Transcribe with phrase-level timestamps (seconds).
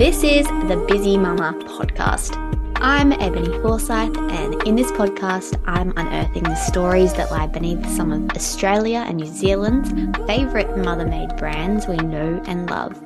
[0.00, 2.34] This is the Busy Mama podcast.
[2.76, 8.10] I'm Ebony Forsyth, and in this podcast, I'm unearthing the stories that lie beneath some
[8.10, 9.90] of Australia and New Zealand's
[10.26, 12.98] favourite mother made brands we know and love.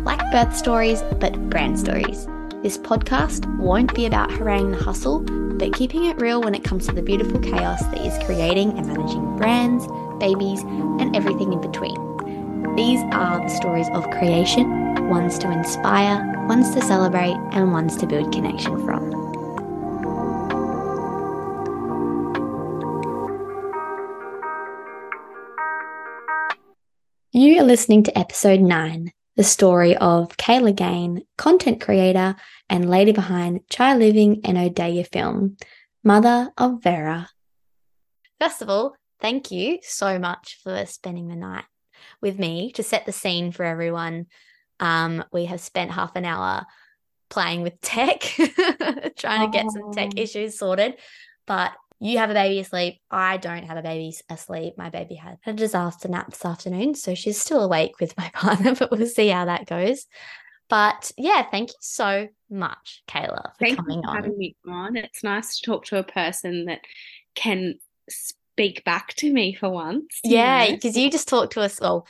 [0.00, 2.26] Like birth stories, but brand stories.
[2.62, 6.86] This podcast won't be about haranguing the hustle, but keeping it real when it comes
[6.86, 9.86] to the beautiful chaos that is creating and managing brands,
[10.20, 10.60] babies,
[11.00, 11.96] and everything in between.
[12.76, 18.06] These are the stories of creation, ones to inspire, ones to celebrate, and ones to
[18.06, 19.16] build connection from.
[27.32, 32.34] You are listening to episode 9, the story of Kayla Gane, content creator
[32.70, 35.58] and lady behind Chaii Living and Odeya Film,
[36.02, 37.28] mother of Vera.
[38.40, 41.64] First of all, thank you so much for spending the night
[42.22, 44.26] with me to set the scene for everyone.
[44.80, 46.64] Um, we have spent half an hour
[47.28, 48.20] playing with tech,
[49.16, 50.20] trying to get some tech Oh.
[50.20, 50.94] issues sorted.
[51.46, 53.00] But you have a baby asleep.
[53.10, 54.74] I don't have a baby asleep.
[54.76, 56.94] My baby had a disaster nap this afternoon.
[56.94, 60.06] So she's still awake with my partner, but we'll see how that goes.
[60.68, 64.16] But yeah, thank you so much, Kayla, for Thank coming you for on.
[64.16, 64.96] having me on.
[64.96, 66.80] It's nice to talk to a person that
[67.36, 67.78] can
[68.10, 70.18] speak back to me for once.
[70.24, 72.06] Yeah, because you just talked to us, well,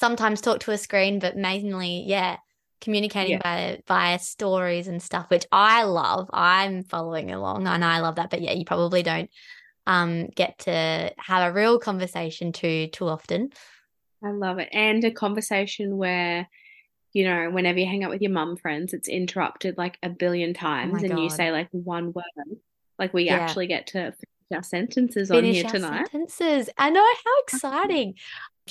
[0.00, 2.38] sometimes talk to a screen, but mainly, yeah,
[2.80, 3.42] communicating Yeah.
[3.42, 6.28] via via stories and stuff, which I love.
[6.32, 8.30] I'm following along and I love that.
[8.30, 9.30] But yeah, you probably don't
[9.86, 13.50] um get to have a real conversation too too often.
[14.24, 14.68] I love it.
[14.72, 16.48] And a conversation where,
[17.12, 20.54] you know, whenever you hang out with your mum friends, it's interrupted like a billion
[20.54, 22.24] times Oh and you say like one word.
[22.98, 23.38] Like we Yeah.
[23.38, 24.16] actually get to finish
[24.52, 26.06] our sentences on here tonight.
[26.10, 26.68] sentences.
[26.76, 28.14] I know how exciting.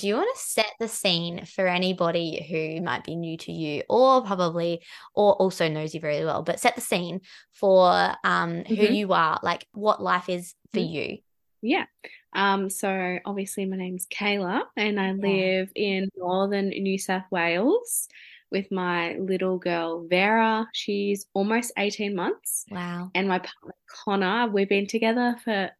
[0.00, 3.82] Do you want to set the scene for anybody who might be new to you
[3.90, 4.80] or probably
[5.14, 7.20] or also knows you very well, but set the scene
[7.52, 8.96] for um who Mhm.
[8.96, 10.90] you are, like what life is for Mhm.
[10.94, 11.18] you.
[11.60, 11.84] Yeah.
[12.32, 15.16] Um, so obviously my name's Kayla and I Yeah.
[15.18, 18.08] live in northern New South Wales
[18.50, 20.66] with my little girl Vera.
[20.72, 22.64] She's almost 18 months.
[22.70, 23.10] Wow.
[23.14, 25.70] And my partner Conner, we've been together for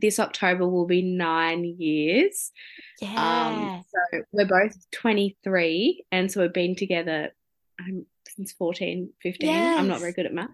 [0.00, 2.50] this October will be nine years.
[3.00, 3.46] Yeah.
[3.48, 7.30] Um, so we're both 23 and so we've been together
[7.80, 9.50] um, since 14, 15.
[9.50, 10.50] I'm not very good at math.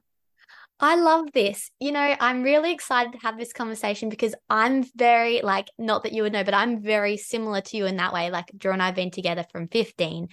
[0.81, 1.71] I love this.
[1.81, 6.13] You know, I'm really excited to have this conversation because I'm very, like, not that
[6.13, 8.31] you would know, but I'm very similar to you in that way.
[8.31, 10.29] Like, Drew and I have been together from 15,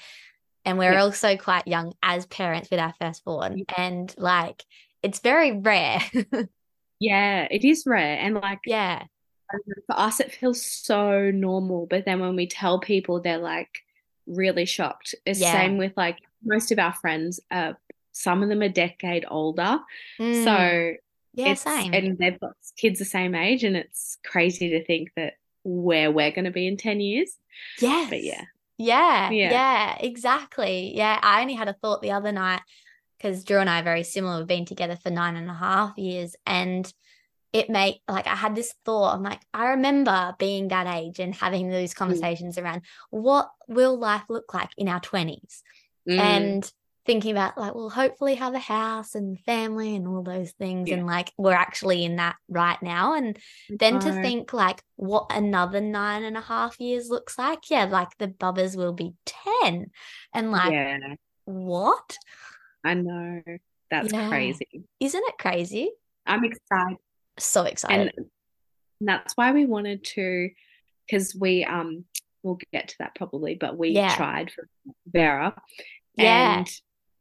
[0.64, 1.02] and we're Yeah.
[1.02, 3.58] also quite young as parents with our firstborn.
[3.58, 3.64] Yeah.
[3.76, 4.64] And, like,
[5.02, 6.00] it's very rare.
[7.00, 8.18] Yeah, it is rare.
[8.20, 9.04] And like yeah.
[9.88, 11.88] for us, it feels so normal.
[11.88, 13.80] But then when we tell people, they're like
[14.28, 15.16] really shocked.
[15.26, 15.52] It's Yeah.
[15.52, 17.40] same with like most of our friends.
[17.52, 17.74] Uh,
[18.12, 19.80] some of them are decade older.
[20.20, 20.44] Mm.
[20.44, 20.96] So
[21.34, 21.94] yeah, it's same.
[21.94, 25.34] and they've got kids the same age, and it's crazy to think that
[25.64, 27.32] where we're going to be in 10 years.
[27.82, 28.10] yes.
[28.10, 28.44] But yeah,
[28.78, 29.52] Yeah, Yeah.
[29.52, 30.94] yeah, exactly.
[30.96, 32.62] Yeah, I only had a thought the other night
[33.18, 34.38] because Drew and I are very similar.
[34.40, 36.92] We've been together for nine and a half years, and
[37.54, 39.14] it made like I had this thought.
[39.16, 41.98] I'm like, I remember being that age and having those Mm.
[41.98, 45.64] conversations around what will life look like in our 20s,
[46.08, 46.74] Mm, and
[47.06, 50.96] thinking about like, well, hopefully have a house and family and all those things, Yeah.
[50.96, 53.38] and like we're actually in that right now, and
[53.70, 58.18] then to think like what another nine and a half years looks like yeah like
[58.18, 59.92] the bubbers will be 10
[60.34, 61.16] and like yeah,
[61.46, 62.18] what
[62.86, 63.42] I know.
[63.92, 64.30] That's Yeah.
[64.30, 64.84] crazy.
[65.00, 65.92] isn't it crazy
[66.26, 66.98] I'm excited.
[67.38, 68.28] so excited and
[69.10, 70.50] that's why we wanted to
[71.06, 72.06] because we um
[72.44, 74.16] we'll get to that probably but we Yeah.
[74.16, 74.68] tried for
[75.08, 75.62] Vera
[76.16, 76.72] yeah and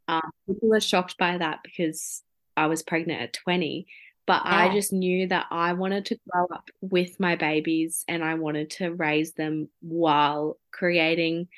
[0.06, 2.22] um, people are shocked by that because
[2.56, 3.86] I was pregnant at 20
[4.26, 8.34] but I just knew that I wanted to grow up with my babies and I
[8.36, 11.48] wanted to raise them while creating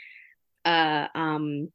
[0.65, 1.71] a um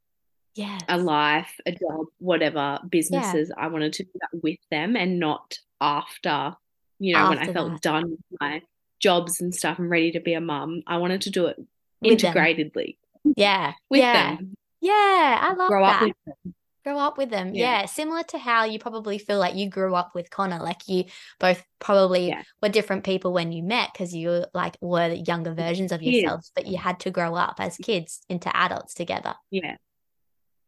[0.54, 5.18] yeah a life a job whatever businesses I wanted to do that with them and
[5.18, 6.56] not after
[6.98, 7.82] you know when I felt that.
[7.82, 8.62] done with my
[9.00, 11.56] jobs and stuff and ready to be a mum I wanted to do it
[12.00, 12.34] With them.
[12.34, 12.96] integratedly
[13.36, 13.72] yeah.
[13.88, 14.36] with yeah.
[14.36, 14.56] them.
[14.80, 15.38] Yeah.
[15.40, 16.02] I love grow that.
[16.02, 16.54] up with them.
[16.84, 17.54] Grow up with them.
[17.54, 17.80] Yeah.
[17.80, 17.86] yeah.
[17.86, 21.04] similar to how you probably feel like you grew up with conner like you
[21.38, 22.42] both probably Yeah.
[22.60, 26.66] were different people when you met because you like were younger versions of yourselves but
[26.66, 29.34] you had to grow up as kids into adults together.
[29.50, 29.76] Yeah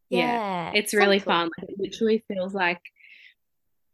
[0.09, 0.71] yeah, Yeah.
[0.75, 2.81] it's really fun like, it literally feels like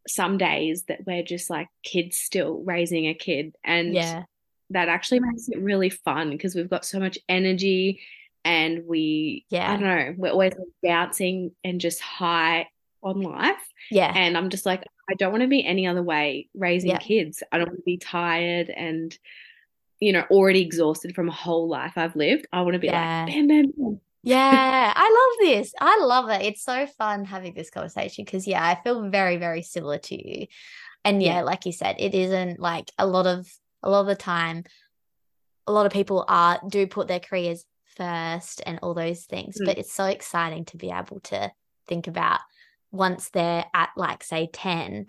[0.07, 4.23] some days that we're just like kids still raising a kid and yeah
[4.71, 7.99] that actually makes it really fun because we've got so much energy
[8.45, 9.69] and we Yeah.
[9.71, 12.69] I don't know, we're always bouncing and just high
[13.03, 13.61] on life.
[13.91, 14.13] Yeah.
[14.15, 16.99] And I'm just like, I don't want to be any other way raising Yeah.
[16.99, 17.43] kids.
[17.51, 19.15] I don't want to be tired and,
[19.99, 22.47] you know, already exhausted from a whole life I've lived.
[22.53, 23.25] I want to be Yeah.
[23.25, 24.01] like, bam, bam, bam.
[24.23, 25.73] Yeah, I love this.
[25.79, 26.41] I love it.
[26.43, 30.47] It's so fun having this conversation because, yeah, I feel very, very similar to you.
[31.03, 31.41] And yeah, Yeah.
[31.41, 33.47] like you said, it isn't like a lot of
[33.83, 34.63] a lot of the time,
[35.65, 37.65] a lot of people are do put their careers
[37.97, 39.57] first and all those things.
[39.59, 39.65] Mm.
[39.65, 41.51] But it's so exciting to be able to
[41.87, 42.39] think about
[42.91, 45.07] once they're at like say 10,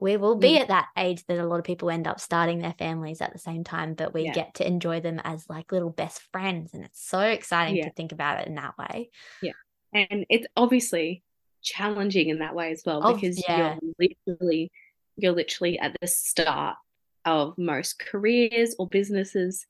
[0.00, 0.60] we will be Mm.
[0.62, 3.38] at that age that a lot of people end up starting their families at the
[3.38, 4.32] same time, but we Yeah.
[4.32, 6.72] get to enjoy them as like little best friends.
[6.74, 7.84] And it's so exciting Yeah.
[7.88, 9.10] to think about it in that way.
[9.42, 9.52] Yeah.
[9.92, 11.22] And it's obviously
[11.62, 14.72] challenging in that way as well because you're literally
[15.16, 16.78] you're literally at the start
[17.26, 19.66] of most careers or businesses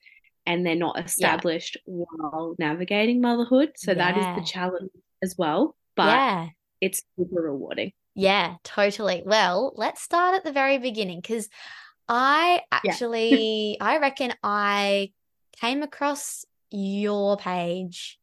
[0.46, 3.72] and they're not established while navigating motherhood.
[3.76, 4.92] So that is the challenge
[5.22, 5.76] as well.
[5.96, 6.50] But
[6.80, 7.92] it's super rewarding.
[8.14, 9.22] Yeah, totally.
[9.24, 11.48] Well, let's start at the very beginning because
[12.08, 12.92] I Yeah.
[12.92, 15.12] actually, I reckon I
[15.60, 18.18] came across your page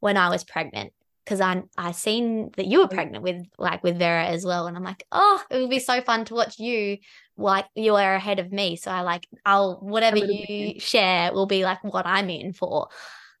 [0.00, 0.92] when I was pregnant
[1.24, 2.88] because I I seen that you were Oh.
[2.88, 6.00] pregnant with like with Vera as well, and I'm like, oh, it would be so
[6.02, 6.98] fun to watch you
[7.36, 8.76] like you are ahead of me.
[8.76, 10.82] So I like I'll whatever you bit.
[10.82, 12.88] share will be like what I'm in for.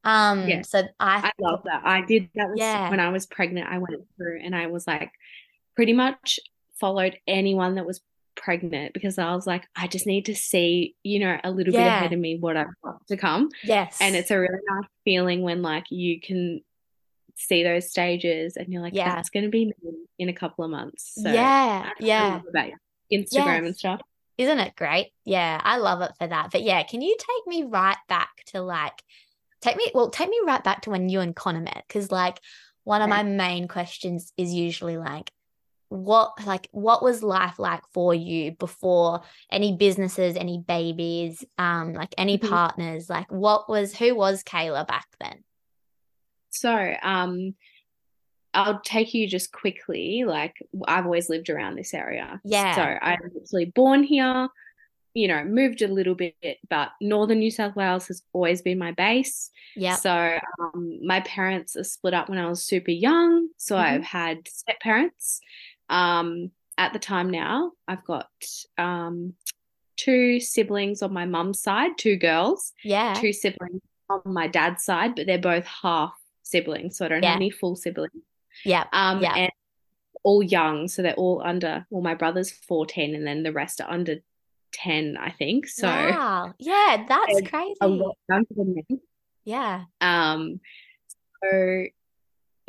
[0.04, 0.62] Um, Yeah.
[0.62, 1.82] so I I love that.
[1.84, 2.90] I did that was Yeah.
[2.90, 3.68] when I was pregnant.
[3.68, 5.12] I went through and I was like
[5.76, 6.38] pretty much
[6.78, 8.00] followed anyone that was
[8.36, 11.80] pregnant because I was like, I just need to see, you know, a little bit
[11.86, 13.50] ahead of me what I've got to come.
[13.62, 16.62] yes, And it's a really nice feeling when like you can
[17.36, 19.14] see those stages and you're like, Yeah.
[19.14, 19.74] that's gonna be me
[20.18, 21.12] in a couple of months.
[21.16, 22.40] So yeah, that's what I yeah.
[22.48, 22.70] about.
[23.12, 24.00] Instagram and stuff.
[24.38, 25.08] Isn't it great?
[25.24, 26.50] Yeah, I love it for that.
[26.50, 29.02] But yeah, can you take me right back to like,
[29.60, 31.84] take me, well, take me right back to when you and Conner met?
[31.86, 32.40] Because like,
[32.84, 35.30] one of my main questions is usually like,
[35.90, 42.14] what, like, what was life like for you before any businesses, any babies, um, like
[42.16, 42.48] any Mhm.
[42.48, 43.10] partners?
[43.10, 45.44] Like, what was, who was Kayla back then?
[46.50, 47.54] So, um,
[48.54, 50.24] I'll take you just quickly.
[50.24, 50.54] Like,
[50.88, 52.40] I've always lived around this area.
[52.44, 52.74] Yeah.
[52.74, 54.48] So, I was actually born here,
[55.14, 56.34] you know, moved a little bit,
[56.68, 59.50] but northern New South Wales has always been my base.
[59.76, 59.96] Yeah.
[59.96, 63.48] So, um, my parents are split up when I was super young.
[63.56, 63.80] So, Mhm.
[63.80, 65.40] I've had step parents.
[65.90, 68.30] Um, at the time now, I've got
[68.78, 69.34] um,
[69.96, 73.12] two siblings on my mum's side, two girls Yeah.
[73.14, 77.30] two siblings on my dad's side, but they're both half siblings, so I don't Yeah.
[77.30, 78.22] have any full siblings.
[78.64, 78.86] Yeah.
[78.92, 79.34] Um, Yeah.
[79.34, 79.52] and
[80.22, 81.86] all young, so they're all under.
[81.90, 84.16] Well, my brother's fourteen, and then the rest are under
[84.72, 85.66] ten, I think.
[85.66, 86.54] So Wow.
[86.58, 87.74] Yeah, that's crazy.
[87.80, 88.84] a lot younger than me.
[89.44, 89.84] Yeah.
[90.00, 90.60] Um,
[91.42, 91.84] so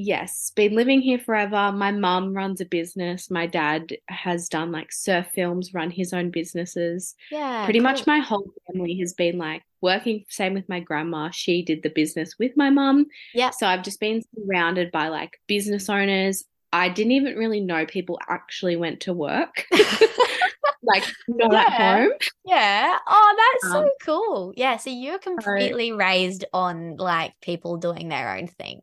[0.01, 1.71] yes, been living here forever.
[1.71, 3.29] My mum runs a business.
[3.31, 7.15] My dad has done like surf films, run his own businesses.
[7.31, 7.63] Yeah.
[7.65, 11.81] pretty much my whole family has been like working same with my grandma she did
[11.83, 13.49] the business with my mum Yeah.
[13.49, 18.19] so i've just been surrounded by like business owners i didn't even really know people
[18.29, 19.65] actually went to work
[20.83, 21.99] like not at Yeah.
[22.03, 22.11] home
[22.45, 22.97] Yeah.
[23.07, 24.53] Oh, that's so Um, cool.
[24.57, 24.77] Yeah.
[24.77, 28.81] So you're completely raised on like people doing their own thing.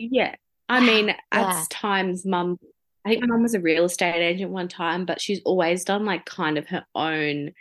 [0.00, 0.34] Yeah
[0.68, 2.58] i mean at times mum
[3.04, 6.04] i think my mum was a real estate agent one time but she's always done
[6.04, 7.52] like kind of her own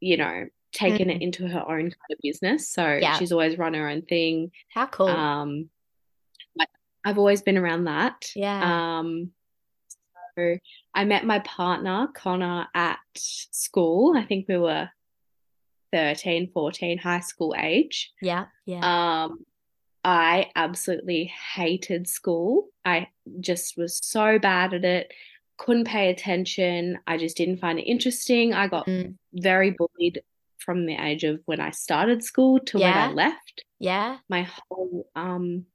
[0.00, 3.00] you know taken it into her own kind of business so Mm.
[3.02, 3.16] Yeah.
[3.18, 5.08] she's always run her own thing How cool.
[5.08, 5.70] Um,
[6.54, 6.68] like,
[7.04, 8.26] I've always been around that.
[8.34, 8.98] Yeah.
[8.98, 9.30] Um,
[10.36, 10.58] so
[10.94, 14.14] I met my partner, Conner, at school.
[14.16, 14.90] I think we were
[15.92, 18.12] 13, 14, high school age.
[18.20, 18.46] yeah.
[18.66, 19.24] Yeah.
[19.24, 19.46] Um,
[20.06, 22.68] I absolutely hated school.
[22.84, 23.08] I
[23.40, 25.12] just was so bad at it,
[25.58, 26.98] couldn't pay attention.
[27.08, 28.54] I just didn't find it interesting.
[28.54, 29.16] I got Mm.
[29.34, 30.22] very bullied
[30.58, 34.18] from the age of when I started school to when I left Yeah.
[34.28, 35.66] my whole um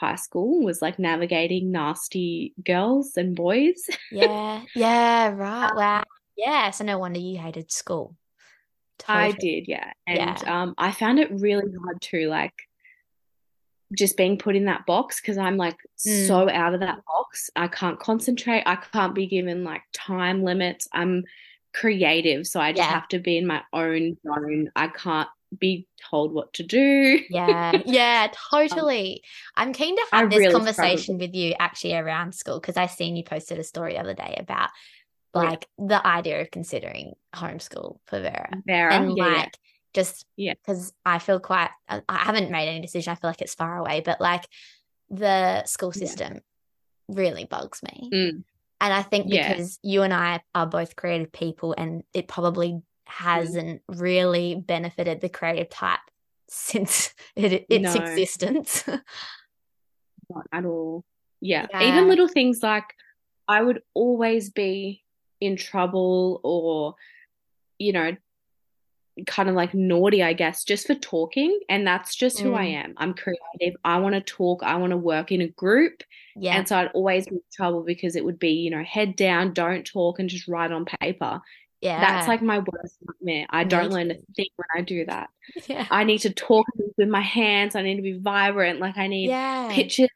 [0.00, 3.88] high school was like navigating nasty girls and boys.
[4.10, 4.62] Yeah.
[4.74, 5.28] Yeah.
[5.28, 5.72] Right.
[5.74, 6.04] Wow.
[6.36, 6.70] Yeah.
[6.72, 8.16] So no wonder you hated school.
[9.08, 9.92] I did, yeah.
[10.08, 10.62] And Yeah.
[10.62, 12.54] um I found it really hard to like
[13.94, 15.76] just being put in that box because I'm like
[16.06, 16.26] Mm.
[16.26, 17.50] so out of that box.
[17.56, 18.62] I can't concentrate.
[18.66, 20.88] I can't be given like time limits.
[20.92, 21.24] I'm
[21.72, 22.94] creative, so I just Yeah.
[22.94, 24.70] have to be in my own zone.
[24.74, 25.28] I can't
[25.58, 27.20] be told what to do.
[27.30, 29.22] Yeah, yeah, totally.
[29.54, 31.20] I'm keen to I have this really conversation struggled.
[31.20, 34.36] with you actually around school because I seen you posted a story the other day
[34.38, 34.70] about
[35.34, 35.50] Oh, yeah.
[35.50, 38.50] like the idea of considering homeschool for Vera.
[38.66, 39.34] Vera, And yeah, yeah.
[39.34, 39.58] like,
[39.96, 40.54] just Yeah.
[40.54, 43.10] because I feel quite, I haven't made any decision.
[43.10, 44.46] I feel like it's far away, but like
[45.10, 46.06] the school Yeah.
[46.06, 46.40] system
[47.08, 48.10] really bugs me.
[48.12, 48.44] Mm.
[48.80, 49.48] And I think Yeah.
[49.48, 55.28] because you and I are both creative people, and it probably hasn't really benefited the
[55.28, 56.00] creative type
[56.48, 58.02] since it, its No.
[58.04, 58.84] existence.
[60.30, 61.04] not at all.
[61.40, 61.66] Yeah.
[61.70, 61.82] Yeah.
[61.88, 62.84] Even little things like
[63.48, 65.04] I would always be
[65.40, 66.94] in trouble or,
[67.78, 68.16] you know,
[69.26, 71.58] kind of like naughty, I guess, just for talking.
[71.68, 72.84] And that's just who I Mm.
[72.84, 72.94] am.
[72.98, 73.78] I'm creative.
[73.84, 74.62] I want to talk.
[74.62, 76.02] I want to work in a group.
[76.36, 76.56] yeah.
[76.56, 79.54] And so I'd always be in trouble because it would be, you know, head down,
[79.54, 81.40] don't talk, and just write on paper.
[81.80, 82.00] yeah.
[82.00, 83.46] That's like my worst nightmare.
[83.50, 85.30] I don't learn a thing when I do that.
[85.66, 85.86] yeah.
[85.90, 86.66] I need to talk
[86.98, 87.74] with my hands.
[87.76, 88.80] I need to be vibrant.
[88.80, 89.68] Like I need Yeah.
[89.72, 90.08] pictures,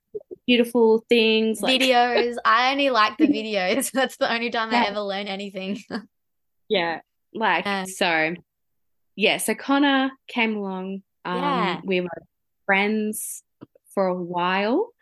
[0.46, 2.36] beautiful things, like videos.
[2.44, 3.90] I only like the videos.
[3.92, 5.78] That's the only time I ever learn anything.
[6.68, 7.00] yeah,
[7.32, 7.84] like Yeah.
[7.84, 8.34] so.
[9.20, 11.02] Yeah, so Conner came along.
[11.26, 11.80] Um, Yeah.
[11.84, 12.08] we were
[12.64, 13.42] friends
[13.92, 14.92] for a while.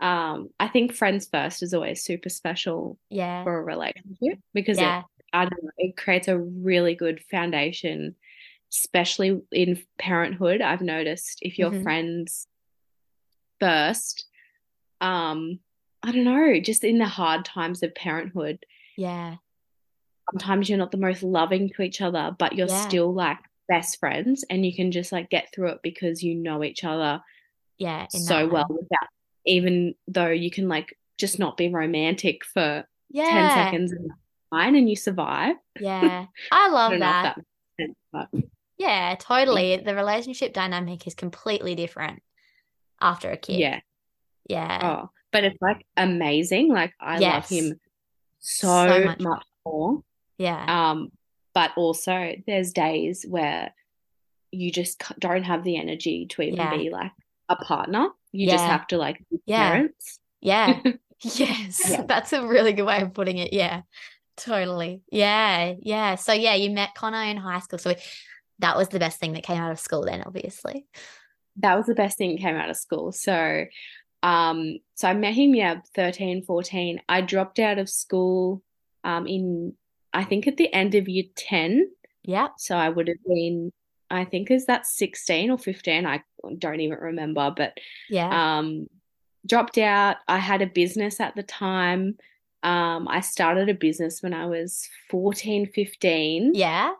[0.00, 3.42] Um, I think friends first is always super special Yeah.
[3.42, 4.98] for a relationship because Yeah.
[4.98, 8.16] it, I don't know, it creates a really good foundation,
[8.70, 10.60] especially in parenthood.
[10.60, 11.82] I've noticed if you're Mhm.
[11.82, 12.46] friends
[13.60, 14.26] first,
[15.00, 15.58] um,
[16.02, 18.58] I don't know, just in the hard times of parenthood,
[18.98, 19.36] Yeah.
[20.30, 22.88] sometimes you're not the most loving to each other, but you're Yeah.
[22.88, 26.62] still like best friends and you can just like get through it because you know
[26.62, 27.20] each other
[27.78, 28.06] Yeah.
[28.08, 29.08] So well without
[29.46, 34.10] even though you can like just not be romantic for 10 seconds and
[34.50, 35.56] fine and you survive.
[35.80, 36.26] Yeah.
[36.50, 37.36] I I love don't that.
[37.78, 38.44] that sense,
[38.78, 39.76] Yeah, totally.
[39.76, 42.22] The relationship dynamic is completely different
[43.00, 43.58] after a kid.
[43.60, 43.80] yeah.
[44.48, 44.80] Yeah.
[45.04, 46.68] Oh, but it's like amazing.
[46.72, 47.80] Like I love him
[48.40, 50.00] So so much much more.
[50.38, 50.90] Yeah.
[50.90, 51.10] Um,
[51.54, 53.72] but also there's days where
[54.50, 56.76] you just don't have the energy to even Yeah.
[56.76, 57.12] be like
[57.48, 58.08] a partner.
[58.32, 59.70] You just have to like be Yeah.
[59.70, 60.20] parents.
[60.40, 60.80] Yeah.
[61.20, 61.80] Yes.
[61.88, 62.02] Yeah.
[62.08, 63.52] That's a really good way of putting it.
[63.54, 63.82] Yeah.
[64.36, 65.00] Totally.
[65.10, 65.74] Yeah.
[65.80, 66.16] Yeah.
[66.16, 67.78] So yeah, you met Conner in high school.
[67.78, 67.94] So
[68.58, 70.86] that was the best thing that came out of school then, obviously.
[71.58, 73.10] That was the best thing that came out of school.
[73.12, 73.64] So,
[74.22, 77.00] um, so I met him, yeah, 13, 14.
[77.08, 78.62] I dropped out of school,
[79.04, 79.74] um, in,
[80.14, 81.90] I think at the end of year 10.
[82.22, 82.48] Yeah.
[82.56, 83.72] So I would have been,
[84.10, 86.06] I think is that 16 or 15.
[86.06, 86.22] I
[86.58, 87.78] don't even remember, but
[88.08, 88.58] Yeah.
[88.58, 88.86] um,
[89.46, 90.16] dropped out.
[90.28, 92.16] I had a business at the time.
[92.62, 96.52] Um, I started a business when I was 14, 15.
[96.54, 96.92] Yeah.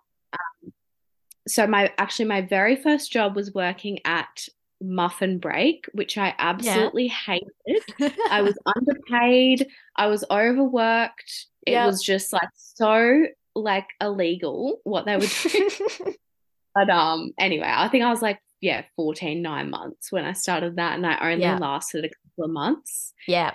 [1.46, 4.48] So my actually my very first job was working at
[4.80, 7.50] Muffin Break, which I absolutely hated.
[8.30, 9.68] I was underpaid.
[9.96, 11.46] I was overworked.
[11.66, 15.70] It was just like so like illegal what they were doing.
[16.74, 20.74] But um, anyway, I think I was like, yeah, 14, nine months when I started
[20.74, 21.56] that, and I only Yeah.
[21.58, 23.14] lasted a couple of months.
[23.28, 23.52] Yeah.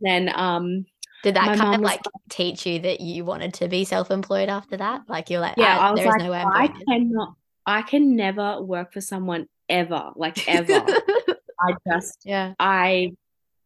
[0.00, 0.86] Then um,
[1.22, 4.76] Did that kind of was like teach you that you wanted to be self-employed after
[4.78, 5.02] that?
[5.08, 7.34] Like you're like, yeah, "Ah, I was there is like, no way I'm I cannot,
[7.64, 10.84] I can never work for someone ever, like ever.
[11.60, 12.54] I just, Yeah.
[12.58, 13.12] I,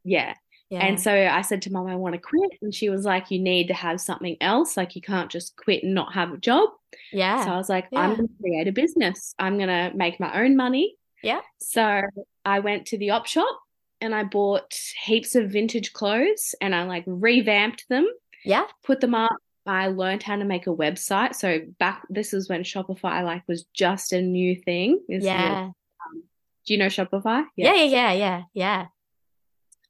[0.05, 0.35] yeah.
[0.71, 0.85] Yeah.
[0.85, 3.39] And so I said to mom, I want to quit, and she was like, you
[3.39, 4.77] need to have something else.
[4.77, 6.71] Like you can't just quit and not have a job.
[7.13, 7.45] yeah.
[7.45, 9.35] So I was like, I'm going to create a business.
[9.39, 10.97] I'm going to make my own money.
[11.23, 11.41] Yeah.
[11.61, 12.03] So
[12.45, 13.59] I went to the op shop
[14.01, 18.07] and I bought heaps of vintage clothes and I like revamped them,
[18.45, 18.65] yeah.
[18.85, 19.31] put them up.
[19.67, 21.35] I learned how to make a website.
[21.35, 25.01] So back, this is when Shopify like was just a new thing.
[25.09, 25.63] This is when- Yeah.
[25.65, 26.23] Um,
[26.67, 27.45] do you know Shopify?
[27.57, 27.75] Yeah.
[27.75, 27.85] Yeah.
[27.85, 28.13] Yeah.
[28.13, 28.43] Yeah.
[28.53, 28.87] Yeah.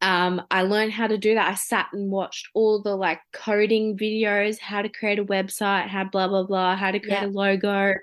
[0.03, 1.49] Um, I learned how to do that.
[1.51, 6.05] I sat and watched all the like coding videos, how to create a website, how
[6.05, 7.27] blah blah blah, how to create Yeah.
[7.27, 7.95] a logo.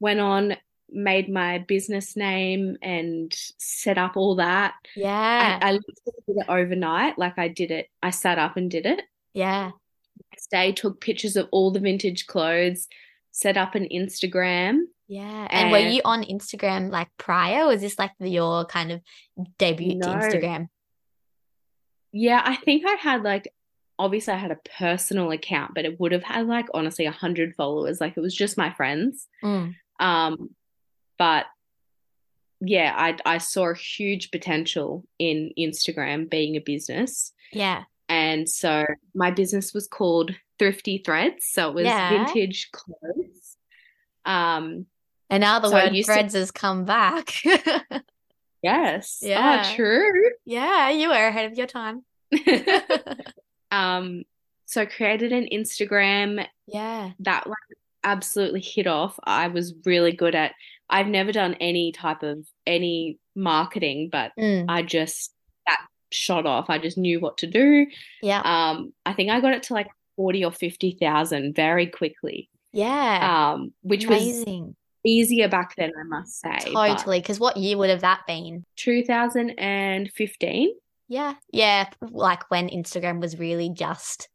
[0.00, 0.56] Went on,
[0.90, 4.74] made my business name and set up all that.
[4.94, 5.58] Yeah.
[5.62, 5.82] I, I did
[6.28, 7.18] it overnight.
[7.18, 7.88] Like I did it.
[8.02, 9.00] I sat up and did it.
[9.34, 9.70] Yeah.
[10.32, 12.86] Next day, took pictures of all the vintage clothes,
[13.32, 14.80] set up an Instagram.
[15.08, 15.48] Yeah.
[15.50, 17.64] And were you on Instagram like prior?
[17.64, 19.00] Or was this like your kind of
[19.58, 20.68] debut to Instagram?
[22.12, 23.52] Yeah, I think I had like
[23.98, 27.54] obviously I had a personal account, but it would have had like honestly a hundred
[27.56, 28.00] followers.
[28.00, 29.26] Like it was just my friends.
[29.42, 29.74] Mm.
[30.00, 30.50] Um,
[31.18, 31.46] but
[32.60, 37.32] yeah, I I saw a huge potential in Instagram being a business.
[37.52, 37.84] Yeah.
[38.08, 41.46] And so my business was called Thrifty Threads.
[41.50, 42.10] So it was Yeah.
[42.10, 43.56] vintage clothes.
[44.24, 44.86] Um,
[45.30, 47.34] And now the So word used to- threads has come back.
[48.62, 49.18] yes.
[49.22, 49.64] Yeah.
[49.64, 50.30] Oh, true.
[50.44, 52.04] yeah, you were ahead of your time.
[53.70, 54.24] um,
[54.66, 57.12] so created an Instagram yeah.
[57.20, 57.56] that like
[58.04, 59.18] absolutely hit off.
[59.24, 60.52] I was really good at
[60.90, 64.66] I've never done any type of any marketing, but Mm.
[64.68, 65.32] I just
[65.66, 66.70] that shot off.
[66.70, 67.86] I just knew what to do.
[68.22, 68.40] Yeah.
[68.44, 72.48] Um, I think I got it to like 40 or 50,000 very quickly.
[72.72, 73.52] yeah.
[73.52, 74.76] Um, which was Amazing.
[75.08, 76.58] Easier back then, I must say.
[76.72, 77.20] Totally.
[77.20, 78.64] Because what year would have that been?
[78.76, 80.74] 2015.
[81.08, 81.34] Yeah.
[81.52, 81.88] Yeah.
[82.00, 84.28] Like when Instagram was really just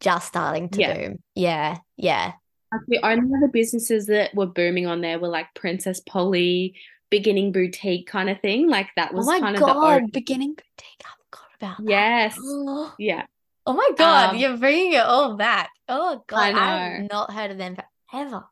[0.00, 0.94] just starting to Yeah.
[0.94, 1.18] boom.
[1.34, 1.78] Yeah.
[1.96, 2.32] Yeah.
[2.72, 6.74] Like the only other businesses that were booming on there were like Princess Polly,
[7.10, 8.68] beginning boutique kind of thing.
[8.68, 9.76] Like that Oh was my kind of the God.
[10.00, 11.02] only- Beginning boutique.
[11.04, 11.90] I forgot about that.
[11.90, 12.36] Yes.
[12.40, 13.24] Oh, Yeah.
[13.66, 14.30] oh my God.
[14.30, 15.70] Um, You're bringing it all back.
[15.88, 16.54] Oh God.
[16.54, 17.76] I I've not heard of them
[18.10, 18.44] forever.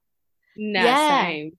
[0.57, 1.23] No, Yeah.
[1.27, 1.59] same.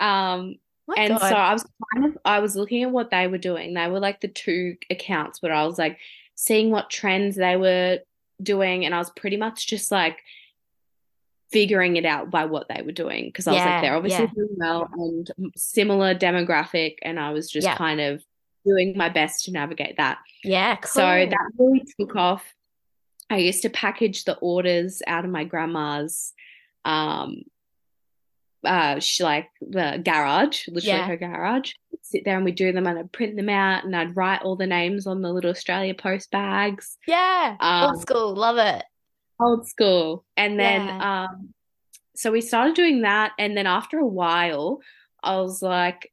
[0.00, 0.56] Um,
[0.88, 1.28] My and God.
[1.28, 3.74] so I was kind of I was looking at what they were doing.
[3.74, 5.98] They were like the two accounts, but I was like
[6.34, 7.98] seeing what trends they were
[8.42, 10.18] doing, and I was pretty much just like
[11.50, 14.30] figuring it out by what they were doing because I was like they're obviously yeah.
[14.34, 17.76] doing well and similar demographic, and I was just Yeah.
[17.76, 18.24] kind of
[18.64, 20.18] doing my best to navigate that.
[20.44, 20.76] yeah.
[20.76, 20.88] Cool.
[20.88, 22.44] So that really took off.
[23.28, 26.32] I used to package the orders out of my grandma's
[26.84, 27.42] um
[28.64, 31.06] uh she like the garage, literally Yeah.
[31.06, 31.72] her garage.
[31.92, 34.42] I'd sit there and we'd do them and I'd print them out and I'd write
[34.42, 36.96] all the names on the little Australia Post bags.
[37.06, 37.56] yeah.
[37.60, 38.34] Um, Old school.
[38.34, 38.84] Love it.
[39.40, 40.24] Old school.
[40.36, 41.24] And then Yeah.
[41.24, 41.54] um
[42.14, 44.80] so we started doing that and then after a while
[45.22, 46.12] I was like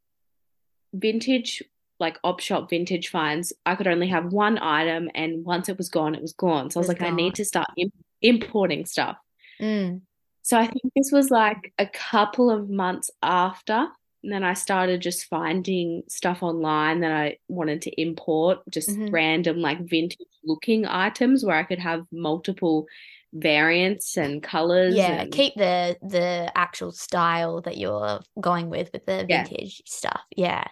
[0.93, 1.61] vintage
[1.99, 5.89] like op shop vintage finds I could only have one item and once it was
[5.89, 6.69] gone it was gone.
[6.71, 7.91] So I was like I need to start im
[8.21, 9.17] importing stuff.
[9.61, 10.01] Mm.
[10.41, 13.87] So I think this was like a couple of months after
[14.23, 19.13] and then I started just finding stuff online that I wanted to import, just Mhm.
[19.13, 22.85] random like vintage looking items where I could have multiple
[23.31, 25.21] variants and colors Yeah.
[25.21, 29.43] and Keep the the actual style that you're going with with the Yeah.
[29.45, 30.21] vintage stuff.
[30.35, 30.65] Yeah.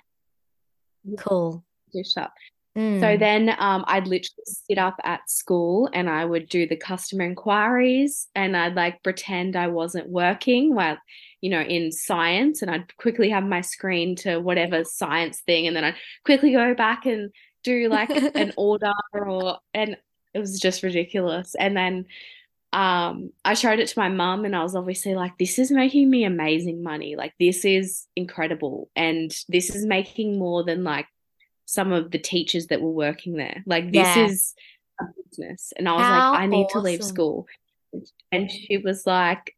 [1.06, 1.16] Yeah.
[1.18, 1.64] Cool.
[1.94, 2.34] dish up.
[2.78, 3.00] Mm.
[3.00, 7.26] So then um, I'd literally sit up at school and I would do the customer
[7.26, 10.98] inquiries and I'd like pretend I wasn't working while,
[11.42, 15.76] you know, in science and I'd quickly have my screen to whatever science thing and
[15.76, 17.32] then I'd quickly go back and
[17.64, 19.98] do like an order or and
[20.36, 21.56] it was just ridiculous.
[21.56, 22.06] And then
[22.74, 26.12] um I showed it to my mum and I was obviously like, this is making
[26.12, 27.16] me amazing money.
[27.16, 28.92] Like this is incredible.
[28.96, 31.08] And this is making more than like
[31.68, 33.62] some of the teachers that were working there.
[33.66, 34.26] Like this Yeah.
[34.26, 34.56] is
[35.00, 35.74] a business.
[35.78, 37.46] And I was How like, I need to leave school.
[38.32, 39.56] And she was like,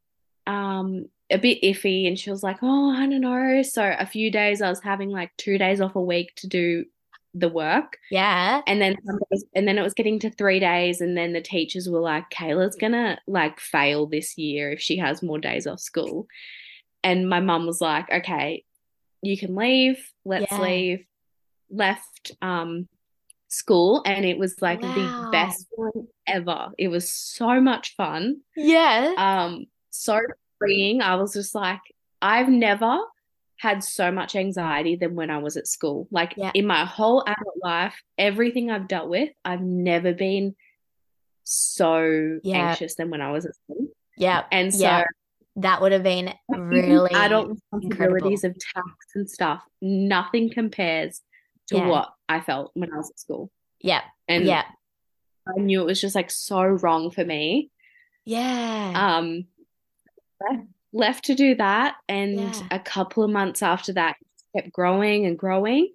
[0.47, 2.07] um, a bit iffy.
[2.07, 3.61] And she was like, oh, I don't know.
[3.61, 6.85] So a few days I was having like two days off a week to do
[7.35, 7.99] the work.
[8.09, 8.61] Yeah.
[8.65, 8.95] And then
[9.53, 12.75] and then it was getting to three days, and then the teachers were like, Kayla's
[12.75, 16.25] gonna like fail this year if she has more days off school.
[17.03, 18.65] And my mum was like, Okay,
[19.21, 20.59] you can leave, let's Yeah.
[20.61, 21.05] leave.
[21.69, 22.87] Left um
[23.47, 26.69] school and it was like the best one ever.
[26.77, 28.41] It was so much fun.
[28.55, 29.13] Yeah.
[29.17, 30.19] Um, so
[30.59, 31.01] freeing.
[31.01, 31.79] I was just like,
[32.21, 32.99] I've never
[33.57, 36.07] had so much anxiety than when I was at school.
[36.11, 36.51] Like Yeah.
[36.53, 40.55] in my whole adult life, everything I've dealt with, I've never been
[41.43, 42.69] so Yeah.
[42.69, 43.87] anxious than when I was at school.
[44.17, 44.45] Yeah.
[44.51, 45.03] And so Yeah.
[45.55, 51.21] That would have been really adult responsibilities of tax and stuff, nothing compares
[51.69, 51.87] to Yeah.
[51.87, 53.49] what I felt when I was at school.
[53.79, 54.01] Yeah.
[54.27, 54.65] And Yeah.
[55.47, 57.71] I knew it was just like so wrong for me.
[58.25, 59.17] Yeah.
[59.17, 59.45] um
[60.91, 62.61] left, to do that and Yeah.
[62.71, 64.15] a couple of months after that
[64.55, 65.93] kept growing and growing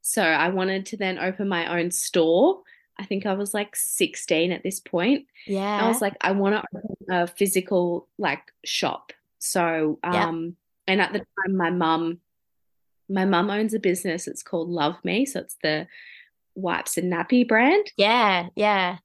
[0.00, 2.62] so i wanted to then open my own store
[2.98, 5.84] i think i was like 16 at this point yeah.
[5.84, 10.26] i was like i want to open a physical like shop so Yeah.
[10.28, 10.56] um
[10.88, 12.18] and at the time my mum
[13.10, 15.86] my mum owns a business it's called love me so it's the
[16.54, 18.48] wipes and nappy brand yeah.
[18.56, 18.96] Yeah.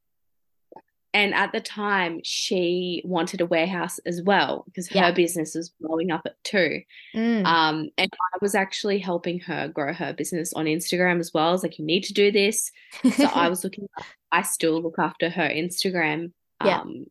[1.13, 5.11] And at the time, she wanted a warehouse as well because her Yeah.
[5.11, 6.81] business was blowing up at two.
[7.15, 7.45] Mm.
[7.45, 11.47] Um, and I was actually helping her grow her business on Instagram as well.
[11.47, 12.69] I was like, you need to do this.
[13.15, 13.87] So I was looking,
[14.33, 16.33] I still look after her Instagram.
[16.65, 16.81] Yeah.
[16.81, 17.05] Um,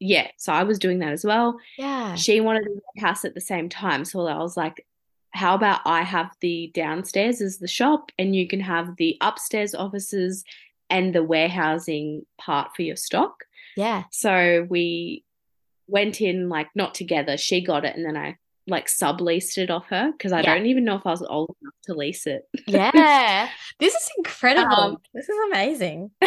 [0.00, 0.28] yeah.
[0.38, 1.58] So I was doing that as well.
[1.76, 2.14] yeah.
[2.14, 4.06] She wanted a warehouse at the same time.
[4.06, 4.85] So I was like,
[5.36, 9.74] how about I have the downstairs as the shop and you can have the upstairs
[9.74, 10.44] offices
[10.90, 13.44] and the warehousing part for your stock.
[13.76, 14.04] Yeah.
[14.10, 15.24] So we
[15.88, 17.36] went in like not together.
[17.36, 20.54] She got it and then I like subleased it off her because I Yeah.
[20.54, 22.48] don't even know if I was old enough to lease it.
[22.66, 23.48] Yeah.
[23.78, 24.74] This is incredible.
[24.74, 26.10] Um, this is amazing.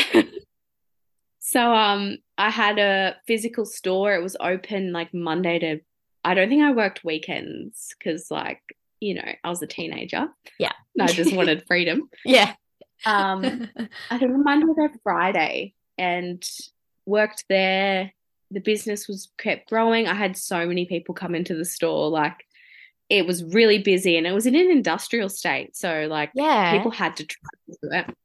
[1.41, 4.13] So um I had a physical store.
[4.13, 5.79] It was open like Monday to
[6.23, 8.61] I don't think I worked weekends because like,
[8.99, 10.27] you know, I was a teenager.
[10.59, 10.73] Yeah.
[10.95, 12.09] And I just wanted freedom.
[12.25, 12.53] Yeah.
[13.05, 13.69] Um
[14.11, 16.43] I think Monday to Friday and
[17.05, 18.11] worked there.
[18.51, 20.07] The business was kept growing.
[20.07, 22.09] I had so many people come into the store.
[22.09, 22.45] Like
[23.09, 25.75] it was really busy and it was in an industrial state.
[25.75, 26.77] So like yeah.
[26.77, 28.17] people had to try to do it.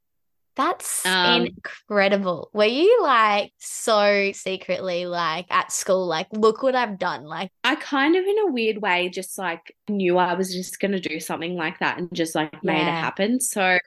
[0.56, 2.48] That's um, incredible.
[2.52, 7.24] Were you like so secretly like at school, like, look what I've done?
[7.24, 10.92] Like, I kind of, in a weird way, just like knew I was just going
[10.92, 12.98] to do something like that and just like made yeah.
[12.98, 13.40] it happen.
[13.40, 13.78] So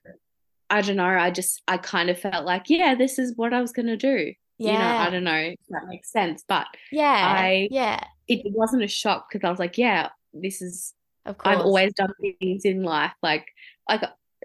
[0.69, 1.05] I don't know.
[1.05, 3.95] I just, I kind of felt like, yeah, this is what I was going to
[3.95, 4.33] do.
[4.57, 4.71] Yeah.
[4.71, 8.83] You know, I don't know if that makes sense, but yeah, I, yeah, it wasn't
[8.83, 10.93] a shock because I was like, yeah, this is,
[11.25, 11.55] of course.
[11.55, 13.13] I've always done things in life.
[13.21, 13.45] Like,
[13.87, 14.01] like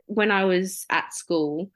[0.07, 1.71] when I was at school,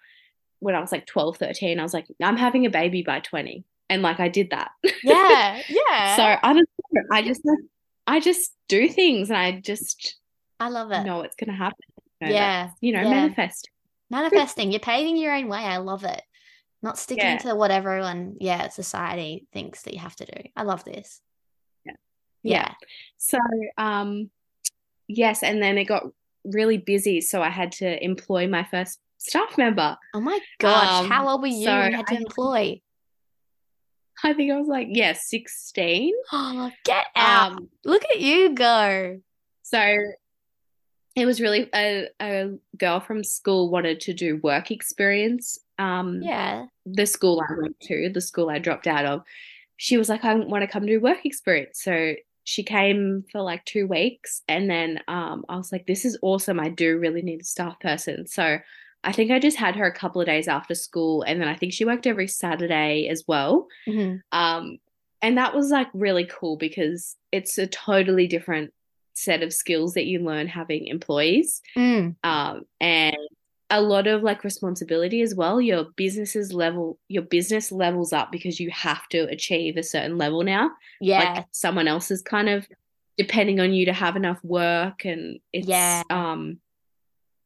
[0.60, 3.64] when I was like 12, 13, I was like, I'm having a baby by 20.
[3.88, 4.70] And like I did that.
[5.02, 5.62] Yeah.
[5.68, 6.16] Yeah.
[6.16, 7.02] so I don't know.
[7.12, 7.42] I just
[8.06, 10.16] I just do things and I just
[10.58, 11.04] I love it.
[11.04, 11.78] Know it's gonna happen.
[12.20, 12.70] You know, yeah.
[12.80, 13.10] You know, yeah.
[13.10, 13.70] manifest.
[14.10, 14.72] Manifesting.
[14.72, 15.58] You're paving your own way.
[15.58, 16.22] I love it.
[16.82, 17.38] Not sticking yeah.
[17.38, 20.48] to what everyone, yeah, society thinks that you have to do.
[20.56, 21.20] I love this.
[21.84, 21.92] Yeah.
[22.42, 22.52] yeah.
[22.52, 22.74] Yeah.
[23.18, 23.38] So
[23.78, 24.30] um
[25.06, 26.04] yes, and then it got
[26.44, 27.20] really busy.
[27.20, 29.96] So I had to employ my first staff member.
[30.14, 31.04] Oh my gosh.
[31.04, 32.80] Um, How old were you so when you had to I, employ?
[34.24, 36.14] I think I was like, yeah, 16.
[36.32, 37.52] Oh, get out.
[37.52, 39.20] Um, Look at you go.
[39.62, 39.96] So
[41.16, 45.58] it was really a, a girl from school wanted to do work experience.
[45.78, 46.66] Um, yeah.
[46.84, 49.22] The school I went to, the school I dropped out of,
[49.76, 51.82] she was like, I want to come do work experience.
[51.82, 56.16] So she came for like two weeks and then um, I was like, this is
[56.22, 56.60] awesome.
[56.60, 58.26] I do really need a staff person.
[58.26, 58.58] So
[59.06, 61.54] I think I just had her a couple of days after school, and then I
[61.54, 63.68] think she worked every Saturday as well.
[63.86, 64.16] Mm-hmm.
[64.36, 64.78] Um,
[65.22, 68.74] and that was like really cool because it's a totally different
[69.14, 72.16] set of skills that you learn having employees, mm.
[72.24, 73.16] um, and
[73.70, 75.60] a lot of like responsibility as well.
[75.60, 80.42] Your business's level, your business levels up because you have to achieve a certain level
[80.42, 80.72] now.
[81.00, 82.66] Yeah, like someone else is kind of
[83.16, 86.02] depending on you to have enough work, and it's yeah.
[86.10, 86.58] um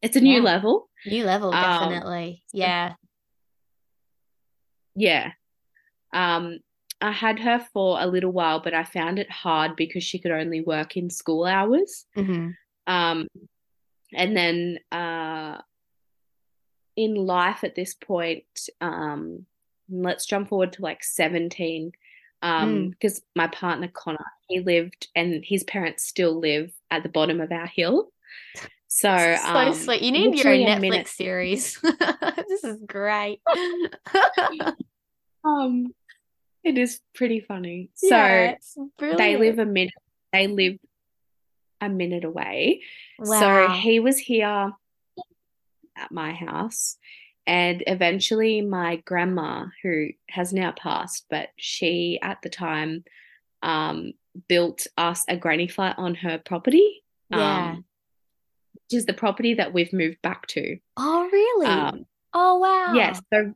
[0.03, 0.43] it's a new yeah.
[0.43, 0.90] level.
[1.07, 2.43] New level, um, definitely.
[2.55, 2.95] Um, yeah.
[4.95, 5.33] Yeah.
[6.13, 6.59] Um,
[7.01, 10.33] I had her for a little while, but I found it hard because she could
[10.33, 12.05] only work in school hours.
[12.17, 12.51] Mm-hmm.
[12.87, 13.29] Um,
[14.13, 15.59] and then uh,
[16.97, 18.45] in life at this point,
[18.81, 19.47] um,
[19.89, 21.93] let's jump forward to like 17
[22.43, 23.25] um because mm.
[23.37, 27.67] my partner Conner he lived and his parents still live at the bottom of our
[27.67, 28.13] hill
[28.93, 30.03] so, so um, sweet.
[30.03, 31.09] You need your own Netflix minute.
[31.09, 31.79] series.
[32.49, 33.41] this is great.
[35.45, 35.95] um,
[36.65, 37.91] it is pretty funny.
[38.03, 39.95] Yeah, so they live a minute.
[40.33, 40.79] They live
[41.81, 42.83] a minute away.
[43.21, 43.41] Wow.
[43.41, 44.73] So he was here
[45.97, 46.97] at my house,
[47.47, 53.05] and eventually my grandma, who has now passed, but she at the time
[53.63, 54.15] um,
[54.49, 57.05] built us a granny flat on her property.
[57.31, 57.71] Yeah.
[57.71, 57.85] Um,
[58.75, 60.79] which is the property that we've moved back to.
[60.97, 61.67] Oh, really?
[61.67, 62.95] Um, oh, wow.
[62.95, 63.21] Yes.
[63.33, 63.55] Yeah, so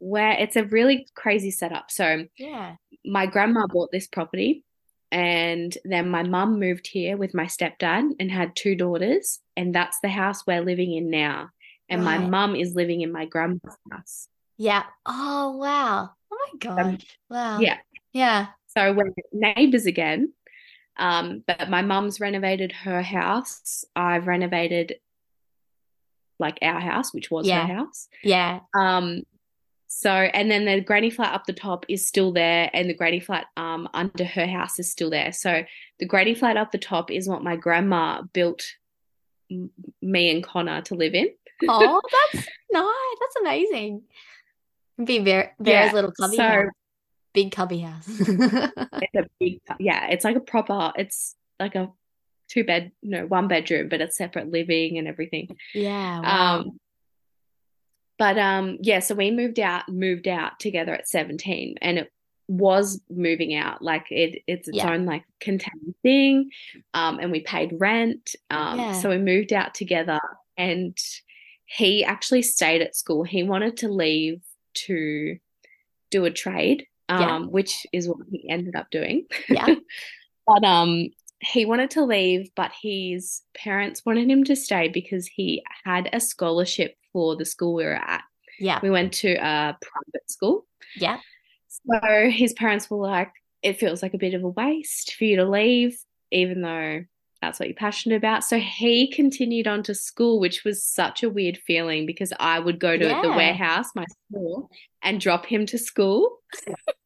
[0.00, 1.90] where it's a really crazy setup.
[1.90, 4.64] So yeah, my grandma bought this property,
[5.12, 10.00] and then my mum moved here with my stepdad and had two daughters, and that's
[10.00, 11.50] the house we're living in now.
[11.88, 12.20] And right.
[12.20, 14.28] my mum is living in my grandma's house.
[14.56, 14.84] Yeah.
[15.06, 16.10] Oh wow.
[16.32, 16.84] Oh my gosh.
[16.84, 17.58] Um, wow.
[17.60, 17.78] Yeah.
[18.12, 18.46] Yeah.
[18.76, 20.32] So we're neighbors again.
[21.00, 23.84] Um, but my mum's renovated her house.
[23.96, 24.96] I've renovated
[26.38, 27.66] like our house, which was yeah.
[27.66, 28.08] her house.
[28.22, 28.60] Yeah.
[28.78, 29.22] Um,
[29.88, 33.18] so and then the granny flat up the top is still there, and the granny
[33.18, 35.32] flat um under her house is still there.
[35.32, 35.64] So
[35.98, 38.62] the granny flat up the top is what my grandma built
[39.50, 39.70] m-
[40.02, 41.30] me and Conner to live in.
[41.68, 42.00] oh,
[42.32, 43.16] that's nice.
[43.20, 44.02] That's amazing.
[45.02, 46.36] Be very, very yeah, little cubby.
[46.36, 46.68] So,
[47.32, 48.06] big cubby house.
[48.08, 51.90] it's a big, yeah, it's like a proper, it's like a
[52.48, 55.56] two bed, no, one bedroom, but it's separate living and everything.
[55.74, 56.20] Yeah.
[56.20, 56.58] Wow.
[56.60, 56.80] Um,
[58.18, 62.12] but um, yeah, so we moved out, moved out together at 17 and it
[62.48, 63.80] was moving out.
[63.80, 64.92] Like it, it's its yeah.
[64.92, 66.50] own like contained thing.
[66.92, 68.34] Um, and we paid rent.
[68.50, 68.92] Um, yeah.
[68.92, 70.20] so we moved out together
[70.58, 70.98] and
[71.64, 73.22] he actually stayed at school.
[73.22, 74.42] He wanted to leave
[74.74, 75.38] to
[76.10, 77.38] do a trade um, yeah.
[77.46, 79.26] which is what he ended up doing.
[79.48, 79.74] Yeah.
[80.46, 81.08] but um,
[81.40, 86.20] he wanted to leave, but his parents wanted him to stay because he had a
[86.20, 88.22] scholarship for the school we were at.
[88.58, 88.78] Yeah.
[88.82, 90.66] We went to a private school.
[90.96, 91.18] Yeah.
[91.68, 95.36] So his parents were like, it feels like a bit of a waste for you
[95.36, 95.98] to leave,
[96.30, 97.04] even though
[97.40, 98.44] that's what you're passionate about.
[98.44, 102.78] So he continued on to school, which was such a weird feeling because I would
[102.78, 103.22] go to Yeah.
[103.22, 104.68] the warehouse, my school,
[105.02, 106.38] and drop him to school.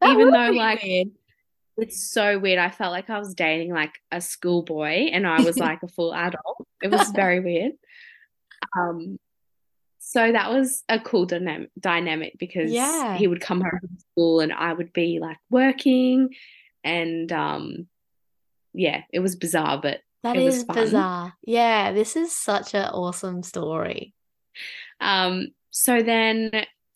[0.00, 1.08] That Even though, like, weird.
[1.78, 2.58] It's so weird.
[2.58, 6.14] I felt like I was dating like a schoolboy and I was like a full
[6.14, 6.66] adult.
[6.82, 7.72] It was very weird.
[8.76, 9.18] Um,
[9.98, 13.16] so that was a cool dynamic dynamic because Yeah.
[13.18, 16.30] he would come home from school and I would be like working
[16.84, 17.88] and um
[18.72, 21.34] yeah, it was bizarre, but That is bizarre.
[21.42, 24.14] Yeah, this is such an awesome story.
[25.00, 26.52] Um, so then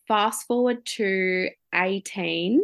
[0.07, 2.61] fast forward to 18,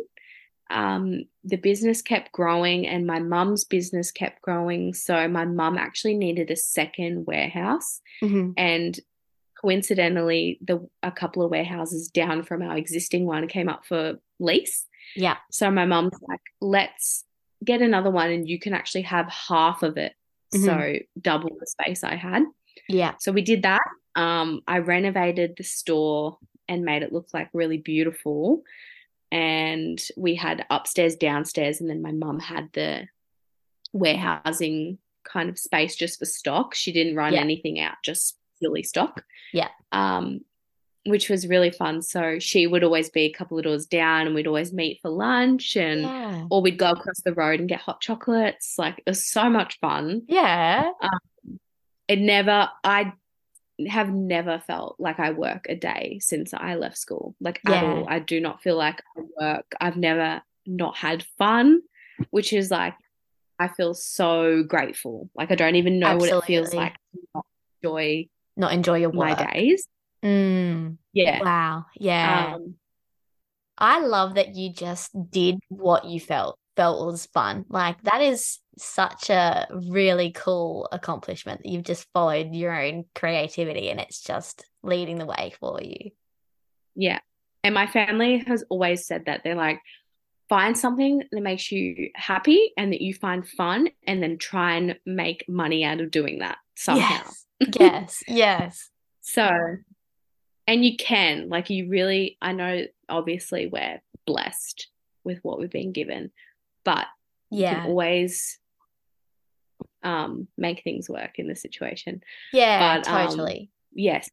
[0.71, 4.95] um, the business kept growing and my mum's business kept growing.
[4.95, 8.55] So my mum actually needed a second warehouse Mhm.
[8.57, 8.99] and
[9.61, 14.87] coincidentally the a couple of warehouses down from our existing one came up for lease.
[15.15, 15.37] Yeah.
[15.51, 17.25] So my mum's like, let's
[17.65, 20.15] get another one and you can actually have half of it.
[20.55, 22.45] So double the space I had.
[22.89, 23.15] Yeah.
[23.19, 23.83] So we did that.
[24.15, 28.63] Um, I renovated the store and made it look like really beautiful.
[29.33, 33.09] And we had upstairs, downstairs, and then my mum had the
[33.93, 36.75] warehousing kind of space just for stock.
[36.75, 37.41] She didn't run Yeah.
[37.41, 39.25] anything out, just purely stock.
[39.53, 39.69] Yeah.
[39.93, 40.43] Um,
[41.05, 42.03] which was really fun.
[42.03, 45.09] So she would always be a couple of doors down and we'd always meet for
[45.11, 46.47] lunch and Yeah.
[46.51, 48.75] or we'd go across the road and get hot chocolates.
[48.77, 50.91] Like it was so much fun Yeah.
[52.09, 53.13] it never i
[53.89, 58.07] have never felt like i work a day since i left school like at all
[58.09, 61.83] i do not feel like i work i've never not had fun
[62.31, 62.95] which is like
[63.59, 67.45] i feel so grateful like i don't even know what it feels like to not
[67.83, 69.53] enjoy Not enjoy your my work.
[69.53, 69.87] days
[70.25, 71.87] Mm, yeah wow.
[71.95, 72.55] Yeah.
[72.55, 72.75] um
[73.79, 77.65] I love that you just did what you felt felt was fun.
[77.69, 83.89] Like that is such a really cool accomplishment that you've just followed your own creativity
[83.91, 86.11] and it's just leading the way for you.
[86.95, 87.19] yeah
[87.65, 89.81] and my family has always said that they're like
[90.49, 94.97] find something that makes you happy and that you find fun and then try and
[95.05, 97.45] make money out of doing that somehow Yes.
[97.81, 98.23] Yes.
[98.29, 98.91] Yes.
[99.23, 99.49] So,
[100.69, 104.87] and you can, like, you really, I know obviously we're blessed
[105.25, 106.31] with what we've been given,
[106.85, 107.07] but
[107.51, 107.85] Yeah.
[107.87, 108.59] always
[110.07, 112.23] um, make things work in the situation.
[112.53, 113.71] Yeah, But, um, totally.
[113.93, 114.31] Yes.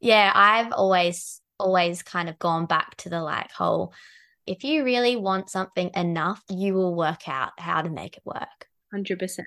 [0.00, 3.92] Yeah, I've always always kind of gone back to the like whole
[4.46, 8.68] if you really want something enough, you will work out how to make it work.
[8.94, 9.38] 100%.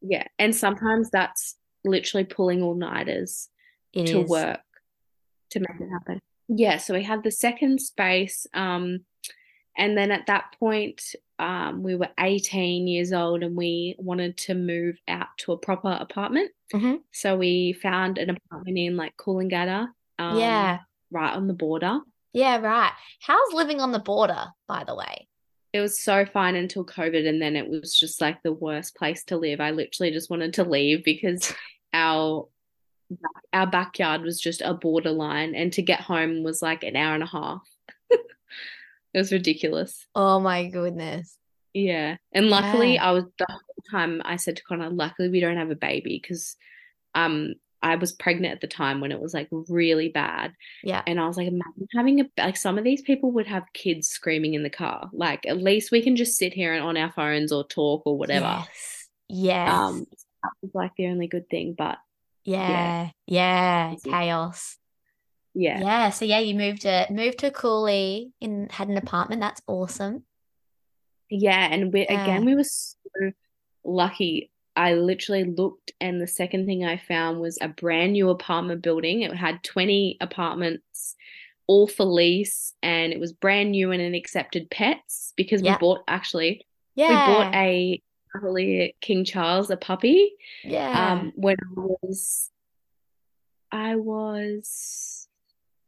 [0.00, 0.24] Yeah.
[0.38, 3.48] And sometimes that's literally pulling all nighters
[3.94, 4.28] to is.
[4.28, 4.60] work
[5.50, 6.20] to make it happen.
[6.48, 8.46] Yeah, so we had the second space.
[8.54, 9.00] Um,
[9.78, 14.54] and then at that point, um, we were 18 years old and we wanted to
[14.54, 16.50] move out to a proper apartment.
[16.74, 17.00] Mhm.
[17.12, 19.88] So we found an apartment in like Coolangatta,
[20.18, 20.80] um, Yeah.
[21.10, 22.00] right on the border.
[22.32, 22.92] Yeah, right.
[23.20, 25.28] How's living on the border, by the way?
[25.72, 29.22] It was so fine until COVID, and then it was just like the worst place
[29.24, 29.60] to live.
[29.60, 31.54] I literally just wanted to leave because
[31.94, 32.48] our
[33.54, 37.22] our backyard was just a borderline, and to get home was like an hour and
[37.22, 37.62] a half.
[39.14, 40.06] It was ridiculous.
[40.14, 41.36] Oh my goodness.
[41.74, 43.08] Yeah, and luckily, Yeah.
[43.08, 46.18] I was the whole time I said to Conner, "Luckily, we don't have a baby
[46.20, 46.56] because,
[47.14, 51.02] um, I was pregnant at the time when it was like really bad." Yeah.
[51.06, 54.08] And I was like, imagine having a like some of these people would have kids
[54.08, 55.08] screaming in the car.
[55.12, 58.18] Like at least we can just sit here and on our phones or talk or
[58.18, 58.64] whatever.
[58.66, 59.08] Yes.
[59.28, 59.72] Yes.
[59.72, 60.06] Um,
[60.42, 61.74] that was like the only good thing.
[61.76, 61.98] But
[62.44, 63.10] yeah.
[63.26, 63.92] Yeah.
[63.92, 64.10] Easy.
[64.10, 64.76] Chaos.
[65.60, 66.10] Yeah, Yeah.
[66.10, 69.40] So yeah, you moved to moved to Cooley and had an apartment.
[69.40, 70.24] That's awesome.
[71.30, 72.22] yeah, and we Yeah.
[72.22, 73.32] again we were so
[73.84, 74.50] lucky.
[74.76, 79.22] I literally looked, and the second thing I found was a brand new apartment building.
[79.22, 81.16] It had 20 apartments,
[81.66, 86.02] all for lease, and it was brand new and it accepted pets because we bought
[86.06, 87.08] actually Yeah.
[87.08, 90.32] we bought a Cavalier King Charles, a puppy.
[90.62, 91.12] yeah.
[91.12, 92.50] um when I was
[93.72, 95.27] I was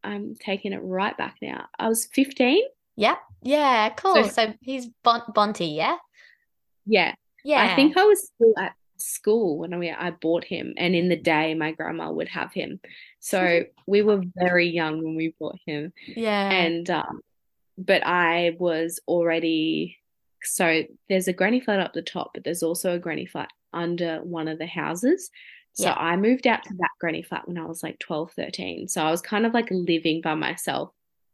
[0.03, 1.67] I'm taking it right back now.
[1.79, 2.63] I was 15.
[2.97, 3.19] Yep.
[3.43, 3.89] Yeah.
[3.91, 4.15] Cool.
[4.25, 5.97] So- So he's bon Bonty, yeah?
[6.87, 7.15] Yeah.
[7.45, 7.63] Yeah.
[7.71, 11.17] I think I was still at school when we I bought him and in the
[11.17, 12.81] day my grandma would have him.
[13.21, 16.51] So we were very young when we bought him Yeah.
[16.51, 17.21] and um
[17.79, 19.97] but I was already
[20.43, 24.19] so there's a granny flat up the top but there's also a granny flat under
[24.19, 25.31] one of the houses.
[25.75, 25.95] So Yeah.
[25.95, 28.89] I moved out to that granny flat when I was like 12, 13.
[28.89, 30.93] So I was kind of like living by myself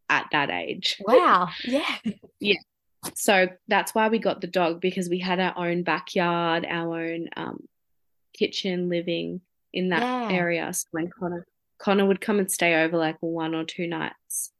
[0.08, 1.00] at that age.
[1.06, 1.48] Wow.
[1.64, 1.96] Yeah.
[2.40, 2.58] yeah.
[3.14, 7.28] So that's why we got the dog because we had our own backyard, our own
[7.36, 7.66] um,
[8.32, 9.40] kitchen, living
[9.72, 10.36] in that yeah.
[10.36, 10.72] area.
[10.72, 11.46] So when Conner
[11.78, 14.52] Conner would come and stay over like one or two nights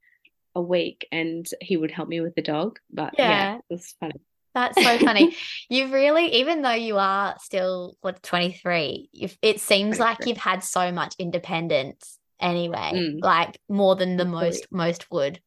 [0.54, 2.78] a week, and he would help me with the dog.
[2.90, 4.20] But yeah, yeah it was funny.
[4.56, 5.36] That's so funny.
[5.68, 9.10] you've really, even though you are still what 23,
[9.42, 13.22] it seems like you've had so much independence anyway, mm.
[13.22, 15.40] like more than the most most would.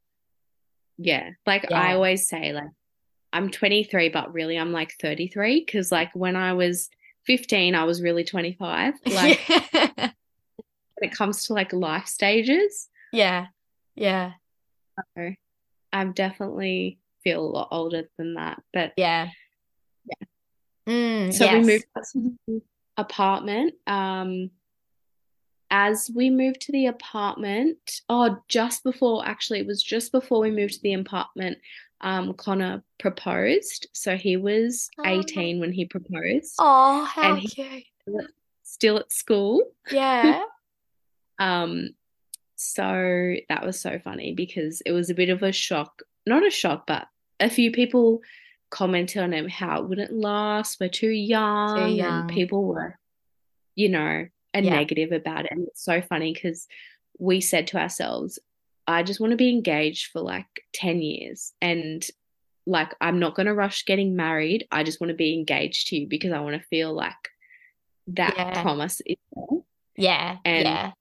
[0.99, 1.31] Yeah.
[1.47, 1.81] Like yeah.
[1.81, 2.69] I always say, like,
[3.33, 6.91] I'm 23, but really I'm like 33 because, like, when I was
[7.25, 8.93] 15, I was really 25.
[9.07, 10.11] Like, when
[11.01, 12.89] it comes to like life stages.
[13.11, 13.47] Yeah.
[13.95, 14.33] Yeah.
[15.17, 15.31] So
[15.91, 18.61] I'm definitely feel a lot older than that.
[18.73, 19.29] But yeah.
[20.05, 20.27] Yeah.
[20.87, 21.53] Mm, so yes.
[21.53, 22.61] we moved to the
[22.97, 23.73] apartment.
[23.87, 24.51] Um,
[25.71, 30.51] as we moved to the apartment, oh, just before actually, it was just before we
[30.51, 31.59] moved to the apartment,
[32.01, 33.87] um, Conner proposed.
[33.93, 35.03] So he was oh.
[35.05, 36.55] 18 when he proposed.
[36.59, 37.83] Oh, how and cute.
[38.63, 39.63] Still at school.
[39.91, 40.43] Yeah.
[41.39, 41.89] um,
[42.55, 46.01] so that was so funny because it was a bit of a shock.
[46.25, 47.07] Not a shock, but
[47.39, 48.21] a few people
[48.69, 50.79] commented on him how it wouldn't last.
[50.79, 51.77] We're too young.
[51.77, 52.21] Too young.
[52.21, 52.97] And people were,
[53.75, 54.75] you know, and yeah.
[54.75, 55.51] negative about it.
[55.51, 56.67] And it's so funny because
[57.17, 58.39] we said to ourselves,
[58.87, 61.53] I just want to be engaged for like 10 years.
[61.61, 62.05] And
[62.65, 64.67] like, I'm not going to rush getting married.
[64.71, 67.13] I just want to be engaged to you because I want to feel like
[68.07, 68.61] that yeah.
[68.61, 69.59] promise is there.
[69.95, 70.37] Yeah.
[70.45, 70.91] And yeah.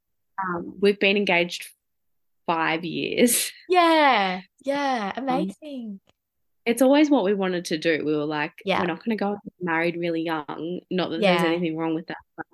[0.41, 1.69] Um, we've been engaged
[2.49, 3.53] five years.
[3.69, 4.41] Yeah.
[4.65, 5.13] Yeah.
[5.15, 6.01] Um, Amazing.
[6.01, 6.01] Um,
[6.65, 8.03] it's always what we wanted to do.
[8.05, 8.81] We were like, yeah.
[8.81, 10.81] we're not going to go married really young.
[10.91, 11.37] Not that yeah.
[11.37, 12.47] there's anything wrong with that, but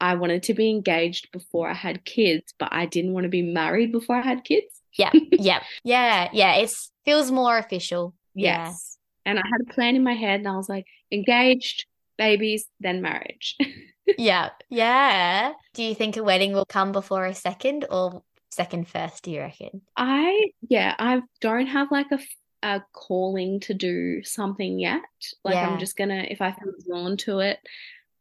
[0.00, 3.42] I wanted to be engaged before I had kids, but I didn't want to be
[3.42, 4.66] married before I had kids.
[4.98, 6.54] Yeah, yeah, yeah, yeah.
[6.56, 6.72] It
[7.04, 8.12] feels more official.
[8.34, 8.98] Yes.
[9.24, 9.30] Yeah.
[9.30, 11.86] And I had a plan in my head, and I was like, engaged,
[12.18, 13.56] babies, then marriage.
[14.18, 15.52] yeah, yeah.
[15.74, 19.24] Do you think a wedding will come before a second or second first?
[19.24, 19.82] Do you reckon?
[19.96, 22.18] I, yeah, I don't have like a
[22.62, 25.00] a calling to do something yet.
[25.44, 25.68] Like yeah.
[25.68, 27.58] I'm just gonna, if I feel drawn to it,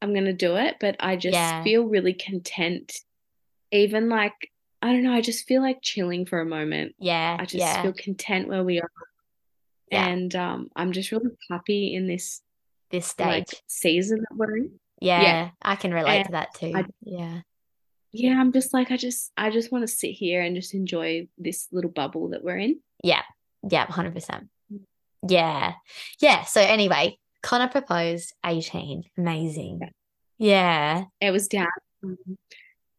[0.01, 0.77] I'm going to do it.
[0.79, 1.61] But I just yeah.
[1.63, 2.93] feel really content.
[3.71, 4.33] Even like,
[4.81, 6.95] I don't know, I just feel like chilling for a moment.
[6.99, 7.35] Yeah.
[7.37, 7.81] I just yeah.
[7.81, 8.89] feel content where we are.
[9.91, 12.41] And um, I'm just really happy in this
[12.91, 14.79] this stage like, season that we're in.
[15.01, 15.49] Yeah, yeah.
[15.61, 16.73] I can relate and to that too.
[16.75, 17.41] I, yeah.
[18.11, 21.27] Yeah, I'm just like I just I just want to sit here and just enjoy
[21.37, 22.79] this little bubble that we're in.
[23.03, 23.21] Yeah.
[23.69, 24.47] Yeah, 100%.
[25.27, 25.73] Yeah.
[26.19, 29.03] Yeah, so anyway, Conner proposed 18.
[29.17, 29.79] Amazing.
[30.37, 30.99] Yeah.
[30.99, 31.03] yeah.
[31.27, 31.67] It was down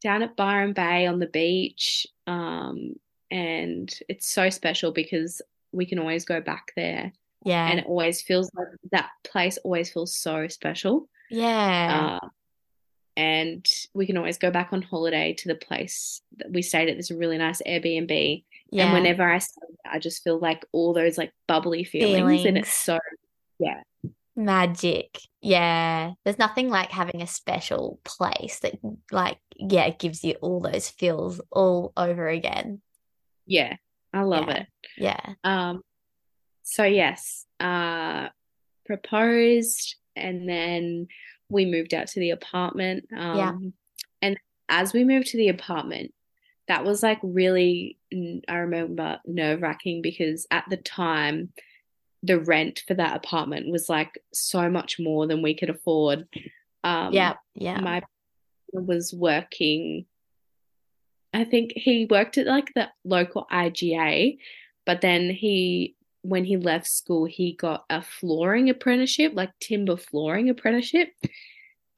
[0.02, 2.06] down at Byron Bay on the beach.
[2.26, 2.94] Um,
[3.30, 5.42] and it's so special because
[5.72, 7.12] we can always go back there.
[7.44, 7.68] Yeah.
[7.68, 11.08] And it always feels like that place always feels so special.
[11.30, 12.18] Yeah.
[12.22, 12.28] Uh,
[13.16, 16.94] and we can always go back on holiday to the place that we stayed at.
[16.94, 18.44] There's a really nice Airbnb.
[18.70, 18.84] Yeah.
[18.84, 22.44] And whenever I stay, I just feel like all those like bubbly feelings, feelings.
[22.46, 22.98] and it's so
[23.58, 23.82] yeah,
[24.36, 25.18] Magic.
[25.42, 26.12] Yeah.
[26.24, 28.78] There's nothing like having a special place that
[29.10, 32.80] like yeah, gives you all those feels all over again.
[33.46, 33.76] Yeah.
[34.12, 34.56] I love yeah.
[34.56, 34.66] it.
[34.96, 35.34] Yeah.
[35.44, 35.82] Um
[36.62, 38.28] so yes, uh
[38.86, 41.08] proposed and then
[41.50, 43.06] we moved out to the apartment.
[43.16, 43.52] Um yeah.
[44.22, 46.14] and as we moved to the apartment,
[46.68, 47.98] that was like really
[48.48, 51.52] I remember nerve wracking because at the time
[52.22, 56.26] the rent for that apartment was like so much more than we could afford.
[56.84, 57.80] Um, yeah, yeah.
[57.80, 58.02] My
[58.72, 60.06] was working.
[61.32, 64.38] I think he worked at like the local IGA,
[64.84, 70.50] but then he, when he left school, he got a flooring apprenticeship, like timber flooring
[70.50, 71.08] apprenticeship,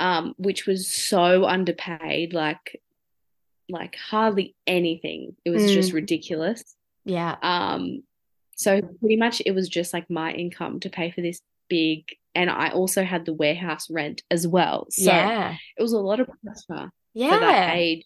[0.00, 2.80] um, which was so underpaid, like,
[3.68, 5.37] like hardly anything.
[5.44, 5.74] It was mm.
[5.74, 6.62] just ridiculous.
[7.05, 7.36] Yeah.
[7.42, 8.03] Um,
[8.57, 12.51] so pretty much it was just like my income to pay for this big and
[12.51, 14.86] I also had the warehouse rent as well.
[14.90, 15.57] So yeah.
[15.76, 17.34] it was a lot of pressure yeah.
[17.34, 18.05] for that age.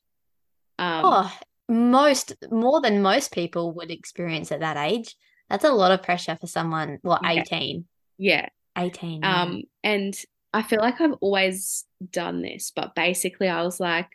[0.78, 1.38] Um, oh,
[1.68, 5.14] most more than most people would experience at that age.
[5.48, 7.84] That's a lot of pressure for someone, well, 18.
[8.18, 8.48] Yeah.
[8.76, 9.20] 18.
[9.22, 9.42] Yeah.
[9.42, 10.14] Um, and
[10.52, 14.08] I feel like I've always done this, but basically I was like,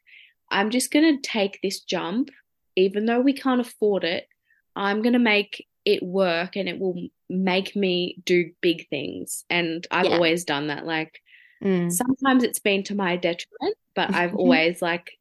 [0.50, 2.30] I'm just gonna take this jump,
[2.76, 4.28] even though we can't afford it.
[4.76, 9.46] I'm gonna make it work and it will make me do big things.
[9.50, 10.12] And I've yeah.
[10.12, 10.86] always done that.
[10.86, 11.22] Like
[11.64, 11.92] mm.
[11.92, 15.18] sometimes it's been to my detriment, but I've always like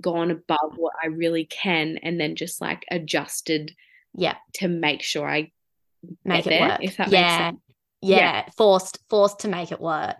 [0.00, 3.74] gone above what I really can and then just like adjusted
[4.14, 4.36] Yeah.
[4.54, 5.50] To make sure I
[6.24, 6.78] make it there, work.
[6.82, 7.20] if that yeah.
[7.20, 7.60] makes sense.
[8.02, 8.16] Yeah.
[8.16, 8.48] Yeah.
[8.56, 10.16] Forced forced to make it work.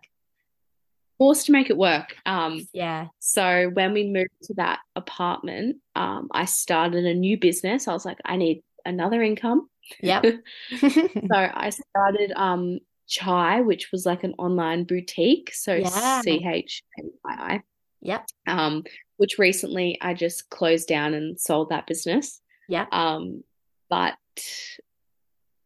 [1.18, 2.16] Forced to make it work.
[2.24, 3.09] Um, Yeah.
[3.18, 7.88] so when we moved to that apartment, um, I started a new business.
[7.88, 9.68] I was like, I need another income.
[10.03, 10.24] Yep.
[10.80, 12.78] So I started um
[13.09, 15.53] Chaii, which was like an online boutique.
[15.53, 16.20] So Yeah.
[16.22, 17.62] C H A I I.
[18.01, 18.24] yep.
[18.47, 18.84] Um,
[19.16, 22.41] which recently I just closed down and sold that business.
[22.68, 23.43] yeah Um,
[23.91, 24.16] but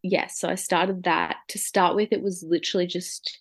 [0.03, 1.37] yes, so I started that.
[1.49, 3.39] To start with, it was literally just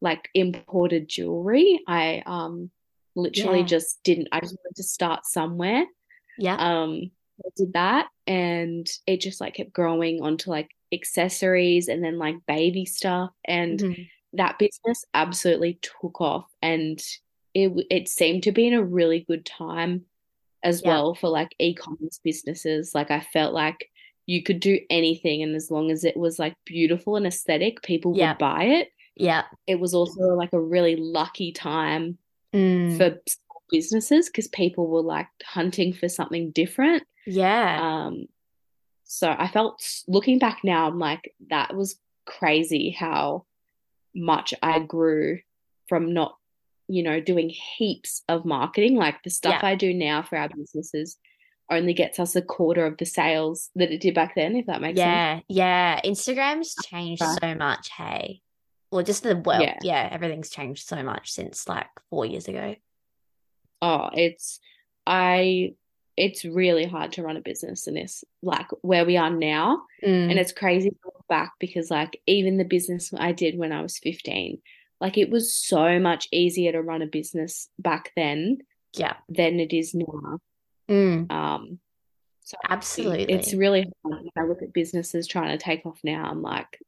[0.00, 1.80] like imported jewelry.
[1.86, 2.70] I um
[3.16, 3.66] literally Yeah.
[3.66, 5.86] just didn't, I just wanted to start somewhere.
[6.36, 6.56] Yeah.
[6.56, 7.10] Um,
[7.44, 12.36] I did that and it just like kept growing onto like accessories and then like
[12.46, 13.30] baby stuff.
[13.44, 14.08] And Mhm.
[14.34, 17.00] that business absolutely took off and
[17.54, 20.06] it it seemed to be in a really good time
[20.64, 20.88] as Yeah.
[20.90, 23.88] well for like e-commerce businesses like I felt like
[24.26, 28.16] you could do anything and as long as it was like beautiful and aesthetic people
[28.16, 28.30] Yeah.
[28.32, 32.18] would buy it yeah it was also like a really lucky time
[32.54, 32.96] Mm.
[32.96, 33.18] for
[33.70, 37.80] businesses because people were like hunting for something different yeah.
[38.06, 38.26] um
[39.04, 43.44] so I felt looking back now I'm like that was crazy how
[44.14, 45.40] much I grew
[45.88, 46.36] from not
[46.86, 49.68] you know doing heaps of marketing like the stuff Yeah.
[49.68, 51.18] I do now for our businesses
[51.70, 54.80] only gets us a quarter of the sales that it did back then if that
[54.80, 55.96] makes sense yeah.
[55.96, 56.00] Yeah.
[56.04, 57.38] Instagram's changed Right.
[57.40, 58.40] so much, hey.
[58.90, 59.78] Well, just the well, Yeah.
[59.82, 62.76] yeah, everything's changed so much since like four years ago.
[63.82, 64.60] oh it's
[65.06, 65.74] I
[66.16, 70.30] it's really hard to run a business in this like where we are now Mm.
[70.30, 73.80] And it's crazy to look back because, like, even the business I did when I
[73.80, 74.58] was 15,
[75.00, 78.58] like, it was so much easier to run a business back then
[78.92, 79.14] yeah.
[79.30, 80.40] than it is now.
[80.88, 81.30] Mm.
[81.30, 81.78] Um,
[82.42, 83.32] so Absolutely.
[83.32, 86.24] it's really hard when I look at businesses trying to take off now.
[86.24, 86.78] I'm like,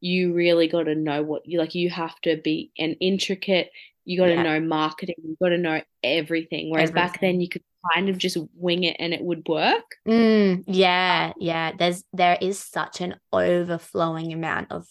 [0.00, 3.70] you really got to know what you like, you have to be an intricate,
[4.04, 4.42] you got to Yeah.
[4.42, 6.70] know marketing, you got to know everything.
[6.70, 7.62] Whereas back then, you could
[7.94, 9.84] kind of just wing it and it would work.
[10.06, 11.72] Mm, yeah, yeah.
[11.78, 14.86] There's there is such an overflowing amount of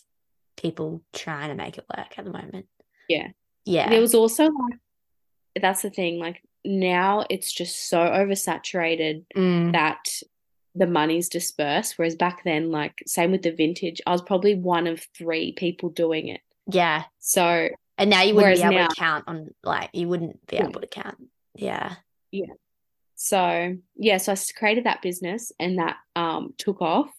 [0.58, 2.66] people trying to make it work at the moment.
[3.08, 3.30] Yeah.
[3.66, 3.90] Yeah.
[3.90, 4.80] There was also like,
[5.62, 10.22] that's the thing, like now it's just so oversaturated Mm, that
[10.76, 11.98] the money's dispersed.
[11.98, 15.90] Whereas back then, like, same with the vintage, I was probably one of three people
[15.90, 16.42] doing it.
[16.72, 17.04] yeah.
[17.20, 20.58] So, And now you wouldn't be able now- to count on like you wouldn't be
[20.58, 21.18] able to count.
[21.56, 21.96] Yeah.
[22.32, 22.54] Yeah.
[23.16, 27.10] So yeah, so I created that business and that um took off.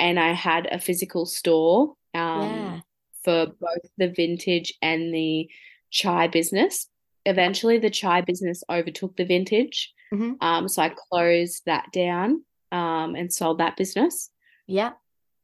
[0.00, 2.80] And I had a physical store um Yeah.
[3.22, 5.48] for both the vintage and the
[5.92, 6.88] chaii business.
[7.28, 9.92] Eventually, the chaii business overtook the vintage.
[10.12, 10.36] Mhm.
[10.40, 14.30] Um, so I closed that down um, and sold that business.
[14.66, 14.92] Yeah.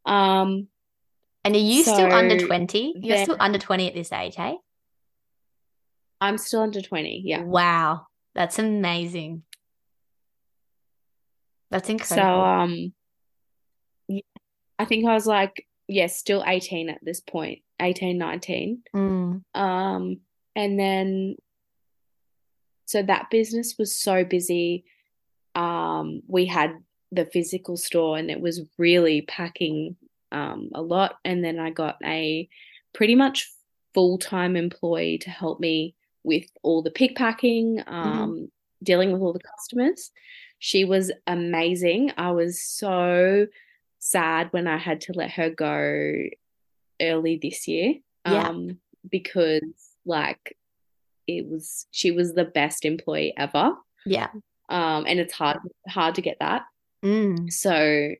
[0.06, 0.68] Um,
[1.44, 2.94] And are you still under 20?
[3.02, 4.56] You're still under 20 at this age, hey?
[6.20, 7.22] I'm still under 20.
[7.24, 7.42] Yeah.
[7.42, 8.06] Wow.
[8.34, 9.42] That's amazing.
[11.70, 12.40] That's So incredible.
[12.44, 12.94] um,
[14.08, 14.20] yeah,
[14.78, 18.82] I think I was like, yeah, still 18 at this point, 18, 19.
[18.94, 20.20] Mm, Um,
[20.56, 21.36] and then
[22.86, 24.84] so that business was so busy.
[25.54, 26.76] Um, we had
[27.12, 29.96] the physical store and it was really packing
[30.32, 31.16] um a lot.
[31.24, 32.48] And then I got a
[32.92, 33.50] pretty much
[33.94, 38.50] full-time employee to help me with all the pick packing, um,
[38.82, 40.10] dealing with all the customers.
[40.58, 42.12] She was amazing.
[42.16, 43.46] I was so
[43.98, 46.24] sad when I had to let her go
[47.00, 47.96] early this year.
[48.26, 48.48] Yeah.
[48.48, 48.78] Um,
[49.08, 49.62] because
[50.06, 50.56] like
[51.26, 53.74] it was she was the best employee ever.
[54.06, 54.28] yeah.
[54.68, 55.58] Um, and it's hard
[55.88, 56.62] hard to get that.
[57.04, 58.14] Mm, So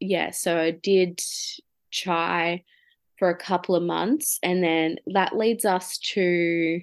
[0.00, 1.20] yeah, so I did
[1.92, 2.64] try
[3.18, 6.82] for a couple of months and then that leads us to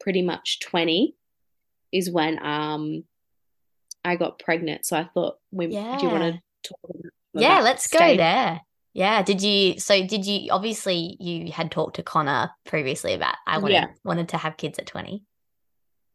[0.00, 1.14] pretty much 20
[1.92, 3.04] is when um
[4.04, 4.86] I got pregnant.
[4.86, 5.66] So I thought we
[5.98, 8.60] do you want to talk about Yeah, let's go there.
[8.92, 9.22] Yeah.
[9.22, 13.74] Did you, so did you, obviously you had talked to Conner previously about I wanted
[13.74, 13.86] Yeah.
[14.04, 15.22] wanted to have kids at 20.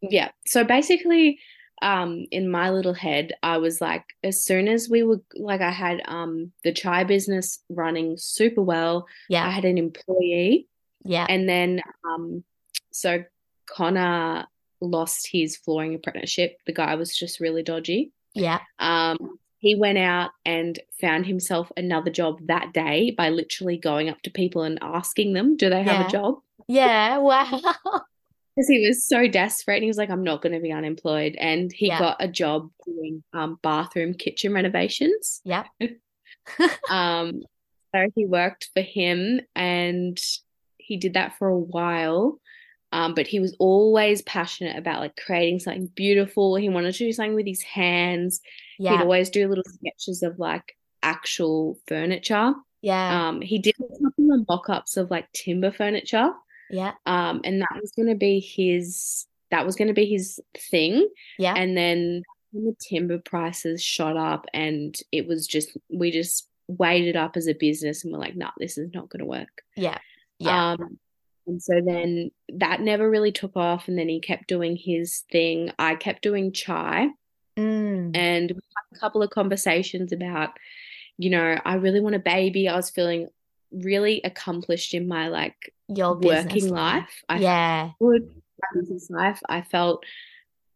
[0.02, 0.32] Yeah.
[0.46, 1.40] So basically,
[1.82, 5.72] um, in my little head, I was like, as soon as we were like, I
[5.72, 9.08] had um the chaii business running super well.
[9.30, 9.46] Yeah.
[9.46, 10.68] I had an employee,
[11.04, 11.26] Yeah.
[11.28, 12.44] and then um,
[12.92, 13.24] so
[13.68, 14.48] Conner
[14.82, 16.58] lost his flooring apprenticeship.
[16.66, 18.12] The guy was just really dodgy.
[18.34, 18.60] Yeah.
[18.80, 24.22] Um, he went out and found himself another job that day by literally going up
[24.24, 26.08] to people and asking them, do they have Yeah.
[26.08, 26.36] a job?
[26.68, 27.18] Yeah.
[27.18, 27.62] Wow.
[28.56, 31.36] because he was so desperate and he was like, I'm not going to be unemployed.
[31.40, 32.00] And he Yeah.
[32.00, 35.42] got a job doing um, bathroom kitchen renovations.
[35.46, 35.66] Yep.
[36.90, 37.42] Um,
[37.94, 40.20] so he worked for him and
[40.78, 42.40] he did that for a while.
[42.92, 46.56] Um, but he was always passionate about like creating something beautiful.
[46.56, 48.42] He wanted to do something with his hands.
[48.78, 52.54] He'd always do little sketches of like actual furniture.
[52.82, 53.28] Yeah.
[53.28, 56.32] Um, he did a couple of mock-ups of like timber furniture.
[56.70, 56.94] Yeah.
[57.06, 60.40] Um, and that was going to be his that was going to be his
[60.72, 61.08] thing.
[61.38, 61.54] Yeah.
[61.56, 62.24] And then
[62.54, 67.48] the timber prices shot up and it was just we just weighed it up as
[67.48, 69.62] a business and we're like, no, this is not going to work.
[69.76, 69.98] Yeah.
[70.40, 70.72] Yeah.
[70.72, 71.00] Um,
[71.48, 73.88] and so then that never really took off.
[73.88, 75.72] And then he kept doing his thing.
[75.78, 77.10] I kept doing chaii.
[77.58, 78.16] Mm.
[78.16, 80.50] And we had a couple of conversations about,
[81.18, 82.68] you know, I really want a baby.
[82.68, 83.30] I was feeling
[83.72, 87.24] really accomplished in my like Your working life.
[87.30, 87.92] I Yeah.
[88.00, 88.30] good
[88.74, 89.40] business life.
[89.48, 90.04] I felt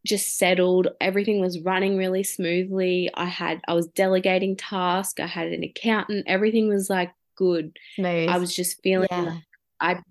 [0.05, 0.89] just settled.
[1.01, 3.09] Everything was running really smoothly.
[3.13, 5.20] I had I was delegating tasks.
[5.20, 6.26] I had an accountant.
[6.28, 7.78] Everything was like good.
[7.95, 8.30] Smooth.
[8.30, 9.22] I was just feeling Yeah.
[9.22, 9.43] like
[9.82, 10.03] I'd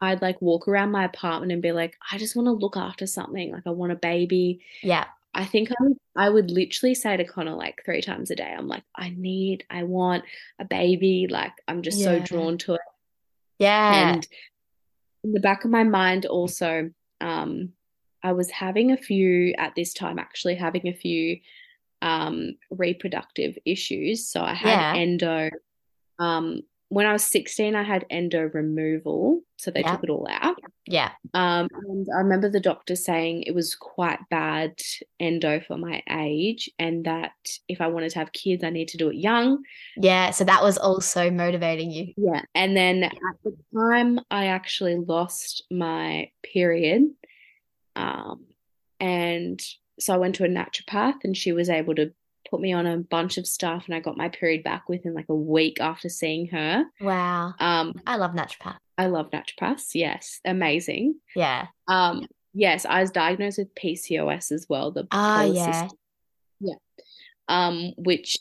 [0.00, 3.06] I'd like walk around my apartment and be like, I just want to look after
[3.06, 3.52] something.
[3.52, 4.60] Like I want a baby.
[4.82, 5.04] Yeah.
[5.34, 8.52] I think I would, I would literally say to Conner like three times a day,
[8.56, 10.24] I'm like, I need, I want
[10.58, 11.26] a baby.
[11.28, 12.80] Like I'm just so drawn to it.
[13.58, 14.14] Yeah.
[14.14, 14.26] And
[15.22, 16.90] in the back of my mind also,
[17.20, 17.72] um,
[18.22, 21.38] I was having a few at this time, actually having a few
[22.02, 24.26] um reproductive issues.
[24.26, 24.92] So I had Yeah.
[24.94, 25.50] endo.
[26.18, 29.42] Um, when I was 16, I had endo removal.
[29.56, 29.92] So they Yeah.
[29.92, 30.56] took it all out.
[30.86, 31.12] Yeah.
[31.34, 34.72] Um, and I remember the doctor saying it was quite bad
[35.20, 37.32] endo for my age, and that
[37.68, 39.62] if I wanted to have kids, I need to do it young.
[39.96, 40.30] Yeah.
[40.30, 42.12] So that was also motivating you.
[42.16, 42.42] Yeah.
[42.56, 43.14] And then at
[43.44, 47.10] the time, I actually lost my period.
[47.94, 48.46] Um,
[48.98, 49.62] and
[50.00, 52.12] so I went to a naturopath, and she was able to
[52.50, 55.28] put me on a bunch of stuff, and I got my period back within like
[55.28, 56.84] a week after seeing her.
[57.00, 57.54] Wow.
[57.58, 58.78] Um, I love naturopath.
[58.98, 59.90] I love naturopaths.
[59.94, 61.14] Yes, amazing.
[61.34, 61.66] Yeah.
[61.88, 65.90] Um, yes, I was diagnosed with PCOS as well, the Ah, polycystic
[66.60, 66.74] yeah.
[67.48, 68.36] um, which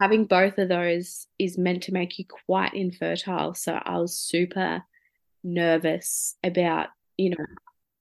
[0.00, 3.54] having both of those is meant to make you quite infertile.
[3.54, 4.82] So I was super
[5.44, 7.44] nervous about, you know,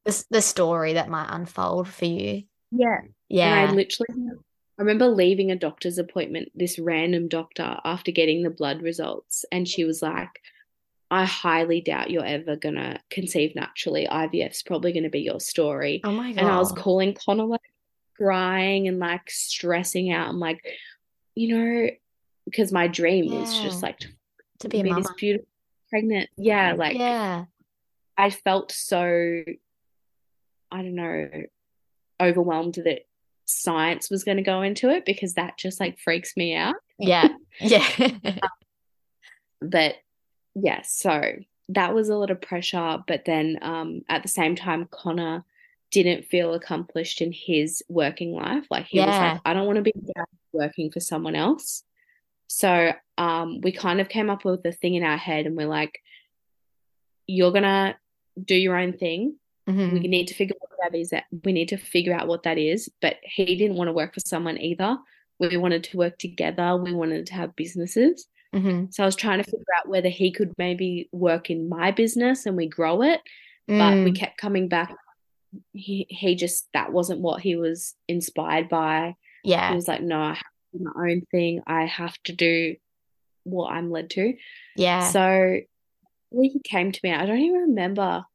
[0.05, 2.43] The, the story that might unfold for you.
[2.71, 2.99] yeah.
[3.01, 3.67] And Yeah.
[3.69, 4.29] I literally,
[4.77, 9.67] I remember leaving a doctor's appointment, this random doctor, after getting the blood results, and
[9.67, 10.39] she was like,
[11.09, 14.07] I highly doubt you're ever gonna conceive naturally.
[14.07, 16.01] IVF's probably gonna be your story.
[16.03, 16.39] Oh my God.
[16.39, 17.61] And I was calling Conner like
[18.17, 20.27] crying and like stressing out.
[20.29, 20.63] I'm like,
[21.33, 21.89] you know,
[22.45, 24.07] because my dream is just like to
[24.59, 25.47] to be a be this beautiful
[25.89, 26.29] pregnant.
[26.37, 27.45] Yeah, like Yeah.
[28.17, 29.43] I felt so,
[30.71, 31.29] I don't know,
[32.19, 33.06] overwhelmed that
[33.47, 36.75] science was going to go into it because that just like freaks me out.
[36.99, 37.29] Yeah.
[37.59, 37.87] Yeah.
[39.59, 39.95] But
[40.53, 41.33] yeah, so
[41.69, 42.99] that was a lot of pressure.
[43.07, 45.43] But then um, at the same time, Conner
[45.89, 48.65] didn't feel accomplished in his working life.
[48.69, 49.93] Like he was like, I don't want to be
[50.51, 51.83] working for someone else.
[52.47, 55.67] So um, we kind of came up with a thing in our head and we're
[55.67, 55.99] like,
[57.25, 57.97] you're gonna
[58.41, 59.35] do your own thing.
[59.67, 59.93] Mhm.
[59.93, 61.13] We need to figure out what that is.
[61.43, 62.89] We need to figure out what that is.
[63.01, 64.97] But he didn't want to work for someone either.
[65.39, 66.77] We wanted to work together.
[66.77, 68.27] We wanted to have businesses.
[68.55, 68.93] Mhm.
[68.93, 72.45] So I was trying to figure out whether he could maybe work in my business
[72.45, 73.21] and we grow it.
[73.67, 74.15] But we Mm.
[74.15, 74.95] kept coming back.
[75.73, 79.15] He he just that wasn't what he was inspired by.
[79.43, 80.39] Yeah, he was like, no, I have
[80.71, 81.61] to do my own thing.
[81.67, 82.75] I have to do
[83.43, 84.33] what I'm led to.
[84.77, 85.09] Yeah.
[85.09, 85.59] So
[86.29, 88.25] when he came to me, I don't even remember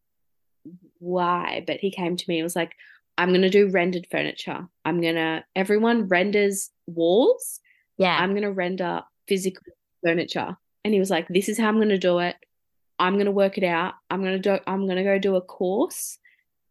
[1.02, 2.72] why, but he came to me and was like,
[3.18, 4.66] I'm going to do rendered furniture.
[4.84, 7.60] I'm going to, everyone renders walls.
[7.98, 8.16] Yeah.
[8.18, 9.62] I'm going to render physical
[10.04, 10.56] furniture.
[10.84, 12.36] And he was like, this is how I'm going to do it.
[12.98, 13.94] I'm going to work it out.
[14.10, 16.18] I'm going to do, I'm going to go do a course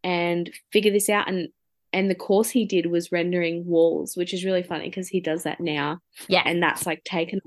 [0.02, 1.28] and figure this out.
[1.28, 1.48] And,
[1.92, 5.42] and the course he did was rendering walls, which is really funny because he does
[5.44, 6.42] that now Yeah.
[6.44, 7.40] and that's like taken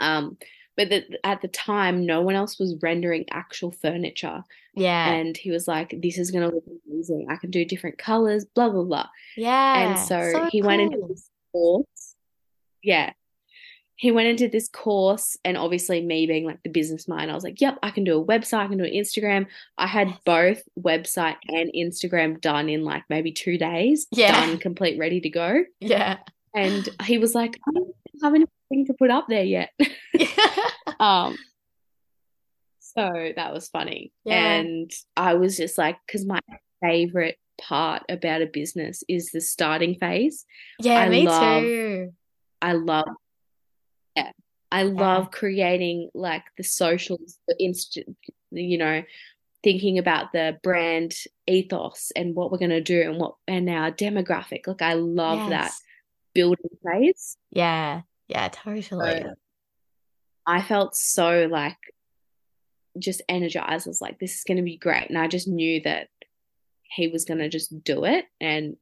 [0.00, 0.36] um
[0.76, 0.90] but
[1.24, 4.42] at the time no one else was rendering actual furniture
[4.74, 5.12] Yeah.
[5.12, 8.44] and he was like this is going to look amazing i can do different colors
[8.44, 9.06] blah blah blah
[9.36, 9.90] Yeah.
[9.90, 11.08] and so, So he went into cool.
[11.08, 12.14] this course
[12.82, 13.12] yeah
[13.96, 17.44] he went into this course and obviously me being like the business mind i was
[17.44, 19.46] like yep i can do a website i can do an instagram
[19.78, 20.18] i had Yes.
[20.24, 24.46] both website and instagram done in like maybe two days Yeah.
[24.46, 26.18] done complete ready to go Yeah.
[26.54, 28.34] and he was like i don't have
[28.86, 29.70] to put up there yet
[31.00, 31.36] um
[32.94, 34.12] So that was funny.
[34.24, 34.56] Yeah.
[34.56, 36.40] And I was just like, because my
[36.82, 40.44] favorite part about a business is the starting phase.
[40.78, 42.12] Yeah, I me love- too.
[42.60, 43.08] I love,
[44.14, 44.32] yeah,
[44.70, 48.16] I love creating like the socials, the instant,
[48.50, 49.02] you know,
[49.64, 51.14] thinking about the brand
[51.46, 54.66] ethos and what we're going to do and what, and our demographic.
[54.66, 55.72] Like, I love that
[56.34, 57.36] building phase.
[57.50, 58.02] Yeah.
[58.32, 59.20] Yeah, totally.
[59.22, 59.34] So
[60.46, 61.76] I felt so like
[62.98, 63.86] just energized.
[63.86, 65.08] I was like, this is going to be great.
[65.08, 66.08] And I just knew that
[66.82, 68.24] he was going to just do it.
[68.40, 68.76] And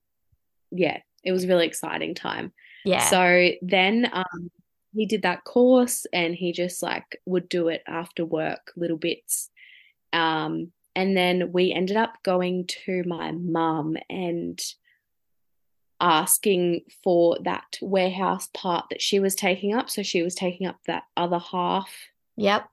[0.70, 2.52] yeah, it was a really exciting time.
[2.84, 3.00] yeah.
[3.00, 4.50] So then um,
[4.94, 9.50] he did that course and he just like would do it after work, little bits.
[10.12, 14.60] Um, and then we ended up going to my mum and
[16.00, 19.90] asking for that warehouse part that she was taking up.
[19.90, 21.90] So she was taking up that other half
[22.36, 22.68] Yep.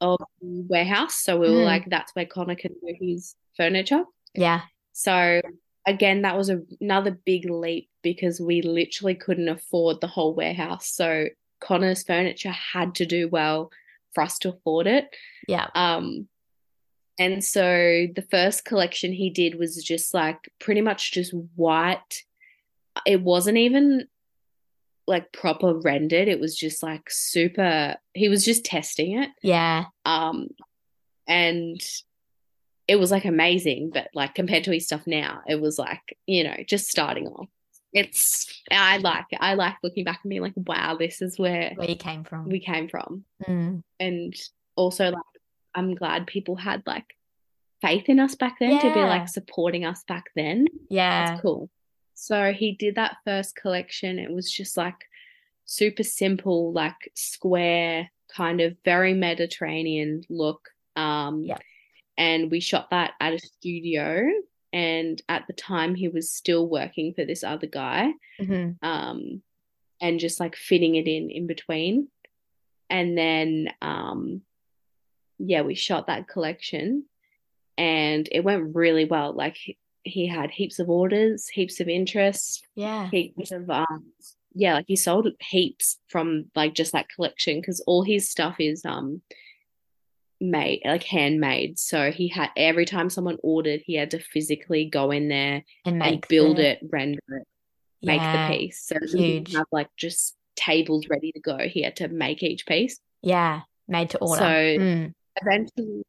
[0.00, 1.14] of the warehouse.
[1.14, 1.64] So we were Mm.
[1.66, 4.04] like, that's where Conner can do his furniture.
[4.34, 4.62] Yeah.
[4.92, 5.40] So
[5.86, 10.86] again, that was a, another big leap because we literally couldn't afford the whole warehouse.
[10.88, 11.26] So
[11.60, 13.70] Conner's furniture had to do well
[14.14, 15.14] for us to afford it.
[15.48, 15.68] Yeah.
[15.74, 16.28] Um,
[17.18, 22.22] and so the first collection he did was just like pretty much just white.
[23.06, 24.06] It wasn't even
[25.06, 26.28] like proper rendered.
[26.28, 29.30] It was just like super, he was just testing it.
[29.42, 29.84] Yeah.
[30.04, 30.48] Um,
[31.26, 31.80] and
[32.86, 36.44] it was like amazing, but like compared to his stuff now, it was like, you
[36.44, 37.48] know, just starting off.
[37.92, 39.38] It's, I like it.
[39.40, 42.48] I like looking back and being like, wow, this is where Where you came from.
[42.48, 43.24] we came from.
[43.46, 43.82] Mm.
[43.98, 44.34] And
[44.76, 45.22] also, like,
[45.74, 47.06] I'm glad people had like
[47.80, 50.66] faith in us back then to be like supporting us back then.
[50.90, 51.30] Yeah.
[51.30, 51.70] That's cool.
[52.20, 54.18] So he did that first collection.
[54.18, 55.06] It was just like
[55.66, 60.68] super simple, like square, kind of very Mediterranean look.
[60.96, 61.62] Um, Yep.
[62.16, 64.28] And we shot that at a studio.
[64.72, 69.40] And at the time, he was still working for this other guy hmm um,
[70.00, 72.08] and just like fitting it in in between.
[72.90, 74.42] And then, um,
[75.38, 77.04] yeah, we shot that collection
[77.76, 79.32] and it went really well.
[79.32, 79.56] Like
[80.08, 83.08] he, had heaps of orders, heaps of interest, Yeah.
[83.10, 84.12] heaps of, um,
[84.54, 88.84] yeah, like he sold heaps from like just that collection because all his stuff is,
[88.84, 89.22] um,
[90.40, 95.10] made like handmade so he had every time someone ordered he had to physically go
[95.10, 97.42] in there And and make build the- it render it
[98.02, 98.46] make yeah.
[98.48, 98.80] the piece.
[98.86, 99.52] So huge.
[99.54, 101.58] have like just tables ready to go.
[101.58, 103.00] He had to make each piece.
[103.22, 103.62] Yeah.
[103.88, 104.38] Made to order.
[104.38, 105.14] So Mm.
[105.42, 106.02] eventually,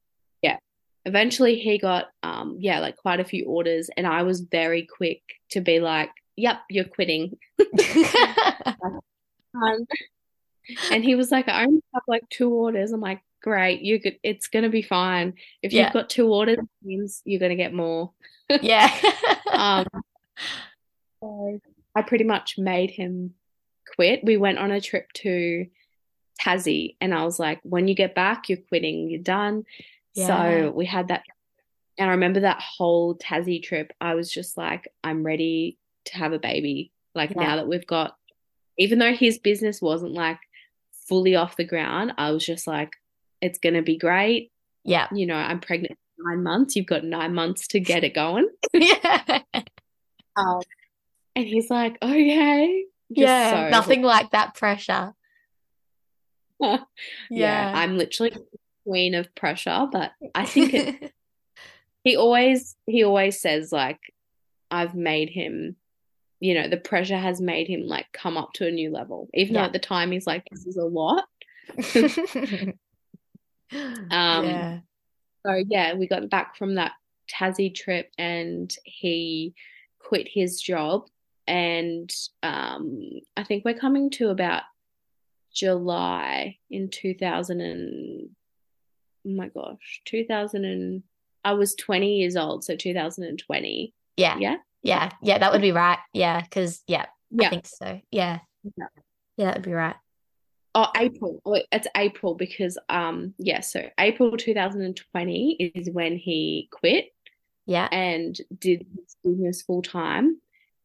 [1.05, 5.21] eventually he got um yeah like quite a few orders, and I was very quick
[5.51, 8.99] to be like, "Yep, you're quitting." Um,
[10.91, 14.17] and he was like, "I only have like two orders." I'm like, "Great, you could.
[14.23, 15.33] It's gonna be fine.
[15.61, 15.85] If Yeah.
[15.85, 18.11] you've got two orders, means you're gonna get more."
[18.61, 18.89] yeah.
[19.51, 19.85] Um,
[21.21, 21.59] so
[21.95, 23.33] I pretty much made him
[23.95, 24.23] quit.
[24.23, 25.67] We went on a trip to
[26.41, 29.65] Tassie, and I was like, when you get back, you're quitting, you're done.
[30.19, 30.27] Yeah.
[30.65, 31.23] So we had that.
[31.97, 36.31] And I remember that whole Tassie trip, I was just like, I'm ready to have
[36.33, 36.91] a baby.
[37.15, 37.41] Like Yeah.
[37.43, 38.15] now that we've got,
[38.77, 40.39] even though his business wasn't like
[41.07, 42.93] fully off the ground, I was just like,
[43.41, 44.51] it's going to be great.
[44.85, 45.07] yeah.
[45.13, 46.75] You know, I'm pregnant nine months.
[46.75, 48.47] You've got nine months to get it going.
[48.73, 49.41] Yeah.
[50.37, 50.61] Um,
[51.35, 52.85] and he's like, okay.
[53.11, 53.65] Just Yeah.
[53.65, 55.13] so- Nothing like that pressure.
[56.61, 56.77] yeah.
[57.29, 57.73] Yeah.
[57.75, 58.33] I'm literally
[58.89, 61.13] queen of pressure, but I think it,
[62.03, 63.99] he always he always says like
[64.71, 65.75] I've made him,
[66.39, 69.29] you know, the pressure has made him like come up to a new level.
[69.35, 71.25] Even though at the time he's like, this is a lot.
[73.71, 74.79] Um, yeah.
[75.45, 76.93] So yeah, we got back from that
[77.31, 79.53] Tassie trip and he
[79.99, 81.03] quit his job.
[81.47, 82.11] And
[82.41, 84.63] um, I think we're coming to about
[85.53, 88.29] July in 2000 and
[89.27, 91.03] oh my gosh, 2000 and
[91.43, 93.93] I was 20 years old, so 2020.
[94.17, 94.37] Yeah.
[94.39, 94.55] Yeah.
[94.81, 95.11] Yeah.
[95.21, 95.37] Yeah.
[95.37, 95.99] That would be right.
[96.13, 96.41] Yeah.
[96.41, 98.01] Because, yeah, yeah, I think so.
[98.11, 98.39] Yeah.
[98.63, 98.85] Yeah.
[99.37, 99.45] Yeah.
[99.45, 99.95] That would be right.
[100.75, 101.41] Oh, April.
[101.45, 107.13] Oh, it's April because um yeah, so April 2020 is when he quit.
[107.65, 107.87] Yeah.
[107.91, 110.41] and did his business full time.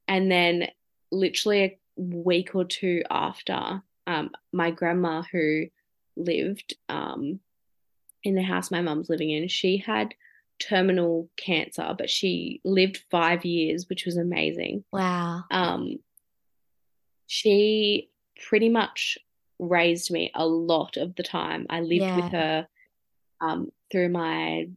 [0.07, 0.69] And then,
[1.11, 5.67] literally a week or two after, um, my grandma, who
[6.15, 7.41] lived um,
[8.25, 10.15] in the house my mum's living in, she had
[10.59, 14.83] terminal cancer, but she lived five years, which was amazing.
[14.93, 15.45] Wow.
[15.51, 15.99] Um,
[17.27, 18.11] she
[18.49, 19.19] pretty much
[19.59, 21.67] raised me a lot of the time.
[21.71, 22.17] I lived Yeah.
[22.17, 22.69] with her.
[23.41, 24.69] um, through my,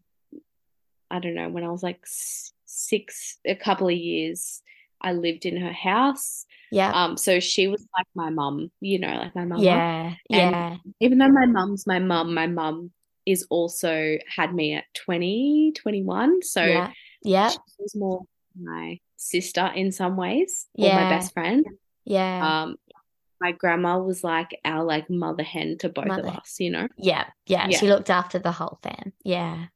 [1.09, 4.61] I don't know, when I was like six, a couple of years,
[4.99, 6.45] I lived in her house.
[6.71, 6.91] Yeah.
[6.91, 9.59] Um, so she was like my mum, you know, like my mum.
[9.61, 10.15] Yeah.
[10.29, 10.77] Yeah.
[10.99, 12.91] Even though my mum's my mum, my mum
[13.27, 16.41] is also had me at 20, 21.
[16.43, 16.91] So yeah.
[17.23, 17.49] Yeah.
[17.49, 18.21] she was more
[18.59, 21.03] my sister in some ways, or Yeah.
[21.03, 21.65] my best friend.
[22.05, 22.63] Yeah.
[22.63, 22.77] Um,
[23.41, 26.87] my grandma was like our like mother hen to both Mother- of us, you know.
[26.97, 27.25] yeah.
[27.45, 27.67] Yeah.
[27.69, 27.77] yeah.
[27.77, 29.13] She looked after the whole fam.
[29.23, 29.67] Yeah.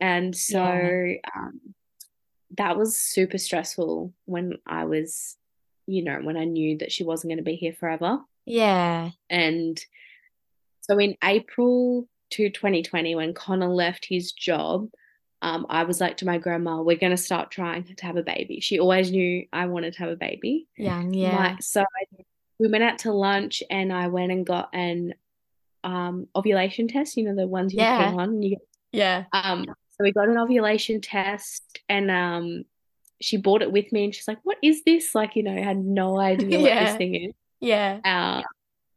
[0.00, 1.16] And so Yeah.
[1.36, 1.60] um,
[2.56, 5.36] that was super stressful when I was,
[5.86, 8.20] you know, when I knew that she wasn't going to be here forever.
[8.46, 9.10] Yeah.
[9.28, 9.78] And
[10.82, 14.88] so in April to 2020, when Conner left his job,
[15.42, 18.22] um, I was like to my grandma, we're going to start trying to have a
[18.22, 18.60] baby.
[18.60, 20.66] She always knew I wanted to have a baby.
[20.76, 21.02] Yeah.
[21.02, 22.24] My, so I,
[22.58, 25.14] we went out to lunch and I went and got an
[25.84, 28.10] um, ovulation test, you know, the ones you Yeah.
[28.10, 28.42] pee on.
[28.42, 28.56] You
[28.92, 29.24] yeah.
[29.32, 32.64] um, so we got an ovulation test and um,
[33.20, 35.14] she bought it with me and she's like, what is this?
[35.14, 37.34] Like, you know, I had no idea what this thing is.
[37.60, 38.00] Yeah.
[38.04, 38.42] Uh,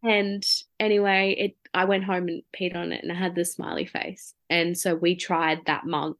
[0.03, 0.43] and
[0.79, 4.33] anyway, it I went home and peed on it and I had the smiley face.
[4.49, 6.17] And so we tried that month,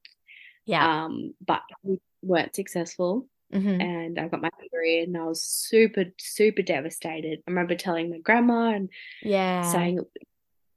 [0.65, 1.05] Yeah.
[1.05, 3.27] um, but we weren't successful.
[3.51, 7.39] hmm And I got my period and I was super, super devastated.
[7.47, 8.89] I remember telling my grandma and
[9.23, 9.63] Yeah.
[9.71, 10.23] saying it would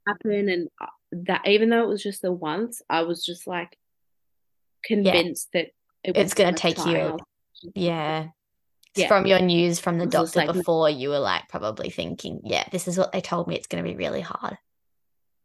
[0.07, 0.49] happen.
[0.49, 3.77] And uh, that even though it was just the once, I was just like
[4.85, 5.67] convinced that
[6.03, 6.97] it It's was gonna worth take you- trying.
[6.97, 7.21] I was-
[7.75, 8.29] Yeah.
[8.95, 9.09] Yeah.
[9.09, 11.89] From your news from the It was just doctor like- before, you were like probably
[11.91, 14.59] thinking, yeah, this is what they told me it's going to be really hard.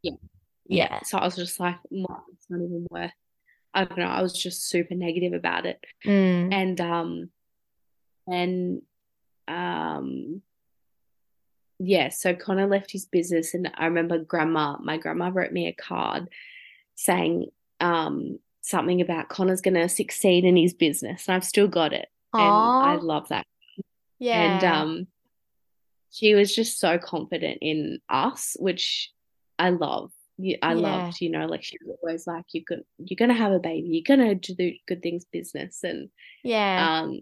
[0.02, 0.12] Yeah.
[0.66, 1.00] Yeah.
[1.04, 3.12] So I was just like, "Well, it's not even worth.
[3.72, 4.04] I don't know.
[4.06, 5.82] I was just super negative about it.
[6.04, 6.52] Mm.
[6.52, 7.30] and um
[8.26, 8.82] and
[9.48, 10.42] um
[11.78, 15.72] yeah so conner left his business and i remember grandma my grandma wrote me a
[15.72, 16.28] card
[16.96, 17.46] saying
[17.80, 22.84] um something about conner's gonna succeed in his business and i've still got it and
[22.84, 23.46] i love that
[24.18, 24.56] yeah.
[24.56, 25.06] and um
[26.10, 29.10] she was just so confident in us which
[29.58, 30.10] i love
[30.40, 30.80] You- I Yeah.
[30.88, 33.88] loved, you know, like she was always like, "You're good, you're gonna have a baby,
[33.88, 36.10] you're gonna do good things business," and
[36.44, 37.00] yeah.
[37.00, 37.20] um,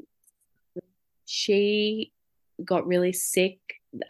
[1.25, 2.13] she
[2.65, 3.59] got really sick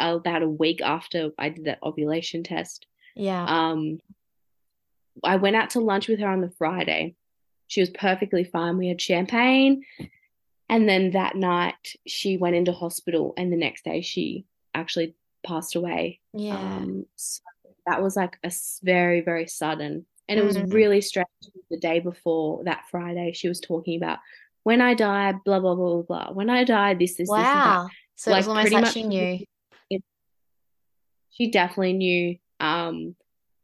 [0.01, 2.87] about a week after I did that ovulation test.
[3.15, 3.45] yeah.
[3.47, 4.01] Um,
[5.25, 7.15] I went out to lunch with her on the Friday.
[7.69, 8.77] She was perfectly fine.
[8.77, 9.85] We had champagne.
[10.69, 14.45] And then that night she went into hospital and the next day she
[14.75, 15.15] actually
[15.47, 16.21] passed away.
[16.33, 16.57] yeah.
[16.59, 17.41] Um, so
[17.87, 18.51] that was like a
[18.83, 20.07] very, very sudden.
[20.29, 20.73] And it was Mm.
[20.73, 21.29] really strange
[21.71, 23.33] the day before that Friday.
[23.33, 24.19] She was talking about
[24.65, 26.33] when I die, blah, blah, blah, blah, blah.
[26.33, 27.77] When I die, this, this, this, and that.
[27.79, 27.89] wow.
[28.17, 29.39] So it was like, almost like much she knew.
[31.31, 32.37] She definitely knew.
[32.61, 33.15] Um,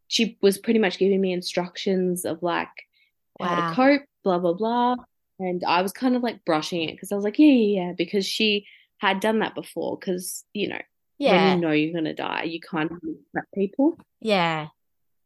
[0.09, 2.69] she was pretty much giving me instructions of like
[3.41, 3.71] how Wow.
[3.71, 4.95] to cope, blah, blah, blah.
[5.43, 7.93] And I was kind of like brushing it because I was like, yeah, yeah, yeah,
[7.97, 8.67] because she
[8.99, 9.99] had done that before.
[9.99, 10.81] Because, you know,
[11.19, 11.33] yeah.
[11.51, 12.99] when you know you're going to die, you kind of
[13.33, 13.99] prep people.
[14.21, 14.69] Yeah.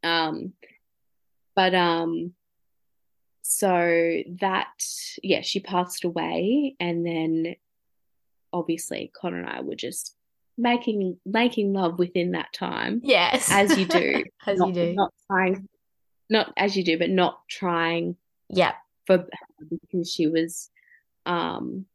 [0.03, 0.53] Um,
[1.55, 2.33] but um,
[3.43, 4.69] so that
[5.23, 7.57] yeah, she passed away, and then
[8.53, 10.15] obviously Conner and I were just
[10.59, 13.49] making making love within that time, Yes.
[13.51, 14.93] as you do, As not, you do.
[14.95, 15.69] not trying,
[16.31, 18.17] not as you do, but not trying
[18.49, 18.73] Yeah.
[19.07, 19.27] For her
[19.71, 20.71] because she was,
[21.27, 21.87] um,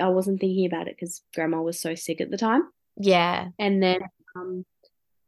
[0.00, 2.62] I wasn't thinking about it because Grandma was so sick at the time.
[2.96, 3.48] Yeah.
[3.58, 4.00] And then,
[4.36, 4.64] um,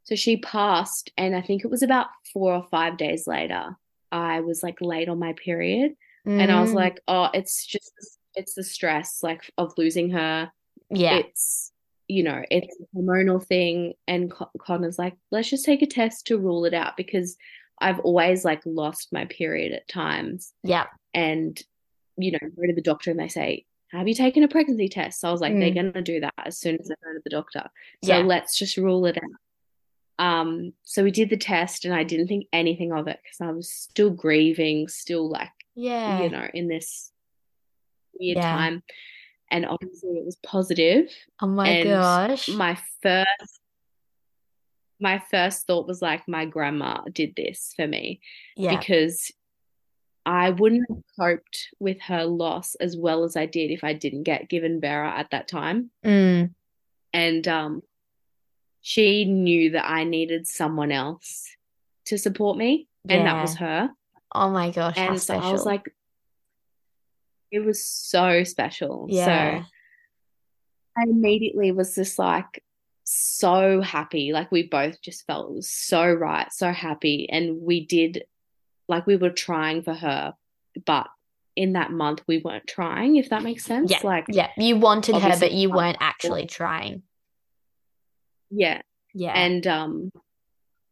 [0.05, 3.77] so she passed, and I think it was about four or five days later,
[4.13, 5.95] I was like late on my period,
[6.27, 6.75] and I was Mm.
[6.75, 7.93] like, oh, it's just,
[8.35, 10.51] it's the stress, like, of losing her.
[10.91, 11.17] yeah.
[11.19, 11.73] It's,
[12.09, 13.95] you know, it's a hormonal thing.
[14.07, 17.37] And Con- Conner's like, let's just take a test to rule it out because
[17.81, 20.85] I've always like lost my period at times, Yeah.
[21.15, 21.61] And,
[22.17, 25.21] you know, go to the doctor and they say, have you taken a pregnancy test?
[25.21, 27.21] So I was like, they're going to do that as soon as I go to
[27.23, 27.69] the doctor.
[28.05, 28.25] So Yeah.
[28.25, 30.25] let's just rule it out.
[30.25, 33.53] Um, so we did the test and I didn't think anything of it because I
[33.53, 36.23] was still grieving, still like, Yeah.
[36.23, 37.13] you know, in this
[38.19, 38.51] weird Yeah.
[38.57, 38.83] time.
[39.51, 41.09] And obviously it was positive.
[41.41, 42.49] Oh my and gosh.
[42.49, 43.61] My first
[45.01, 48.21] my first thought was like my grandma did this for me
[48.57, 48.77] Yeah.
[48.77, 49.31] because
[50.27, 54.23] I wouldn't have coped with her loss as well as I did if I didn't
[54.23, 55.91] get given Vera at that time.
[56.05, 56.55] Mm.
[57.13, 57.83] and um
[58.81, 61.49] she knew that I needed someone else
[62.07, 63.91] to support me and that was her
[64.37, 64.99] Oh my gosh.
[64.99, 65.95] And so I was like
[67.51, 69.25] it was so special Yeah.
[69.61, 69.67] so
[70.97, 72.63] I immediately was just like
[73.05, 77.85] so happy like we both just felt it was so right so happy and we
[77.87, 78.25] did
[78.89, 80.35] like we were trying for her,
[80.87, 81.09] but
[81.57, 83.91] in that month we weren't trying, if that makes sense.
[83.91, 84.01] Yeah.
[84.03, 84.51] Like yeah.
[84.57, 87.03] You wanted her, but you weren't actually trying.
[88.51, 88.83] yeah.
[89.15, 89.33] Yeah.
[89.33, 90.11] And um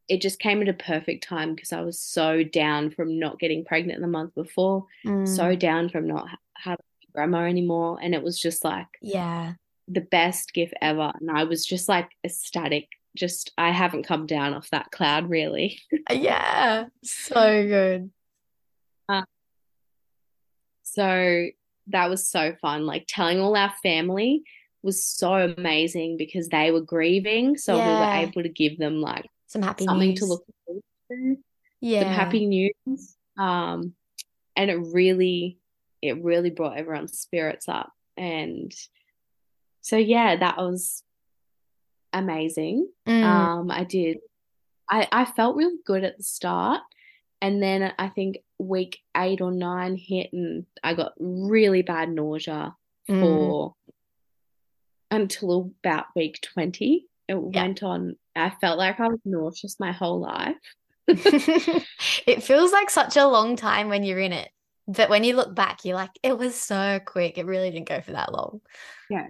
[0.09, 3.65] it just came at a perfect time because I was so down from not getting
[3.65, 6.85] pregnant the month before, Mm, so down from not ha- having
[7.15, 7.99] grandma anymore.
[8.03, 9.55] And it was just like yeah.
[9.89, 11.13] the best gift ever.
[11.21, 12.89] And I was just like ecstatic.
[13.17, 15.79] Just I haven't come down off that cloud really.
[16.11, 16.87] Yeah.
[17.03, 18.11] So good.
[20.83, 21.47] So
[21.89, 22.87] that was so fun.
[22.87, 24.43] Like telling all our family
[24.83, 27.57] was so amazing because they were grieving.
[27.57, 30.19] So we were able to give them like Some happy something news.
[30.21, 31.37] to look forward to,
[31.81, 32.03] Yeah.
[32.03, 33.17] some happy news.
[33.39, 33.95] Um,
[34.57, 35.59] and it really,
[36.03, 37.91] it really brought everyone's spirits up.
[38.17, 38.73] And
[39.81, 41.03] so yeah, that was
[42.13, 42.89] amazing.
[43.07, 44.19] Mm, Um, I did.
[44.89, 46.81] I I felt really good at the start,
[47.41, 52.75] and then I think week eight or nine hit, and I got really bad nausea
[53.09, 53.21] mm.
[53.21, 53.75] for
[55.11, 57.07] until about week 20.
[57.29, 58.17] It went on.
[58.35, 60.57] I felt like I was nauseous my whole life.
[62.27, 64.49] It feels like such a long time when you're in it.
[64.89, 67.39] But when you look back, you're like, it was so quick.
[67.39, 68.61] It really didn't go for that long.
[69.11, 69.29] Yeah.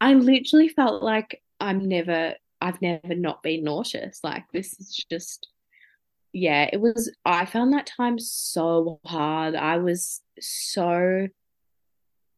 [0.00, 4.20] I literally felt like I'm never, I've never not been nauseous.
[4.24, 5.48] Like this is just,
[6.32, 9.54] yeah, it was, I found that time so hard.
[9.54, 11.28] I was so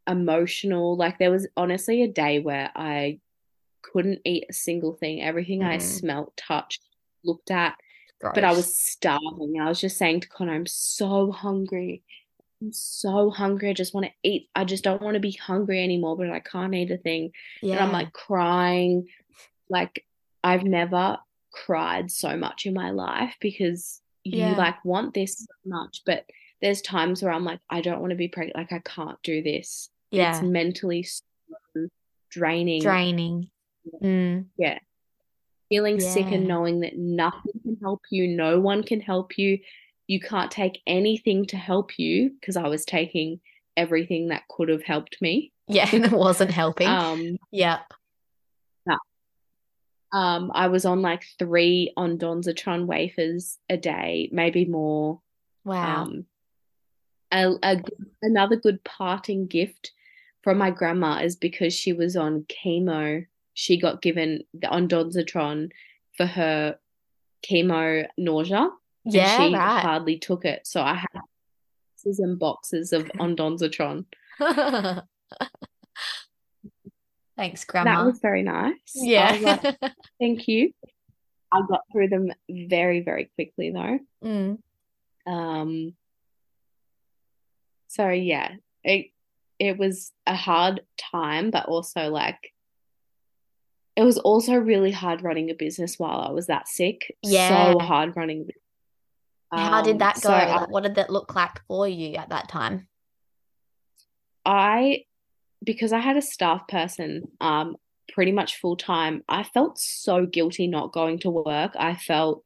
[0.07, 0.97] emotional.
[0.97, 3.21] Like there was honestly a day where I
[3.83, 5.23] couldn't eat a single thing.
[5.23, 5.83] Everything I Mm.
[5.83, 6.83] smelt, touched,
[7.25, 7.77] looked at,
[8.35, 9.61] but I was starving.
[9.61, 12.03] I was just saying to Conner, I'm so hungry.
[12.63, 13.71] I'm so hungry.
[13.71, 14.49] I just want to eat.
[14.55, 17.33] I just don't want to be hungry anymore, but I can't eat a thing.
[17.61, 17.75] Yeah.
[17.75, 19.09] And I'm like crying.
[19.69, 20.05] Like
[20.45, 21.19] I've never
[21.53, 24.57] cried so much in my life because you Yeah.
[24.57, 26.25] like want this so much, but
[26.61, 28.57] there's times where I'm like, I don't want to be pregnant.
[28.57, 29.91] Like I can't do this.
[30.13, 30.31] Yeah.
[30.31, 31.23] It's mentally so
[32.31, 32.83] draining.
[32.83, 33.51] Draining.
[34.01, 34.47] Mm.
[34.57, 34.79] Yeah.
[35.69, 39.59] Feeling sick and knowing that nothing can help you, no one can help you.
[40.13, 43.41] You can't take anything to help you because I was taking
[43.77, 45.53] everything that could have helped me.
[45.69, 45.89] Yeah.
[45.93, 46.89] And it wasn't helping.
[46.89, 47.79] Um, Yeah.
[50.13, 55.23] um, I was on like three Ondansetron wafers a day, maybe more.
[55.65, 56.03] Wow.
[56.03, 56.27] Um,
[57.33, 57.83] a, a
[58.21, 59.93] another good parting gift
[60.43, 63.25] from my grandma is because she was on chemo.
[63.55, 65.71] She got given the Ondansetron
[66.19, 66.77] for her
[67.49, 68.69] chemo nausea,
[69.05, 69.81] and Yeah, she right.
[69.83, 70.67] hardly took it.
[70.67, 74.05] So I had boxes and boxes of Ondansetron.
[77.37, 77.97] Thanks, Grandma.
[78.03, 78.75] That was very nice.
[78.95, 79.39] Yeah.
[79.63, 79.77] like,
[80.21, 80.73] thank you.
[81.51, 83.99] I got through them very, very quickly though.
[84.25, 84.59] Mm.
[85.27, 85.95] Um,
[87.89, 88.53] so yeah,
[88.85, 89.09] it
[89.59, 92.53] it was a hard time, but also like
[93.97, 97.15] it was also really hard running a business while I was that sick.
[97.23, 97.73] Yeah.
[97.73, 98.49] So hard running.
[99.53, 100.21] How did Um, that go?
[100.21, 102.89] so Like, what did that look like for you at that time?
[104.45, 105.05] I
[105.65, 107.77] because I had a staff person um
[108.13, 111.73] pretty much full time, I felt so guilty not going to work.
[111.79, 112.43] I felt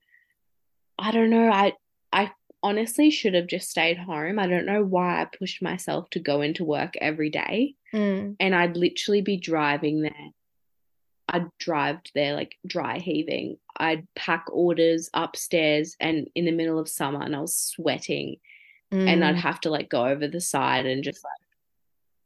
[0.98, 1.72] I don't know, I
[2.12, 2.32] I
[2.62, 4.38] honestly should have just stayed home.
[4.38, 7.74] I don't know why I pushed myself to go into work every day.
[7.94, 8.36] Mm.
[8.40, 10.30] And I'd literally be driving there.
[11.28, 13.58] I'd drive there like dry heaving.
[13.76, 18.36] I'd pack orders upstairs and in the middle of summer and I was sweating
[18.92, 19.40] and I'd Mm.
[19.40, 21.32] have to like go over the side and just like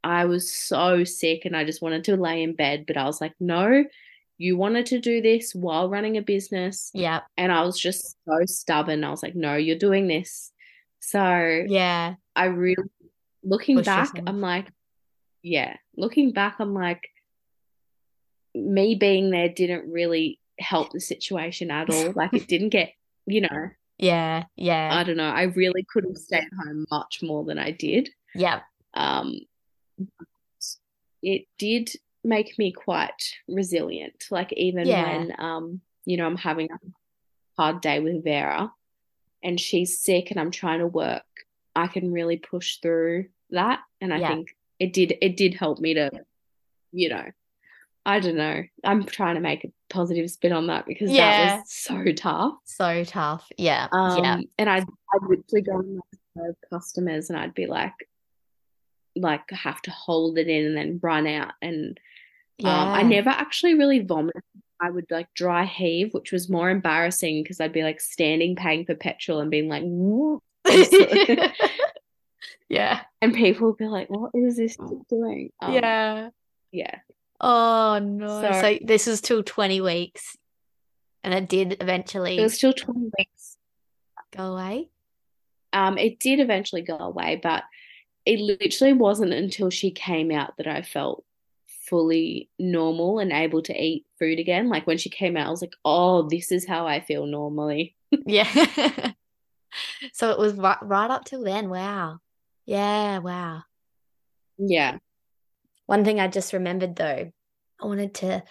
[0.05, 3.20] I was so sick and I just wanted to lay in bed, but I was
[3.20, 3.84] like, no,
[4.38, 6.90] you wanted to do this while running a business.
[6.94, 7.20] Yeah.
[7.36, 9.05] And I was just so stubborn.
[9.05, 10.53] I was like, no, you're doing this.
[11.01, 12.14] So Yeah.
[12.36, 12.88] I really,
[13.42, 14.28] looking Push back, yourself.
[14.28, 14.68] I'm like,
[15.42, 17.09] yeah, looking back, I'm like,
[18.55, 22.12] me being there didn't really help the situation at all.
[22.16, 22.92] Like it didn't get,
[23.26, 24.44] you know, Yeah.
[24.57, 24.90] Yeah.
[24.92, 25.30] I don't know.
[25.30, 28.11] I really could have stayed home much more than I did.
[28.34, 28.61] Yeah.
[28.94, 29.40] Um,
[31.22, 31.90] it did
[32.24, 34.24] make me quite resilient.
[34.30, 35.03] Like even Yeah.
[35.03, 36.78] when um, you know, I'm having a
[37.61, 38.72] hard day with Vera
[39.42, 41.22] and she's sick and I'm trying to work,
[41.76, 43.80] I can really push through that.
[44.01, 44.28] And I Yeah.
[44.28, 46.11] think it did it did help me to,
[46.92, 47.30] you know,
[48.07, 48.62] I don't know.
[48.84, 52.55] I'm trying to make a positive spin on that because that was so tough.
[52.64, 53.46] So tough.
[53.59, 53.88] Yeah.
[53.92, 54.40] Um, Yeah.
[54.59, 56.01] and I'd, I'd literally go and
[56.36, 57.92] serve customers and I'd be like,
[59.16, 61.53] like have to hold it in and then run out.
[61.61, 62.01] And
[62.64, 64.42] um, I never actually really vomited.
[64.80, 68.86] I would like dry heave, which was more embarrassing because I'd be like standing paying
[68.86, 69.82] for petrol and being like,
[72.68, 73.01] yeah.
[73.20, 74.76] And people will be like, what is this
[75.09, 75.51] doing?
[75.61, 76.30] Um, yeah.
[76.72, 76.98] Yeah.
[77.41, 78.43] Oh no.
[78.43, 80.36] So, so this was till 20 weeks.
[81.22, 83.57] And it did eventually It was still 20 weeks.
[84.36, 84.88] Go away.
[85.72, 87.64] Um, it did eventually go away, but
[88.26, 91.24] it literally wasn't until she came out that I felt
[91.66, 94.68] fully normal and able to eat food again.
[94.68, 97.97] Like when she came out, I was like, oh, this is how I feel normally.
[98.26, 98.49] yeah.
[100.12, 101.68] so it was right, right up till then.
[101.68, 102.18] Wow.
[102.66, 103.18] Yeah.
[103.18, 103.62] Wow.
[104.59, 104.99] Yeah.
[105.91, 107.32] One thing I just remembered though,
[107.82, 108.45] I wanted to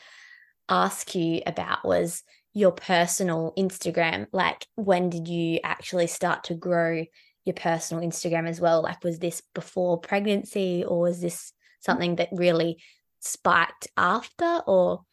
[0.68, 2.22] ask you about was
[2.54, 4.28] your personal Instagram.
[4.34, 7.06] Like, when did you actually start to grow
[7.46, 8.82] your personal Instagram as well?
[8.82, 12.84] Like, was this before pregnancy or was this something that really
[13.22, 14.60] spiked after?
[14.68, 15.06] Or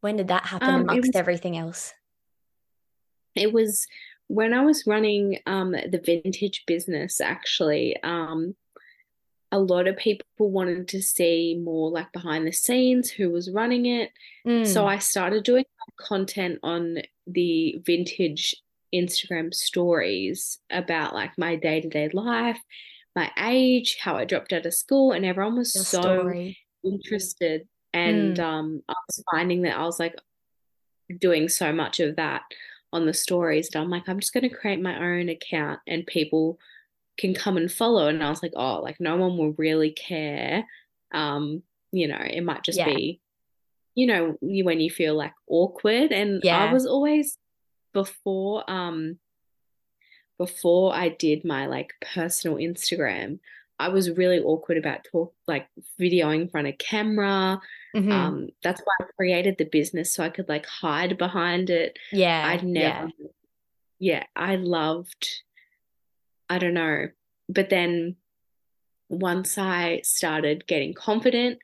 [0.00, 1.92] when did that happen um, amongst was, everything else?
[3.34, 3.88] It was
[4.28, 8.00] when I was running um, the vintage business, actually.
[8.00, 8.54] Um,
[9.54, 13.86] a lot of people wanted to see more like behind the scenes who was running
[13.86, 14.10] it.
[14.44, 14.66] Mm.
[14.66, 15.64] So I started doing
[15.96, 16.98] content on
[17.28, 18.56] the vintage
[18.92, 22.58] Instagram stories about like my day to day life,
[23.14, 26.58] my age, how I dropped out of school, and everyone was Your so story.
[26.82, 27.68] interested.
[27.92, 28.42] And mm.
[28.42, 30.16] um, I was finding that I was like
[31.20, 32.42] doing so much of that
[32.92, 36.04] on the stories that I'm like, I'm just going to create my own account and
[36.04, 36.58] people
[37.16, 38.08] can come and follow.
[38.08, 40.64] And I was like, oh, like no one will really care.
[41.12, 41.62] Um,
[41.92, 42.86] you know, it might just yeah.
[42.86, 43.20] be,
[43.94, 46.12] you know, when you feel like awkward.
[46.12, 46.58] And yeah.
[46.58, 47.38] I was always
[47.92, 49.18] before um
[50.36, 53.38] before I did my like personal Instagram,
[53.78, 55.68] I was really awkward about talk like
[56.00, 57.60] videoing in front of camera.
[57.94, 58.12] Mm-hmm.
[58.12, 61.96] Um, that's why I created the business so I could like hide behind it.
[62.10, 62.44] Yeah.
[62.46, 63.26] I'd never yeah,
[63.98, 65.43] yeah I loved
[66.48, 67.08] I don't know.
[67.48, 68.16] But then
[69.08, 71.58] once I started getting confident,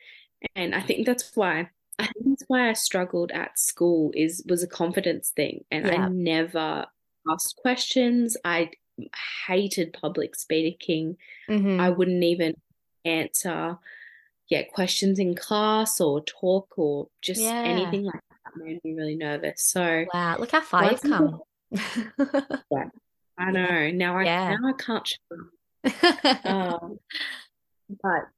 [0.54, 4.62] and I think that's why I think that's why I struggled at school is was
[4.62, 6.06] a confidence thing, and yeah.
[6.06, 6.86] I never
[7.28, 8.36] asked questions.
[8.44, 8.70] I
[9.46, 11.16] hated public speaking.
[11.48, 11.80] Mm-hmm.
[11.80, 12.54] I wouldn't even
[13.04, 13.78] answer
[14.48, 17.62] yeah questions in class or talk or just yeah.
[17.64, 19.62] anything like that made me really nervous.
[19.62, 21.40] So wow, look how far you've come.
[21.70, 22.88] yeah,
[23.40, 23.90] I know.
[23.90, 24.56] Now I yeah.
[24.60, 25.08] now I can't.
[25.08, 25.18] show
[26.44, 26.98] um,
[28.02, 28.28] but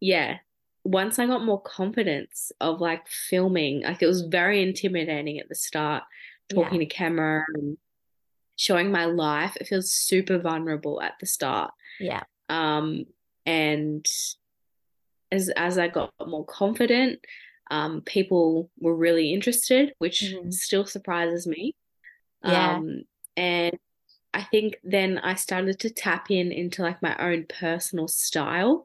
[0.00, 0.38] yeah,
[0.84, 5.54] once I got more confidence of like filming, like it was very intimidating at the
[5.54, 6.04] start,
[6.48, 6.86] talking yeah.
[6.88, 7.76] to camera and
[8.56, 9.56] showing my life.
[9.60, 11.72] It feels super vulnerable at the start.
[11.98, 12.22] Yeah.
[12.48, 13.06] Um,
[13.46, 14.06] and
[15.32, 17.18] as as I got more confident,
[17.70, 20.50] um, people were really interested, which mm-hmm.
[20.50, 21.74] still surprises me.
[22.44, 22.76] Yeah.
[22.76, 23.02] Um,
[23.36, 23.78] and
[24.32, 28.84] I think then I started to tap in into like my own personal style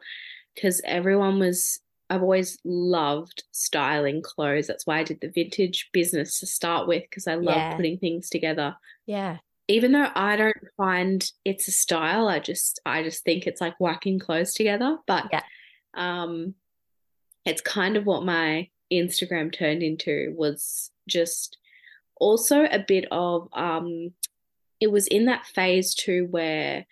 [0.54, 1.80] because everyone was
[2.10, 4.68] I've always loved styling clothes.
[4.68, 7.76] That's why I did the vintage business to start with because I love yeah.
[7.76, 8.76] putting things together.
[9.06, 9.38] Yeah.
[9.68, 13.80] Even though I don't find it's a style, I just I just think it's like
[13.80, 14.98] whacking clothes together.
[15.08, 15.42] But yeah.
[15.96, 16.54] um
[17.46, 21.58] it's kind of what my Instagram turned into was just
[22.18, 24.14] also a bit of um
[24.80, 26.86] it was in that phase too where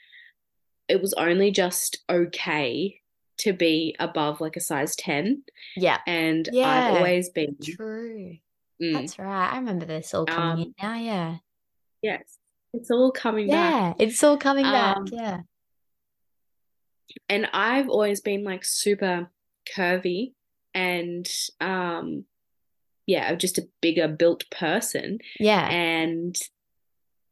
[0.88, 3.00] it was only just okay
[3.40, 5.44] to be above like a size 10.
[5.76, 6.00] Yeah.
[6.06, 8.38] And yeah, I've always been true.
[8.82, 8.94] Mm.
[8.94, 9.54] That's right.
[9.54, 10.96] I remember this all coming um, in now.
[10.96, 11.38] Yeah.
[12.02, 12.38] Yes.
[12.74, 13.96] It's all coming yeah, back.
[14.00, 14.06] Yeah.
[14.06, 14.98] It's all coming um, back.
[15.12, 15.40] Yeah.
[17.30, 19.30] And I've always been like super
[19.76, 20.34] curvy
[20.74, 21.30] and
[21.62, 22.26] um
[23.06, 25.20] yeah, just a bigger built person.
[25.40, 25.68] Yeah.
[25.68, 26.36] And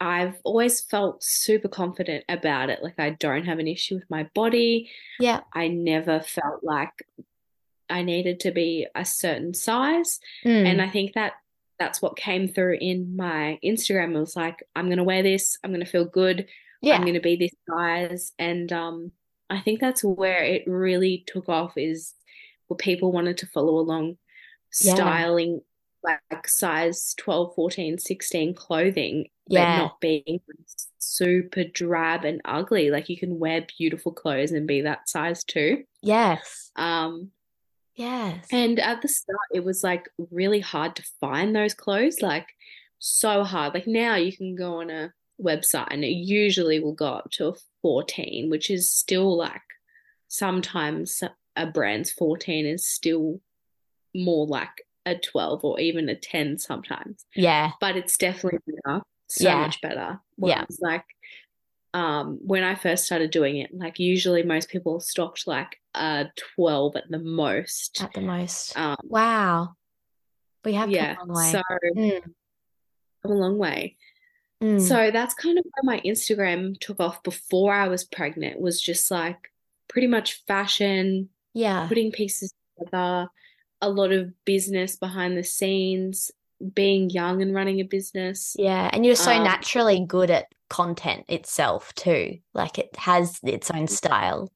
[0.01, 2.81] I've always felt super confident about it.
[2.81, 4.89] Like I don't have an issue with my body.
[5.19, 5.41] Yeah.
[5.53, 7.05] I never felt like
[7.87, 10.19] I needed to be a certain size.
[10.43, 10.65] Mm.
[10.65, 11.33] And I think that
[11.77, 14.15] that's what came through in my Instagram.
[14.15, 16.47] It was like, I'm gonna wear this, I'm gonna feel good,
[16.81, 16.95] yeah.
[16.95, 18.33] I'm gonna be this size.
[18.39, 19.11] And um
[19.51, 22.15] I think that's where it really took off is
[22.67, 24.17] where people wanted to follow along
[24.71, 25.61] styling
[26.03, 29.77] like size 12, 14, 16 clothing, yeah.
[29.77, 30.41] but not being
[30.97, 32.89] super drab and ugly.
[32.89, 35.83] Like you can wear beautiful clothes and be that size too.
[36.01, 36.71] Yes.
[36.75, 37.31] Um
[37.95, 38.47] yes.
[38.51, 42.47] And at the start it was like really hard to find those clothes, like
[42.99, 43.73] so hard.
[43.73, 47.47] Like now you can go on a website and it usually will go up to
[47.47, 49.61] a 14, which is still like
[50.27, 51.21] sometimes
[51.55, 53.41] a brand's 14 is still
[54.15, 57.25] more like a 12 or even a 10 sometimes.
[57.35, 57.71] Yeah.
[57.79, 59.01] But it's definitely better.
[59.31, 59.61] So yeah.
[59.61, 60.19] much better.
[60.37, 60.63] yeah.
[60.63, 61.05] It's like
[61.93, 66.25] um, when I first started doing it, like usually most people stocked like uh
[66.55, 68.01] 12 at the most.
[68.01, 68.77] At the most.
[68.77, 69.75] Um, wow.
[70.63, 71.15] We have yeah.
[71.15, 71.51] come a long way.
[71.51, 71.61] So
[71.95, 72.21] Mm,
[73.23, 73.97] come a long way.
[74.61, 74.81] mm.
[74.81, 79.09] So that's kind of where my Instagram took off before I was pregnant, was just
[79.09, 79.51] like
[79.87, 81.87] pretty much fashion, yeah.
[81.87, 83.27] putting pieces together,
[83.81, 86.31] a lot of business behind the scenes,
[86.73, 88.55] being young and running a business.
[88.57, 92.39] Yeah, and you're so Um, naturally good at content itself too.
[92.53, 94.51] Like it has its own style.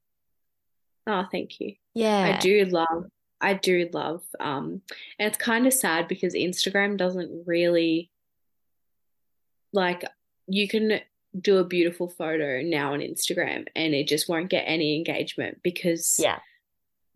[1.08, 1.76] Oh, thank you.
[1.94, 2.36] Yeah.
[2.36, 3.06] I do love,
[3.42, 4.82] I do love, um,
[5.20, 8.10] and it's kind of sad because Instagram doesn't really
[9.74, 10.04] like
[10.48, 11.02] you can
[11.40, 16.18] do a beautiful photo now on Instagram and it just won't get any engagement because
[16.18, 16.40] Yeah.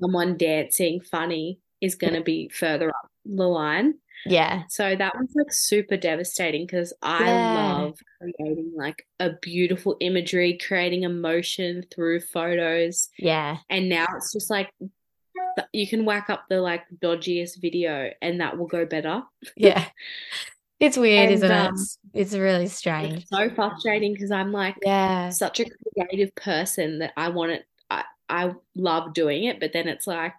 [0.02, 3.96] someone dancing funny is going to be further up the line.
[4.26, 4.64] Yeah.
[4.70, 7.54] So that was like super devastating because I Yeah.
[7.54, 13.10] love creating like a beautiful imagery, creating emotion through photos.
[13.18, 13.58] Yeah.
[13.70, 14.72] And now it's just like
[15.74, 19.24] you can whack up the like dodgiest video and that will go better.
[19.56, 19.86] Yeah.
[20.80, 21.56] It's weird, And isn't it?
[21.56, 23.22] um, It's, it's really strange.
[23.22, 25.30] it's so frustrating because I'm like Yeah.
[25.30, 25.66] such a
[25.96, 27.66] creative person that I want it.
[27.90, 30.36] I, I love doing it, but then it's like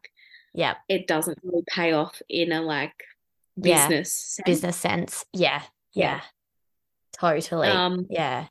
[0.55, 0.77] Yeah.
[0.89, 2.95] it doesn't really pay off in a like
[3.63, 3.89] Yeah.
[3.89, 4.45] business sense.
[4.47, 5.25] Business sense.
[5.33, 5.63] Yeah.
[5.93, 6.17] Yeah.
[6.17, 6.21] Yeah.
[7.13, 7.69] Totally.
[7.69, 8.47] Um, Yeah.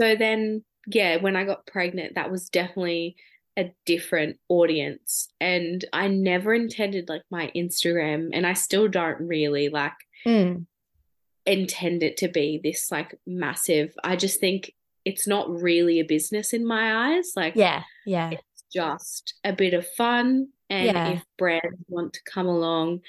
[0.00, 3.16] So then, yeah, when I got pregnant, that was definitely
[3.56, 5.28] a different audience.
[5.40, 9.92] And I never intended like my Instagram, and I still don't really like
[10.26, 10.66] Mm.
[11.46, 13.94] intend it to be this like massive.
[14.02, 14.74] I just think
[15.04, 17.32] it's not really a business in my eyes.
[17.36, 17.84] Like, Yeah.
[18.04, 18.30] Yeah.
[18.32, 20.48] it's just a bit of fun.
[20.68, 21.08] And Yeah.
[21.12, 23.00] if brands want to come along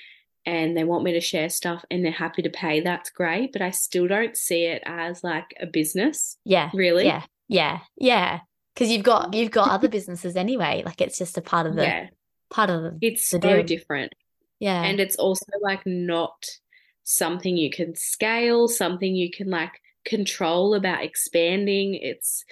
[0.54, 3.52] and they want me to share stuff and they're happy to pay, that's great.
[3.54, 6.70] But I still don't see it as like a business, Yeah.
[6.74, 7.06] really.
[7.06, 7.24] Yeah.
[7.48, 7.80] Yeah.
[7.98, 8.40] Yeah.
[8.74, 10.84] Because you've got you've got other businesses anyway.
[10.86, 12.08] Like it's just a part of the Yeah.
[12.50, 13.64] part of the It's the so deal.
[13.64, 14.14] different.
[14.60, 14.82] yeah.
[14.84, 16.40] And it's also like not
[17.04, 19.74] something you can scale, something you can like
[20.06, 21.94] control about expanding.
[21.96, 22.44] It's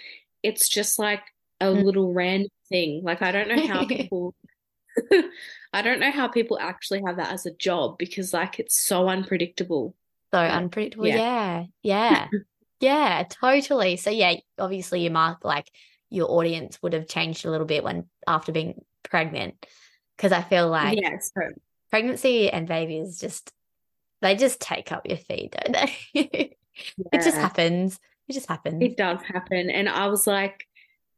[0.44, 1.22] it's just like
[1.60, 1.84] a Mm.
[1.86, 3.02] little random thing.
[3.04, 4.36] Like I don't know how people
[5.74, 9.08] I don't know how people actually have that as a job because like it's so
[9.10, 9.96] unpredictable.
[10.34, 11.08] So unpredictable.
[11.08, 11.66] yeah.
[11.84, 12.12] Yeah.
[12.12, 12.28] Yeah.
[12.80, 13.96] Yeah, totally.
[13.96, 15.68] So yeah, obviously your mark like
[16.12, 19.66] your audience would have changed a little bit when after being pregnant.
[20.16, 21.42] Because I feel like Yeah, so
[21.90, 23.52] pregnancy and babies just
[24.22, 26.56] they just take up your feed, don't they?
[27.12, 28.00] It just happens.
[28.28, 28.84] It just happens.
[28.84, 29.72] It does happen.
[29.72, 30.68] And I was like,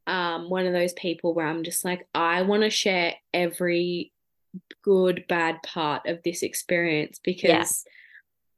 [0.10, 4.12] um, one of those people where I'm just like, I want to share every
[4.84, 7.86] good, bad part of this experience because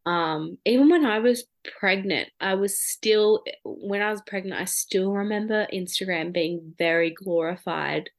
[0.06, 1.44] um, even when I was
[1.80, 8.10] pregnant, I was still, when I was pregnant, I still remember Instagram being very glorified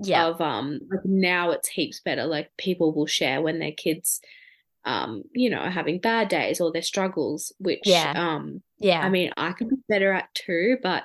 [0.00, 0.26] Yeah.
[0.26, 2.26] of um like now it's heaps better.
[2.26, 4.20] Like people will share when their kids
[4.84, 8.12] um, you know, are having bad days or their struggles, which Yeah.
[8.16, 9.00] um Yeah.
[9.00, 11.04] I mean, I could be better at too, but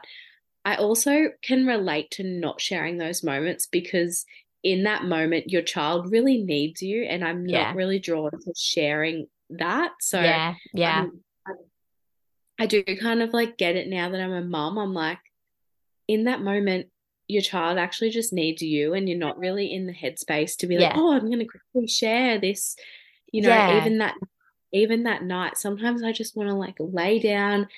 [0.67, 4.25] I also can relate to not sharing those moments because
[4.63, 7.69] in that moment, your child really needs you, and I'm Yeah.
[7.69, 9.93] not really drawn to sharing that.
[10.01, 10.55] So Yeah.
[10.73, 10.99] Yeah.
[10.99, 11.21] um,
[12.59, 14.77] I, do kind of like get it now that I'm a mom.
[14.77, 15.19] I'm like,
[16.09, 16.87] in that moment,
[17.29, 20.77] your child actually just needs you, and you're not really in the headspace to be
[20.77, 20.99] like, Yeah.
[20.99, 22.75] oh, I'm going to quickly share this.
[23.31, 23.77] You know, Yeah.
[23.77, 24.15] even that,
[24.73, 27.69] even that night, sometimes I just want to like lay down,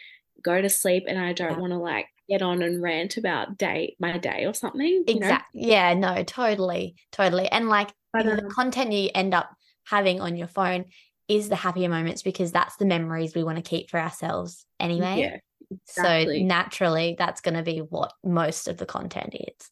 [0.41, 1.59] go to sleep, and I don't Yeah.
[1.59, 5.03] want to like get on and rant about day my day or something.
[5.07, 5.67] Exactly.
[5.67, 7.47] Yeah, no, totally, totally.
[7.47, 9.49] And like the content you end up
[9.85, 10.85] having on your phone
[11.27, 15.15] is the happier moments because that's the memories we want to keep for ourselves anyway.
[15.15, 15.37] yeah,
[15.85, 19.69] So naturally, that's going to be what most of the content is.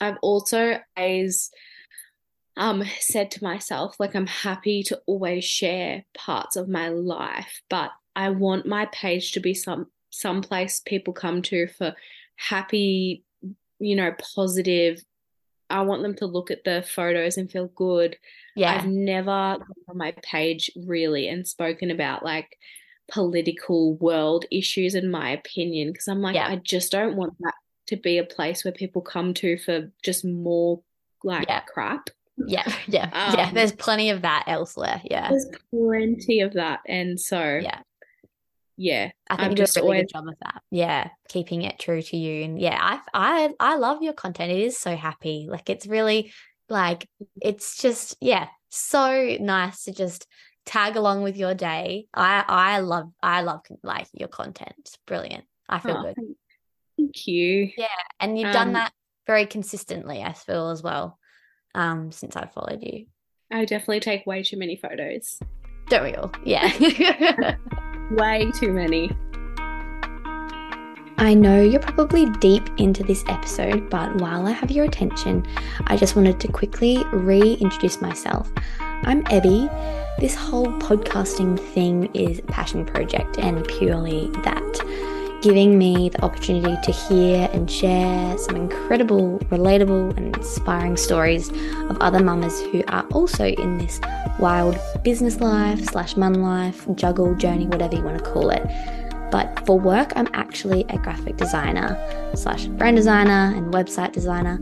[0.00, 1.50] I've also always
[2.56, 7.90] um said to myself like I'm happy to always share parts of my life, but
[8.14, 11.94] I want my page to be some some place people come to for
[12.36, 13.24] happy,
[13.80, 15.02] you know, positive.
[15.70, 18.16] I want them to look at the photos and feel good.
[18.54, 18.74] Yeah.
[18.74, 22.58] I've never on my page really and spoken about like
[23.10, 26.48] political world issues in my opinion because I'm like Yeah.
[26.48, 27.54] I just don't want that
[27.88, 30.80] to be a place where people come to for just more
[31.24, 31.60] like Yeah.
[31.60, 32.10] crap.
[32.46, 32.64] Yeah.
[32.86, 33.10] Yeah.
[33.34, 33.46] Yeah.
[33.48, 35.00] Um, There's plenty of that elsewhere.
[35.04, 35.30] Yeah.
[35.30, 37.80] There's plenty of that and so Yeah.
[38.82, 40.62] Yeah, I think I've you do a just really always good job of that.
[40.70, 42.44] Yeah, keeping it true to you.
[42.44, 44.50] And yeah, I I I love your content.
[44.50, 45.46] It is so happy.
[45.48, 46.32] Like it's really
[46.68, 47.08] like
[47.40, 50.26] it's just yeah, so nice to just
[50.66, 52.06] tag along with your day.
[52.12, 54.74] I I love I love like your content.
[54.78, 55.44] It's brilliant.
[55.68, 56.16] I feel Oh, good.
[56.16, 56.36] thank,
[56.96, 57.70] Thank you.
[57.76, 57.86] Yeah.
[58.18, 58.92] And you've um, done that
[59.28, 61.18] very consistently, I feel, as well,
[61.74, 63.06] um, since I followed you.
[63.52, 65.38] I definitely take way too many photos.
[65.88, 66.32] Don't we all?
[66.44, 67.56] Yeah.
[68.16, 69.10] way too many.
[71.18, 75.46] I know you're probably deep into this episode, but while I have your attention,
[75.86, 78.50] I just wanted to quickly reintroduce myself.
[78.80, 79.68] I'm Ebby.
[80.18, 84.80] This whole podcasting thing is a passion project and purely that,
[85.42, 91.50] giving me the opportunity to hear and share some incredible, relatable, and inspiring stories
[91.90, 94.00] of other mamas who are also in this
[94.38, 98.62] wild business life slash mum life, juggle journey, whatever you want to call it.
[99.32, 101.98] But for work, I'm actually a graphic designer
[102.34, 104.60] slash brand designer and website designer.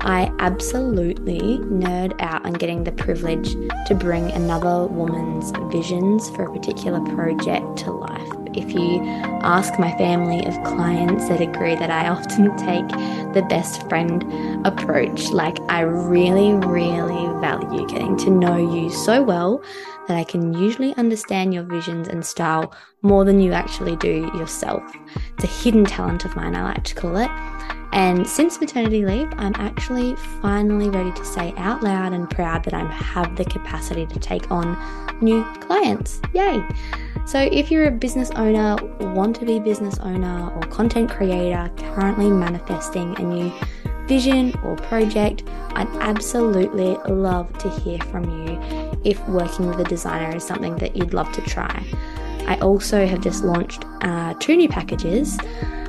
[0.00, 3.52] I absolutely nerd out on getting the privilege
[3.86, 8.41] to bring another woman's visions for a particular project to life.
[8.54, 9.00] If you
[9.42, 12.88] ask my family of clients, they'd agree that I often take
[13.34, 14.24] the best friend
[14.66, 15.30] approach.
[15.30, 19.62] Like, I really, really value getting to know you so well
[20.08, 24.82] that I can usually understand your visions and style more than you actually do yourself.
[25.34, 27.30] It's a hidden talent of mine, I like to call it.
[27.92, 32.74] And since maternity leave, I'm actually finally ready to say out loud and proud that
[32.74, 34.78] I have the capacity to take on
[35.20, 36.20] new clients.
[36.32, 36.66] Yay!
[37.24, 38.76] So, if you're a business owner,
[39.14, 43.52] want to be business owner, or content creator currently manifesting a new
[44.06, 45.44] vision or project,
[45.74, 48.60] I'd absolutely love to hear from you
[49.04, 51.84] if working with a designer is something that you'd love to try.
[52.46, 55.38] I also have just launched uh, two new packages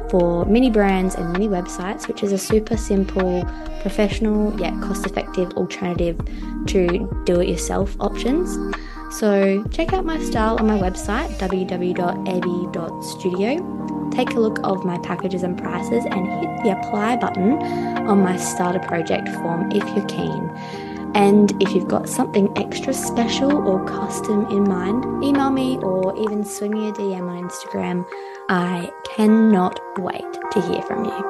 [0.09, 3.43] for mini brands and mini websites, which is a super simple,
[3.81, 6.17] professional yet cost effective alternative
[6.67, 8.57] to do it yourself options.
[9.19, 14.09] So check out my style on my website www.ebby.studio.
[14.09, 17.61] Take a look of my packages and prices and hit the apply button
[18.07, 20.49] on my starter project form if you're keen.
[21.13, 26.43] And if you've got something extra special or custom in mind, email me or even
[26.43, 28.07] swing me a DM on Instagram.
[28.49, 31.23] I cannot wait to hear from you.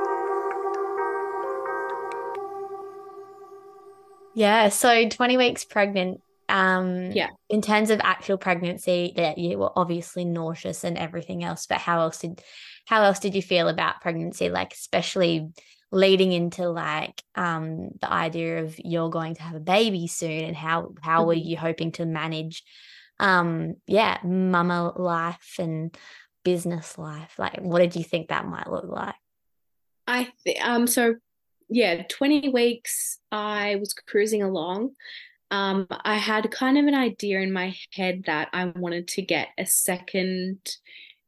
[4.36, 6.22] Yeah, so 20 weeks pregnant
[6.54, 7.30] um, yeah.
[7.50, 11.66] In terms of actual pregnancy, that you were obviously nauseous and everything else.
[11.66, 12.42] But how else did
[12.86, 14.50] how else did you feel about pregnancy?
[14.50, 15.50] Like especially
[15.92, 20.56] leading into like um the idea of you're going to have a baby soon and
[20.56, 21.28] how how mm-hmm.
[21.28, 22.64] were you hoping to manage
[23.20, 25.96] um yeah mama life and
[26.44, 29.14] business life like what did you think that might look like
[30.08, 31.14] i th- um so
[31.70, 34.90] yeah 20 weeks i was cruising along
[35.54, 39.50] um, I had kind of an idea in my head that I wanted to get
[39.60, 40.58] a second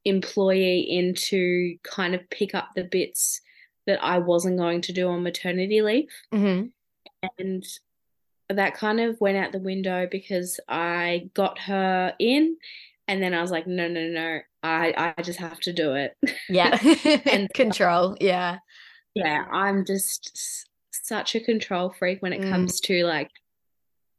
[0.03, 3.41] employee in to kind of pick up the bits
[3.85, 6.09] that I wasn't going to do on maternity leave.
[6.33, 6.67] Mm-hmm.
[7.37, 7.63] And
[8.49, 12.57] that kind of went out the window because I got her in
[13.07, 16.17] and then I was like, no, no, no, I, I just have to do it.
[16.49, 16.79] Yeah.
[17.31, 18.17] and control.
[18.19, 18.57] Yeah.
[19.13, 19.45] Yeah.
[19.51, 22.49] I'm just such a control freak when it mm.
[22.49, 23.29] comes to like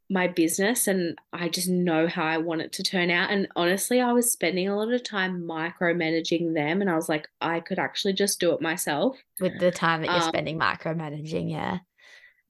[0.09, 3.31] my business and I just know how I want it to turn out.
[3.31, 7.29] And honestly, I was spending a lot of time micromanaging them and I was like,
[7.41, 9.17] I could actually just do it myself.
[9.41, 11.79] With the time that you're um, spending micromanaging, yeah.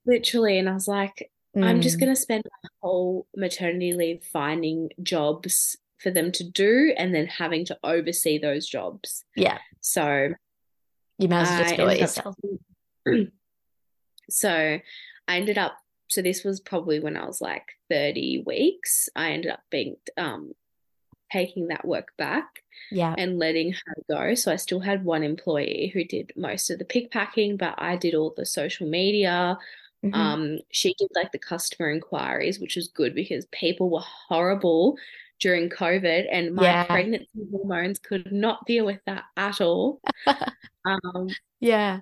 [0.04, 0.58] Literally.
[0.58, 1.64] And I was like, mm.
[1.64, 2.00] I'm just mm.
[2.00, 7.26] going to spend my whole maternity leave finding jobs for them to do and then
[7.26, 9.24] having to oversee those jobs.
[9.34, 9.58] Yeah.
[9.80, 10.34] So
[11.18, 12.36] you might as well just do it yourself.
[14.30, 14.78] so
[15.28, 15.78] I ended up
[16.08, 19.08] so this was probably when I was like 30 weeks.
[19.16, 20.52] I ended up being um
[21.32, 25.90] taking that work back yeah and letting her go so i still had one employee
[25.92, 29.58] who did most of the pick packing but i did all the social media
[30.04, 30.14] mm-hmm.
[30.14, 34.96] um she did like the customer inquiries which was good because people were horrible
[35.40, 36.84] during covid and my yeah.
[36.84, 40.00] pregnancy hormones could not deal with that at all
[40.86, 41.28] um
[41.60, 41.98] yeah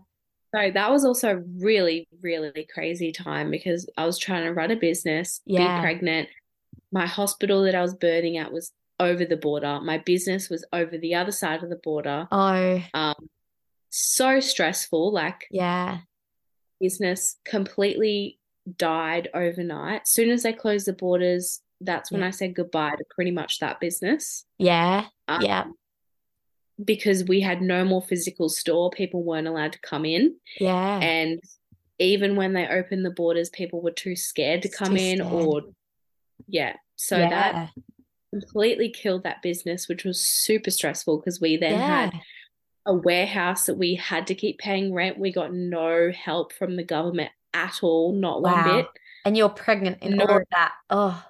[0.54, 4.70] so that was also a really, really crazy time because I was trying to run
[4.70, 5.78] a business, yeah.
[5.78, 6.28] be pregnant.
[6.92, 8.70] My hospital that I was burning at was
[9.00, 9.80] over the border.
[9.80, 12.28] My business was over the other side of the border.
[12.30, 12.82] Oh.
[12.94, 13.28] Um,
[13.90, 15.12] so stressful.
[15.12, 15.98] Like, yeah.
[16.80, 18.38] Business completely
[18.76, 20.06] died overnight.
[20.06, 22.28] Soon as they closed the borders, that's when yeah.
[22.28, 24.44] I said goodbye to pretty much that business.
[24.58, 25.06] Yeah.
[25.26, 25.64] Um, yeah
[26.82, 30.36] because we had no more physical store, people weren't allowed to come in.
[30.58, 30.98] Yeah.
[30.98, 31.40] And
[31.98, 35.32] even when they opened the borders, people were too scared to come in scared.
[35.32, 35.62] or
[36.48, 36.76] yeah.
[36.96, 37.28] So yeah.
[37.28, 37.70] that
[38.30, 41.86] completely killed that business, which was super stressful because we then yeah.
[41.86, 42.20] had
[42.86, 45.18] a warehouse that we had to keep paying rent.
[45.18, 48.54] We got no help from the government at all, not wow.
[48.54, 48.86] one bit.
[49.24, 50.72] And you're pregnant and no, all of that.
[50.90, 51.24] Oh.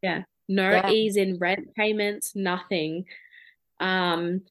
[0.00, 0.22] Yeah.
[0.48, 0.90] No yeah.
[0.90, 3.04] ease in rent payments, nothing.
[3.78, 4.42] Um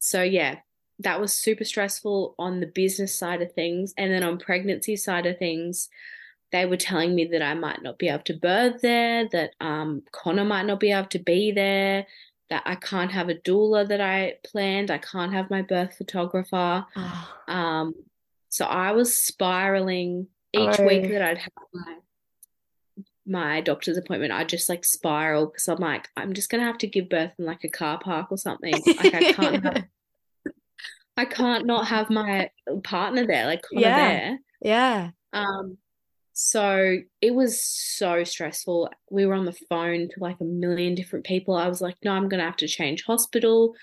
[0.00, 0.56] so yeah,
[0.98, 3.94] that was super stressful on the business side of things.
[3.96, 5.88] And then on pregnancy side of things,
[6.52, 10.02] they were telling me that I might not be able to birth there, that um,
[10.10, 12.06] Conner might not be able to be there,
[12.48, 16.84] that I can't have a doula that I planned, I can't have my birth photographer.
[16.96, 17.28] Oh.
[17.46, 17.94] Um,
[18.48, 20.86] so I was spiraling each oh.
[20.86, 21.96] week that I'd have my
[23.30, 26.86] my doctor's appointment, I just like spiral because I'm like, I'm just gonna have to
[26.86, 28.74] give birth in like a car park or something.
[28.86, 29.84] Like I can't have
[31.16, 32.50] I can't not have my
[32.82, 34.08] partner there, like Conner yeah.
[34.08, 34.38] there.
[34.62, 35.10] Yeah.
[35.32, 35.78] Um,
[36.32, 38.90] so it was so stressful.
[39.10, 41.54] We were on the phone to like a million different people.
[41.54, 43.74] I was like, no, I'm gonna have to change hospital.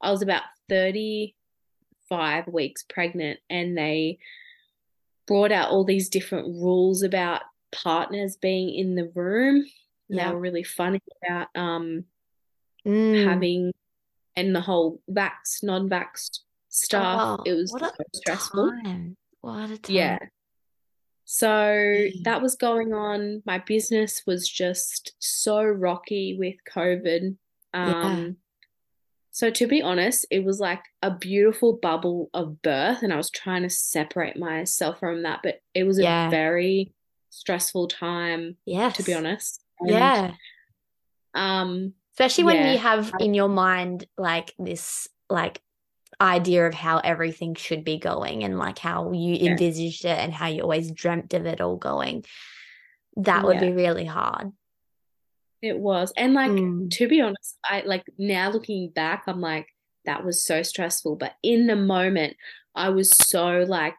[0.00, 4.18] I was about 35 weeks pregnant and they
[5.26, 7.42] brought out all these different rules about
[7.74, 9.64] partners being in the room.
[10.08, 10.28] Yeah.
[10.28, 12.04] They were really funny about um
[12.86, 13.24] mm.
[13.24, 13.72] having
[14.36, 17.38] and the whole vax, non-vax stuff.
[17.40, 18.70] Oh, it was so stressful.
[18.82, 19.16] Time.
[19.40, 19.96] What a time.
[19.96, 20.18] Yeah.
[21.24, 22.24] So mm.
[22.24, 23.42] that was going on.
[23.46, 27.36] My business was just so rocky with COVID.
[27.72, 28.28] Um, yeah.
[29.30, 33.30] So to be honest, it was like a beautiful bubble of birth, and I was
[33.30, 36.28] trying to separate myself from that, but it was yeah.
[36.28, 36.92] a very
[37.34, 38.56] stressful time.
[38.64, 38.90] Yeah.
[38.90, 39.62] To be honest.
[39.80, 40.32] And, yeah.
[41.34, 41.94] Um.
[42.12, 42.72] Especially when yeah.
[42.72, 45.60] you have in your mind like this, like
[46.20, 49.50] idea of how everything should be going and like how you yeah.
[49.50, 52.24] envisaged it and how you always dreamt of it all going
[53.16, 53.68] that would yeah.
[53.68, 54.52] be really hard
[55.62, 56.90] it was and like mm.
[56.90, 59.68] to be honest i like now looking back i'm like
[60.04, 62.36] that was so stressful but in the moment
[62.74, 63.94] i was so like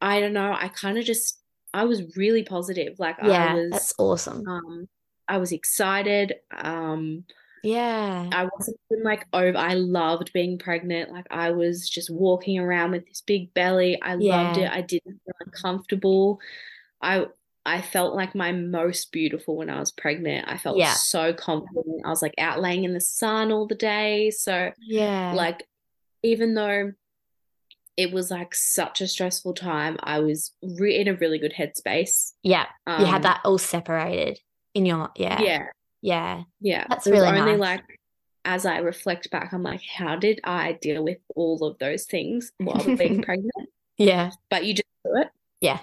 [0.00, 1.41] i don't know i kind of just
[1.74, 4.88] i was really positive like yeah I was, that's awesome um
[5.28, 7.24] i was excited um
[7.62, 8.28] yeah.
[8.32, 11.12] I wasn't like over I loved being pregnant.
[11.12, 14.00] Like I was just walking around with this big belly.
[14.02, 14.42] I yeah.
[14.42, 14.70] loved it.
[14.70, 16.40] I didn't feel uncomfortable.
[17.00, 17.26] I
[17.64, 20.48] I felt like my most beautiful when I was pregnant.
[20.48, 20.94] I felt yeah.
[20.94, 22.02] so confident.
[22.04, 24.30] I was like out laying in the sun all the day.
[24.30, 25.32] So yeah.
[25.34, 25.66] Like
[26.24, 26.92] even though
[27.96, 32.32] it was like such a stressful time, I was re- in a really good headspace.
[32.42, 32.66] Yeah.
[32.86, 34.40] Um, you had um, that all separated
[34.74, 35.40] in your yeah.
[35.40, 35.66] Yeah.
[36.00, 36.42] Yeah.
[36.60, 36.86] Yeah.
[36.88, 37.60] That's really only nice.
[37.60, 38.00] like
[38.44, 42.52] as I reflect back, I'm like, how did I deal with all of those things
[42.58, 43.68] while being pregnant?
[43.98, 44.30] Yeah.
[44.50, 45.28] But you just do it.
[45.60, 45.80] Yeah.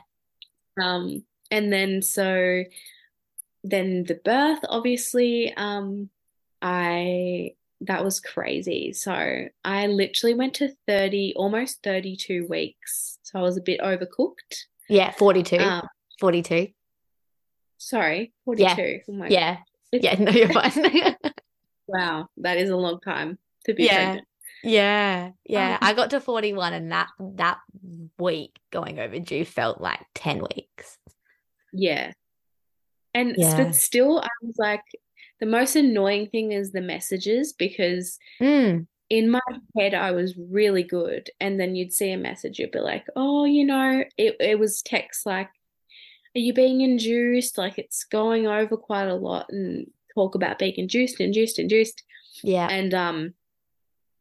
[0.81, 2.63] Um, and then so
[3.63, 6.09] then the birth, obviously, um,
[6.61, 8.93] I that was crazy.
[8.93, 13.19] So I literally went to 30, almost 32 weeks.
[13.23, 14.65] So I was a bit overcooked.
[14.89, 15.57] Yeah, 42.
[15.57, 15.87] Um,
[16.19, 16.67] 42.
[17.77, 18.81] Sorry, 42.
[18.81, 18.97] Yeah.
[19.09, 19.57] Oh yeah.
[19.91, 21.15] Yeah, no, you're fine.
[21.87, 23.95] wow, that is a long time to be yeah.
[23.95, 24.27] pregnant.
[24.63, 25.73] Yeah, yeah.
[25.73, 27.59] Um, I got to 41 and that that
[28.17, 30.97] week going overdue felt like 10 weeks.
[31.71, 32.11] Yeah.
[33.13, 33.57] And yeah.
[33.57, 34.83] but still I was like
[35.39, 38.85] the most annoying thing is the messages because mm.
[39.09, 39.39] in my
[39.77, 43.45] head I was really good and then you'd see a message you'd be like, "Oh,
[43.45, 45.49] you know, it it was text like
[46.35, 47.57] are you being induced?
[47.57, 52.03] Like it's going over quite a lot and talk about being induced, induced, induced.
[52.43, 52.67] Yeah.
[52.69, 53.33] And um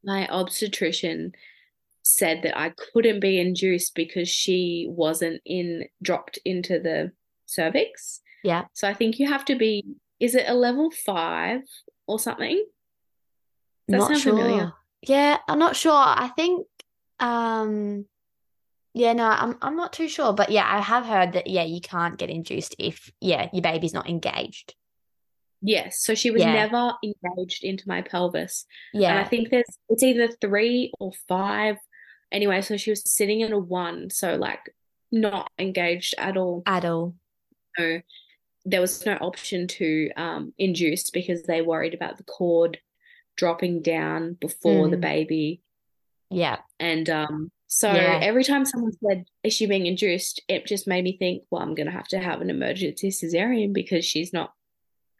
[0.05, 1.33] my obstetrician
[2.03, 7.13] said that I couldn't be induced because she wasn't in dropped into the
[7.47, 8.21] cervix.
[8.43, 8.65] Yeah.
[8.73, 9.85] So I think you have to be
[10.21, 11.63] is it a level five
[12.07, 12.65] or something?
[13.89, 14.33] Does not sure.
[14.37, 14.73] Familiar?
[15.03, 15.93] Yeah, I'm not sure.
[15.93, 16.67] I think
[17.21, 18.07] um
[18.95, 21.81] yeah, no, I'm I'm not too sure, but yeah, I have heard that yeah, you
[21.81, 24.75] can't get induced if yeah, your baby's not engaged.
[25.61, 26.53] Yes, so she was yeah.
[26.53, 28.67] never engaged into my pelvis.
[28.93, 31.77] Yeah, and I think there's it's either three or five.
[32.31, 34.75] Anyway, so she was sitting in a one, so like
[35.11, 36.63] not engaged at all.
[36.67, 37.15] At all.
[37.77, 38.01] So
[38.71, 42.79] there was no option to um, induce because they worried about the cord
[43.37, 44.91] dropping down before mm.
[44.91, 45.63] the baby.
[46.31, 48.19] Yeah, and um, so yeah.
[48.23, 50.41] every time someone said, Is she being induced?
[50.49, 53.73] it just made me think, Well, I'm going to have to have an emergency cesarean
[53.73, 54.55] because she's not,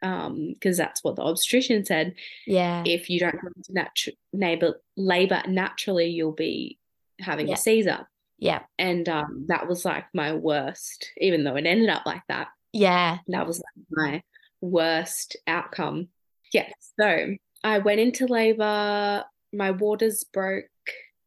[0.01, 2.15] um, because that's what the obstetrician said.
[2.47, 2.83] Yeah.
[2.85, 6.79] If you don't have natu- neighbor, labor naturally, you'll be
[7.19, 7.53] having yeah.
[7.53, 8.07] a Caesar.
[8.39, 8.61] Yeah.
[8.79, 12.47] And um, that was like my worst, even though it ended up like that.
[12.73, 13.19] Yeah.
[13.27, 14.23] That was my
[14.61, 16.09] worst outcome.
[16.53, 16.69] Yeah.
[16.99, 20.65] So I went into labor my waters broke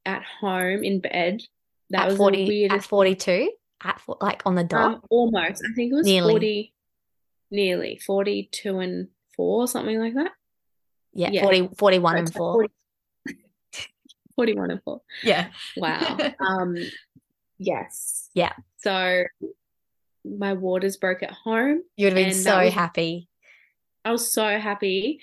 [0.04, 1.42] at home in bed.
[1.90, 2.72] That at was 40, weird.
[2.72, 3.50] At 42?
[3.84, 4.94] At like on the dot?
[4.94, 5.62] Um, almost.
[5.64, 6.32] I think it was nearly.
[6.32, 6.74] 40,
[7.50, 10.32] nearly 42 and 4, something like that.
[11.12, 11.42] Yeah, yeah.
[11.42, 12.52] 40, 41 and 4.
[12.54, 12.72] 40,
[14.36, 15.00] 41 and 4.
[15.22, 15.48] Yeah.
[15.76, 16.18] Wow.
[16.40, 16.76] um,
[17.58, 18.30] yes.
[18.34, 18.52] Yeah.
[18.78, 19.24] So
[20.24, 21.82] my waters broke at home.
[21.96, 23.28] You would have been so was, happy.
[24.04, 25.20] I was so happy.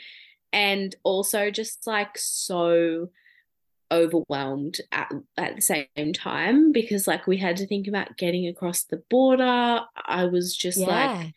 [0.51, 3.09] And also just like so
[3.91, 8.83] overwhelmed at, at the same time because like we had to think about getting across
[8.83, 9.81] the border.
[9.95, 10.87] I was just yeah.
[10.87, 11.33] like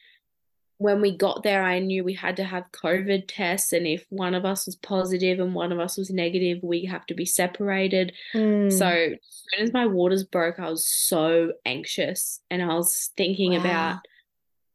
[0.82, 4.34] when we got there, I knew we had to have COVID tests, and if one
[4.34, 8.12] of us was positive and one of us was negative, we have to be separated.
[8.34, 8.72] Mm.
[8.72, 13.52] So as soon as my waters broke, I was so anxious, and I was thinking
[13.52, 13.60] wow.
[13.60, 13.98] about,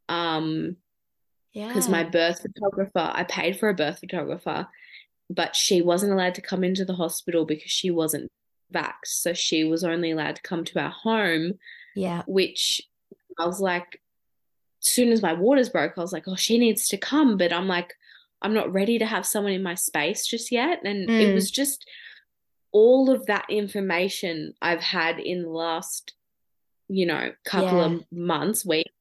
[0.07, 0.77] um,
[1.51, 4.69] yeah, because my birth photographer, I paid for a birth photographer,
[5.29, 8.31] but she wasn't allowed to come into the hospital because she wasn't
[8.73, 11.55] vaxxed, so she was only allowed to come to our home.
[11.95, 12.81] Yeah, which
[13.37, 13.99] I was like,
[14.87, 17.37] soon as my waters broke, I was like, oh, she needs to come.
[17.37, 17.93] But I'm like,
[18.41, 20.81] I'm not ready to have someone in my space just yet.
[20.83, 21.21] And mm.
[21.21, 21.87] it was just
[22.71, 26.13] all of that information I've had in the last,
[26.87, 27.85] you know, couple yeah.
[27.85, 28.91] of months, weeks,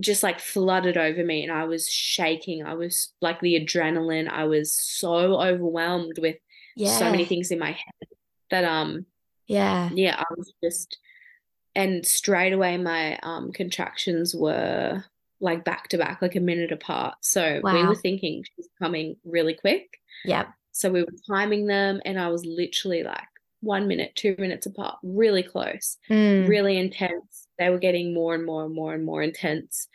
[0.00, 1.42] just like flooded over me.
[1.42, 2.64] And I was shaking.
[2.64, 4.28] I was like the adrenaline.
[4.28, 6.36] I was so overwhelmed with
[6.74, 6.98] yeah.
[6.98, 8.08] so many things in my head
[8.50, 9.06] that, um,
[9.46, 10.98] yeah, yeah, I was just
[11.76, 15.04] and straight away my um, contractions were
[15.40, 17.16] like back to back, like a minute apart.
[17.20, 17.74] So wow.
[17.74, 20.00] we were thinking she's coming really quick.
[20.24, 20.46] Yeah.
[20.72, 23.28] So we were timing them, and I was literally like
[23.60, 26.48] one minute, two minutes apart, really close, mm.
[26.48, 27.46] really intense.
[27.58, 29.86] They were getting more and more and more and more intense,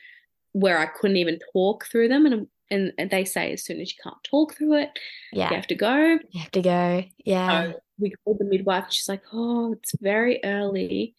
[0.53, 2.25] where I couldn't even talk through them.
[2.27, 4.99] And and, and they say as soon as you can't talk through it,
[5.33, 6.19] yeah, you have to go.
[6.29, 7.03] You have to go.
[7.25, 7.71] Yeah.
[7.71, 8.85] So we called the midwife.
[8.89, 11.15] She's like, "Oh, it's very early."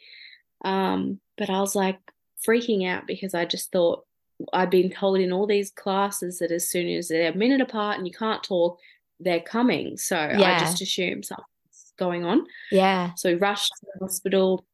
[0.65, 1.99] Um, but I was like
[2.47, 4.05] freaking out because I just thought
[4.53, 7.99] I'd been told in all these classes that as soon as they're a minute apart
[7.99, 8.79] and you can't talk,
[9.21, 9.97] they're coming.
[9.97, 10.57] So yeah.
[10.57, 12.47] I just assumed something's going on.
[12.71, 13.13] Yeah.
[13.17, 14.65] So we rushed to the hospital.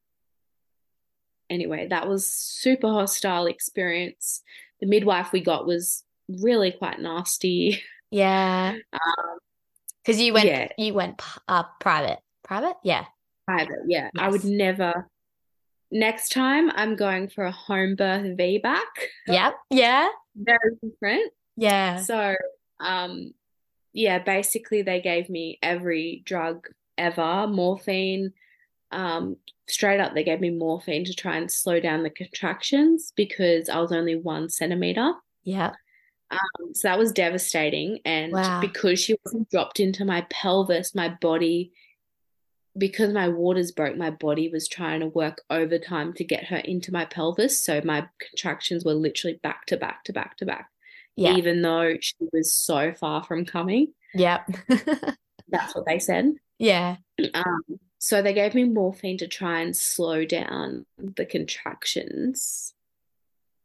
[1.50, 4.42] Anyway, that was super hostile experience.
[4.80, 7.82] The midwife we got was really quite nasty.
[8.10, 8.76] Yeah.
[10.02, 10.68] Because um, you went, yeah.
[10.78, 13.04] you went uh, private, private, yeah,
[13.46, 14.08] private, yeah.
[14.14, 14.24] Yes.
[14.24, 15.08] I would never
[15.90, 18.80] next time I'm going for a home birth VBAC.
[19.26, 19.54] Yep.
[19.70, 20.08] Yeah.
[20.36, 21.32] Very different.
[21.56, 22.00] Yeah.
[22.02, 22.36] So,
[22.80, 23.32] um,
[23.92, 28.32] yeah, basically they gave me every drug ever, morphine.
[28.92, 29.36] Um,
[29.68, 33.80] straight up, they gave me morphine to try and slow down the contractions because I
[33.80, 35.12] was only one centimeter.
[35.44, 35.72] Yeah.
[36.30, 38.00] Um, so that was devastating.
[38.04, 38.60] And wow.
[38.60, 41.72] because she wasn't dropped into my pelvis, my body
[42.78, 46.92] because my waters broke, my body was trying to work overtime to get her into
[46.92, 47.62] my pelvis.
[47.62, 50.70] So my contractions were literally back to back to back to back.
[51.16, 51.34] Yeah.
[51.34, 53.92] Even though she was so far from coming.
[54.14, 54.48] Yep.
[55.48, 56.34] That's what they said.
[56.58, 56.96] Yeah.
[57.34, 57.62] Um,
[57.98, 62.74] so they gave me morphine to try and slow down the contractions.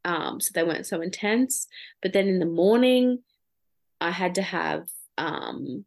[0.04, 1.68] Um, so they weren't so intense.
[2.02, 3.20] But then in the morning,
[4.02, 4.88] I had to have
[5.18, 5.86] um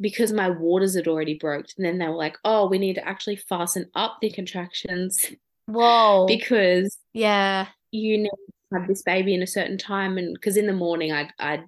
[0.00, 1.66] because my waters had already broke.
[1.76, 5.30] And then they were like, oh, we need to actually fasten up the contractions.
[5.66, 6.26] Whoa.
[6.26, 10.18] because yeah, you need to have this baby in a certain time.
[10.18, 11.64] And because in the morning I'd I'd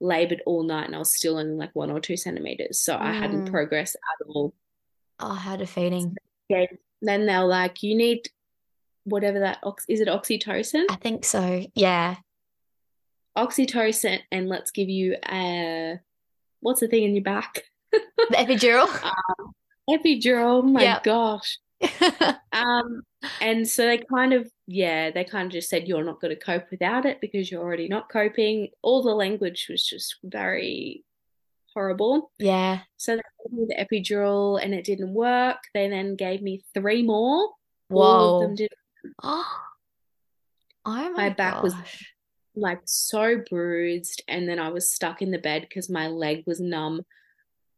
[0.00, 2.80] labored all night and I was still only like one or two centimeters.
[2.80, 3.00] So mm.
[3.00, 3.50] I hadn't mm.
[3.50, 4.54] progressed at all.
[5.20, 6.16] Oh, how defeating.
[6.48, 6.66] Yeah.
[7.02, 8.28] Then they're like, you need
[9.04, 10.84] whatever that ox is it oxytocin?
[10.88, 11.66] I think so.
[11.74, 12.16] Yeah.
[13.36, 16.00] Oxytocin and let's give you a
[16.60, 17.64] what's the thing in your back?
[17.92, 18.88] The epidural.
[19.04, 19.52] Um,
[19.90, 20.60] epidural.
[20.60, 21.02] Oh my yep.
[21.02, 21.58] gosh.
[22.52, 23.02] um,
[23.40, 26.40] and so they kind of, yeah, they kind of just said you're not going to
[26.40, 28.68] cope without it because you're already not coping.
[28.82, 31.04] All the language was just very
[31.74, 32.30] horrible.
[32.38, 32.80] Yeah.
[32.96, 35.58] So they gave me the epidural and it didn't work.
[35.74, 37.50] They then gave me three more.
[37.88, 38.02] Whoa.
[38.02, 38.70] All of them did.
[39.22, 39.60] Oh,
[40.84, 41.64] oh my, my back gosh.
[41.64, 41.74] was
[42.54, 46.60] like so bruised and then I was stuck in the bed because my leg was
[46.60, 47.02] numb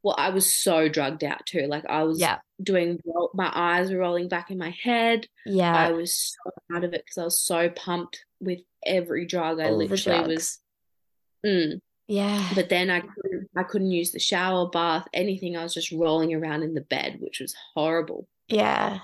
[0.04, 1.66] well, I was so drugged out too.
[1.66, 2.38] Like I was yeah.
[2.62, 3.00] doing,
[3.32, 5.26] my eyes were rolling back in my head.
[5.46, 5.74] Yeah.
[5.74, 9.60] I was so out of it because I was so pumped with every drug.
[9.60, 10.58] I literally was.
[11.44, 11.80] Mm.
[12.06, 12.46] Yeah.
[12.54, 15.56] But then I couldn't, I couldn't use the shower, bath, anything.
[15.56, 18.28] I was just rolling around in the bed, which was horrible.
[18.48, 18.98] Yeah.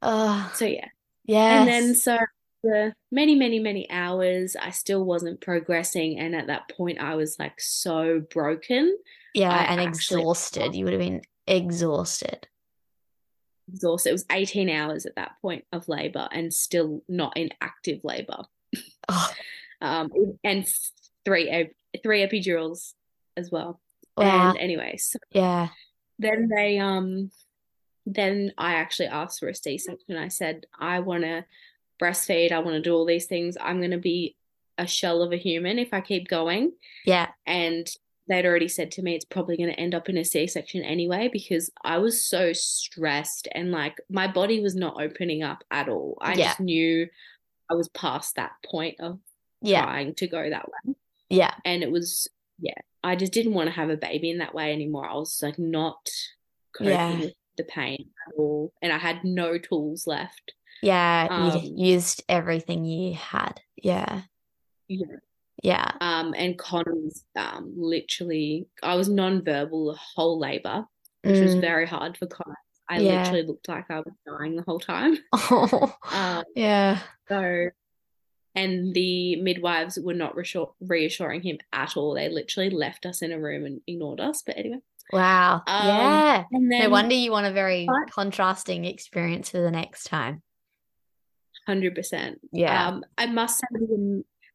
[0.00, 0.50] Oh.
[0.54, 0.88] So yeah.
[1.24, 1.60] Yeah.
[1.60, 6.18] And then so after many, many, many hours, I still wasn't progressing.
[6.18, 8.96] And at that point, I was like so broken.
[9.34, 10.74] Yeah, I and exhausted.
[10.74, 12.48] You would have been exhausted.
[13.72, 14.10] exhausted.
[14.10, 18.44] It was 18 hours at that point of labor and still not in active labor.
[19.08, 19.30] Oh,
[19.80, 20.10] Um,
[20.42, 20.66] and
[21.24, 21.70] three
[22.02, 22.94] three epidurals
[23.36, 23.80] as well.
[24.16, 24.48] wow.
[24.50, 25.68] And anyway, so Yeah.
[26.18, 27.30] then they um
[28.04, 30.16] then I actually asked for a C-section.
[30.16, 31.44] I said, I want to
[32.02, 33.56] breastfeed, I want to do all these things.
[33.60, 34.34] I'm going to be
[34.78, 36.72] a shell of a human if I keep going.
[37.06, 37.28] Yeah.
[37.46, 37.86] And
[38.28, 41.28] they'd already said to me it's probably going to end up in a C-section anyway
[41.32, 46.18] because I was so stressed and like my body was not opening up at all.
[46.20, 46.44] I Yeah.
[46.48, 47.08] just knew
[47.70, 49.18] I was past that point of
[49.62, 49.82] Yeah.
[49.82, 50.94] trying to go that way.
[51.30, 51.54] Yeah.
[51.64, 52.28] And it was
[52.60, 52.74] yeah,
[53.04, 55.08] I just didn't want to have a baby in that way anymore.
[55.08, 56.08] I was like not
[56.76, 57.20] coping Yeah.
[57.20, 58.72] with the pain at all.
[58.82, 60.54] And I had no tools left.
[60.82, 61.26] Yeah.
[61.30, 63.60] Um, you used everything you had.
[63.76, 64.22] Yeah.
[64.88, 65.06] Yeah.
[65.62, 65.90] Yeah.
[66.00, 70.86] Um, and Conner was um literally I was nonverbal the whole labor,
[71.22, 71.60] which was Mm.
[71.60, 72.56] very hard for Conner.
[72.88, 73.22] I Yeah.
[73.22, 75.18] literally looked like I was dying the whole time.
[75.32, 75.94] Oh.
[76.12, 77.00] Um, Yeah.
[77.28, 77.68] so
[78.54, 82.14] and the midwives were not reassure- reassuring him at all.
[82.14, 84.42] They literally left us in a room and ignored us.
[84.44, 84.78] But anyway.
[85.12, 85.62] Wow.
[85.66, 86.44] Um, yeah.
[86.50, 90.42] And then No wonder you want a very But- contrasting experience for the next time.
[91.66, 92.40] Hundred percent.
[92.52, 92.88] Yeah.
[92.88, 93.66] Um, I must say,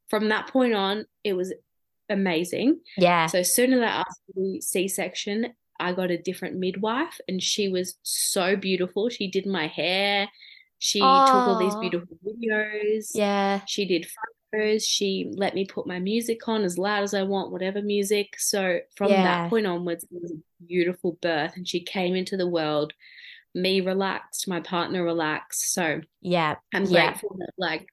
[0.10, 1.54] from- that point on, it was
[2.10, 2.80] amazing.
[2.98, 3.26] yeah.
[3.28, 4.04] So as soon as I
[4.36, 9.10] the C-section, I got a different midwife, and she was so beautiful.
[9.10, 10.30] She did my hair.
[10.80, 13.12] She took all these beautiful videos.
[13.14, 13.62] yeah.
[13.66, 14.06] She did
[14.52, 14.86] photos.
[14.86, 18.38] She let me put my music on as loud as I want, whatever music.
[18.40, 19.24] So from Yeah.
[19.24, 22.94] that point onwards, it was a beautiful birth, and she came into the world.
[23.56, 25.74] Me relaxed, my partner relaxed.
[25.74, 26.56] So Yeah.
[26.74, 27.08] I'm Yeah.
[27.12, 27.88] grateful that like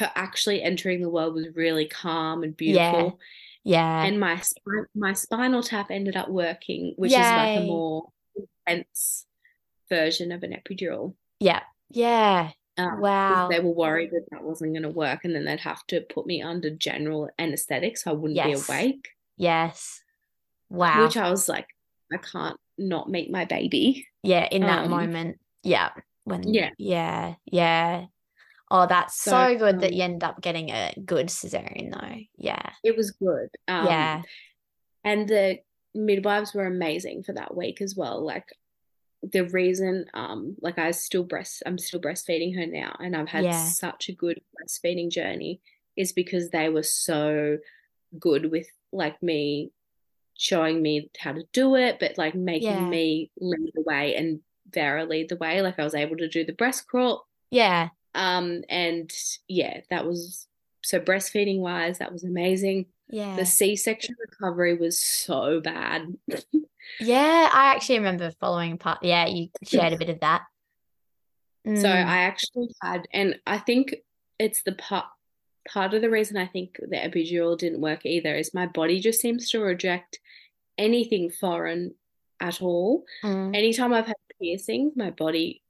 [0.00, 3.18] her actually entering the world was really calm and beautiful.
[3.62, 4.02] Yeah.
[4.02, 4.04] yeah.
[4.06, 4.42] And my
[4.94, 8.08] my spinal tap ended up working, which is like a more
[8.66, 9.26] intense
[9.88, 11.14] version of an epidural.
[11.38, 11.62] Yeah.
[11.90, 12.50] Yeah.
[12.78, 13.48] Um, Wow.
[13.50, 16.26] They were worried that that wasn't going to work, and then they'd have to put
[16.26, 18.66] me under general anesthetic so I wouldn't Yes.
[18.66, 19.08] be awake.
[19.36, 20.02] Yes.
[20.70, 21.02] Wow.
[21.04, 21.66] Which I was like,
[22.12, 24.06] I can't not meet my baby.
[24.22, 25.38] Yeah, in that Um, moment.
[25.62, 25.90] Yeah.
[26.24, 26.70] When Yeah.
[26.78, 28.06] yeah, yeah.
[28.70, 32.20] Oh, that's so, So, good that um, you end up getting a good cesarean though.
[32.36, 32.70] Yeah.
[32.84, 33.48] It was good.
[33.66, 34.22] Um, yeah.
[35.02, 35.58] And the
[35.94, 38.24] midwives were amazing for that week as well.
[38.24, 38.46] Like
[39.22, 43.44] the reason, um, like I still breast, I'm still breastfeeding her now, and I've had
[43.44, 43.64] Yeah.
[43.64, 45.60] such a good breastfeeding journey,
[45.96, 47.58] is because they were so
[48.18, 49.72] good with like me
[50.38, 52.88] showing me how to do it, but like making Yeah.
[52.88, 54.40] me lead the way and
[54.72, 55.60] Vera lead the way.
[55.60, 57.26] Like I was able to do the breast crawl.
[57.50, 57.88] Yeah.
[58.14, 59.10] Um, and
[59.48, 60.46] yeah, that was
[60.82, 62.86] so breastfeeding wise, that was amazing.
[63.08, 63.36] Yeah.
[63.36, 66.16] The C-section recovery was so bad.
[66.98, 69.02] Yeah, I actually remember following part.
[69.02, 70.42] Yeah, you shared a bit of that.
[71.64, 73.94] So Mm, I actually had, and I think
[74.38, 75.06] it's the part
[75.68, 79.20] part of the reason I think the epidural didn't work either is my body just
[79.20, 80.18] seems to reject
[80.78, 81.94] anything foreign
[82.40, 83.04] at all.
[83.22, 85.62] mm, Anytime I've had piercings, my body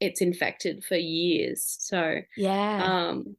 [0.00, 1.76] it's infected for years.
[1.80, 2.82] So yeah.
[3.08, 3.36] um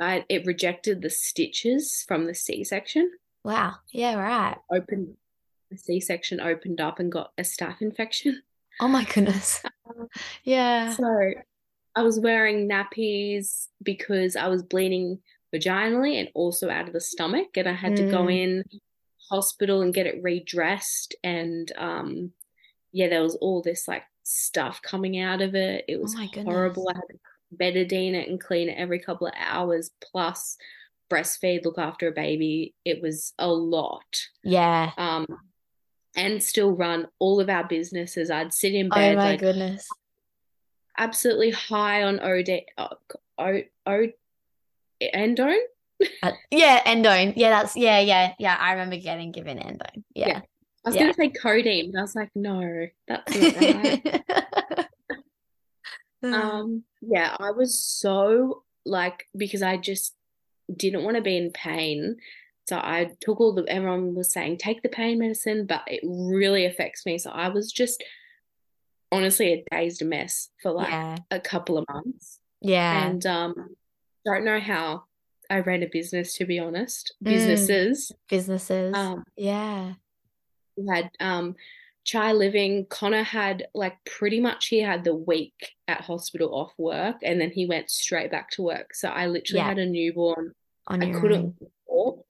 [0.00, 3.10] I it rejected the stitches from the C-section.
[3.44, 3.74] Wow.
[3.92, 4.56] Yeah, right.
[4.70, 5.16] Opened
[5.70, 8.42] the C-section opened up and got a staph infection.
[8.78, 9.62] Oh my goodness.
[10.44, 10.92] Yeah.
[10.92, 11.30] So
[11.94, 15.20] I was wearing nappies because I was bleeding
[15.54, 18.42] vaginally and also out of the stomach, and I had to go Mm.
[18.42, 18.64] in
[19.30, 21.14] hospital and get it redressed.
[21.24, 22.32] And um,
[22.92, 25.84] yeah, there was all this like stuff coming out of it.
[25.88, 26.88] It was Oh horrible.
[26.88, 30.56] I had to betadine it and clean it every couple of hours, plus
[31.08, 32.74] breastfeed, look after a baby.
[32.84, 34.26] It was a lot.
[34.42, 34.90] Yeah.
[34.98, 35.26] Um,
[36.16, 38.30] and still run all of our businesses.
[38.30, 39.12] I'd sit in bed.
[39.12, 39.88] Oh bed my like goodness.
[40.98, 42.88] absolutely high on OD, o,
[43.38, 44.06] o, o,
[45.00, 45.58] endone.
[46.22, 47.34] Uh, yeah, endone.
[47.36, 48.56] Yeah, that's yeah, yeah, yeah.
[48.58, 50.02] I remember getting given endone.
[50.14, 50.40] Yeah.
[50.86, 51.02] I was Yeah.
[51.02, 54.86] going to say codeine, but I was like, no, that's not right.
[56.22, 60.14] um, yeah, I was so like because I just
[60.74, 62.16] didn't want to be in pain.
[62.68, 66.64] So I took all the everyone was saying take the pain medicine, but it really
[66.66, 67.18] affects me.
[67.18, 68.02] So I was just
[69.12, 71.16] honestly a dazed mess for like yeah.
[71.30, 72.40] a couple of months.
[72.60, 73.06] Yeah.
[73.06, 73.76] and um
[74.24, 75.04] don't know how
[75.50, 77.28] I ran a business to be honest Mm.
[77.28, 78.94] businesses Businesses.
[78.96, 79.94] um Yeah.
[80.76, 81.54] We had um
[82.06, 87.16] Chaii Living, Conner had like pretty much he had the week at hospital off work
[87.22, 88.94] and then he went straight back to work.
[88.94, 89.66] So I literally Yeah.
[89.68, 90.52] had a newborn.
[90.88, 91.70] On I couldn't own.
[91.88, 92.26] walk.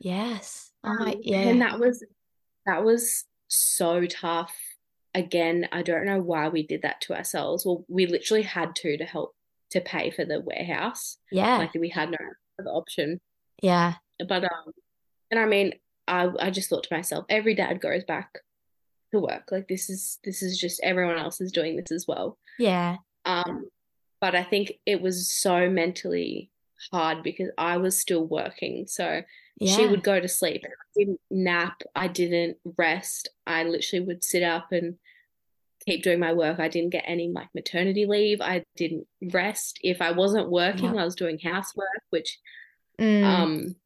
[0.00, 0.72] Yes.
[0.82, 1.48] Oh my, Um, yeah.
[1.48, 2.04] And that was
[2.66, 4.54] that was so tough.
[5.14, 7.64] Again, I don't know why we did that to ourselves.
[7.64, 9.34] Well, we literally had to to help
[9.70, 11.18] to pay for the warehouse.
[11.30, 11.58] yeah.
[11.58, 12.18] Like we had no
[12.58, 13.20] other option.
[13.62, 13.94] yeah.
[14.28, 14.72] But um,
[15.30, 15.74] and I mean,
[16.10, 18.28] I I just thought to myself, every dad goes back
[19.12, 19.48] to work.
[19.50, 22.36] Like this is this is just everyone else is doing this as well.
[22.58, 22.96] Yeah.
[23.24, 23.68] Um,
[24.20, 26.50] but I think it was so mentally
[26.92, 28.86] hard because I was still working.
[28.86, 29.22] So
[29.58, 29.76] Yeah.
[29.76, 30.62] she would go to sleep.
[30.64, 31.82] I didn't nap.
[31.94, 33.28] I didn't rest.
[33.46, 34.96] I literally would sit up and
[35.86, 36.58] keep doing my work.
[36.60, 38.40] I didn't get any like maternity leave.
[38.40, 39.78] I didn't rest.
[39.82, 41.02] If I wasn't working, Yeah.
[41.02, 42.38] I was doing housework, which
[42.98, 43.76] Mm, um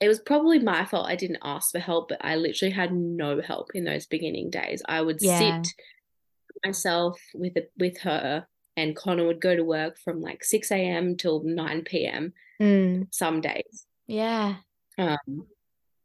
[0.00, 3.40] it was probably my fault I didn't ask for help, but I literally had no
[3.40, 4.82] help in those beginning days.
[4.86, 5.62] I would Yeah.
[5.62, 5.72] sit
[6.64, 8.46] myself with a, with her
[8.76, 11.16] and Conner would go to work from like 6 a.m.
[11.16, 12.32] till 9 p.m.
[12.60, 13.86] mm, some days.
[14.06, 14.56] yeah.
[14.98, 15.46] Um,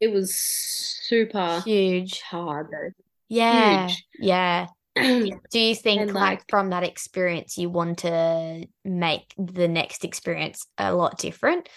[0.00, 2.20] it was super Huge.
[2.22, 2.90] hard though.
[3.28, 3.86] Yeah.
[3.88, 4.04] Huge.
[4.18, 4.66] Yeah.
[4.96, 10.04] Do you think And, like, like- from that experience you want to make the next
[10.04, 11.68] experience a lot different?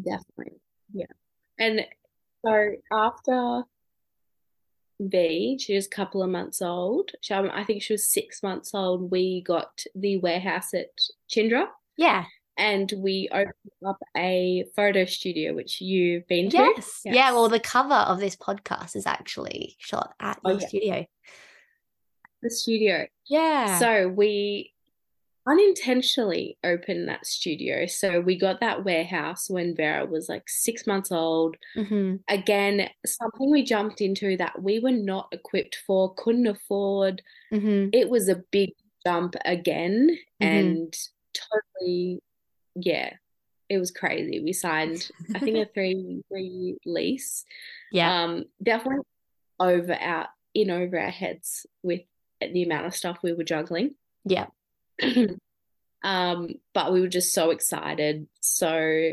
[0.00, 0.58] Definitely.
[0.92, 1.06] Yeah.
[1.58, 1.86] And
[2.44, 3.62] so after
[5.00, 7.12] V, she was a couple of months old.
[7.20, 9.10] She, um, I think she was six months old.
[9.10, 10.90] We got the warehouse at
[11.30, 11.66] Chinderah
[11.96, 12.24] Yeah.
[12.56, 13.52] and we opened
[13.86, 16.56] up a photo studio, which you've been to.
[16.56, 17.00] Yes.
[17.04, 17.32] Yeah.
[17.32, 20.66] Well, the cover of this podcast is actually shot at Oh, your yeah.
[20.68, 21.06] studio.
[22.42, 23.06] The studio.
[23.26, 23.78] Yeah.
[23.78, 24.71] So we
[25.46, 27.86] unintentionally opened that studio.
[27.86, 31.56] So we got that warehouse when Vera was like six months old.
[31.74, 37.22] hmm Again, something we jumped into that we were not equipped for, couldn't afford.
[37.50, 38.70] hmm It was a big
[39.06, 40.48] jump again Mhm.
[40.50, 40.96] and
[41.34, 42.20] totally,
[42.74, 43.14] yeah,
[43.68, 44.40] it was crazy.
[44.40, 47.44] We signed, I think, a three three lease.
[47.90, 48.22] Yeah.
[48.24, 49.04] Um, definitely
[49.58, 52.02] over our in over our heads with
[52.40, 53.94] the amount of stuff we were juggling.
[54.24, 54.46] Yeah.
[56.02, 58.26] um, but we were just so excited.
[58.40, 59.12] So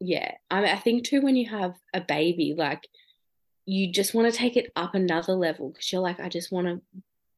[0.00, 2.86] yeah, I mean, I think too when you have a baby, like
[3.64, 6.66] you just want to take it up another level because you're like, I just want
[6.66, 6.80] to,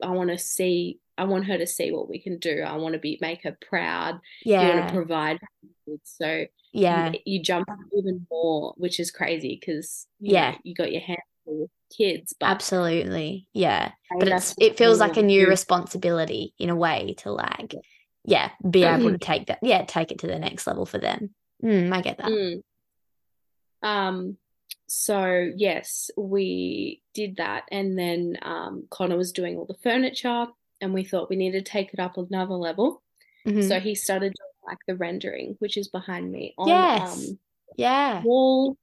[0.06, 2.62] I want to see, I want her to see what we can do.
[2.62, 4.20] I want to be make her proud.
[4.44, 5.38] Yeah, you want to provide.
[6.04, 7.12] So Yeah.
[7.12, 10.56] you, you jump up even more, which is crazy because Yeah.
[10.64, 13.46] you got your hands with kids, but Absolutely.
[13.52, 13.92] Yeah.
[14.18, 15.50] But it's it feels like a new do.
[15.50, 17.74] responsibility in a way to like,
[18.24, 21.30] yeah, be able to take that, yeah, take it to the next level for them.
[21.62, 22.26] Mm, I get that.
[22.26, 22.62] Mm.
[23.82, 24.36] Um,
[24.86, 30.46] so yes, we did that, and then um, Conner was doing all the furniture,
[30.80, 33.02] and we thought we needed to take it up another level.
[33.46, 33.68] Mhm.
[33.68, 37.30] So he started doing like the rendering, which is behind me on Yes.
[37.30, 37.38] um,
[37.76, 38.22] Yeah.
[38.22, 38.76] walls,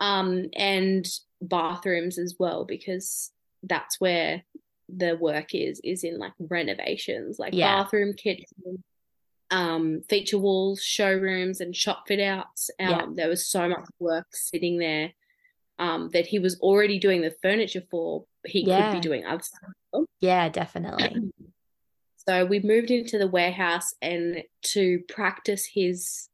[0.00, 1.06] um, and
[1.42, 3.32] bathrooms as well, because
[3.62, 4.42] that's where
[4.88, 7.82] the work is is in like renovations, like Yeah.
[7.82, 8.82] bathroom, kitchen,
[9.50, 12.70] um, feature walls, showrooms, and shop fit outs.
[12.80, 13.06] Um, Yeah.
[13.14, 15.12] there was so much work sitting there
[15.78, 18.24] um, that he was already doing the furniture for.
[18.46, 20.04] He could be doing other stuff.
[20.20, 21.16] Yeah, definitely.
[22.24, 26.28] So we moved into the warehouse, and to practice his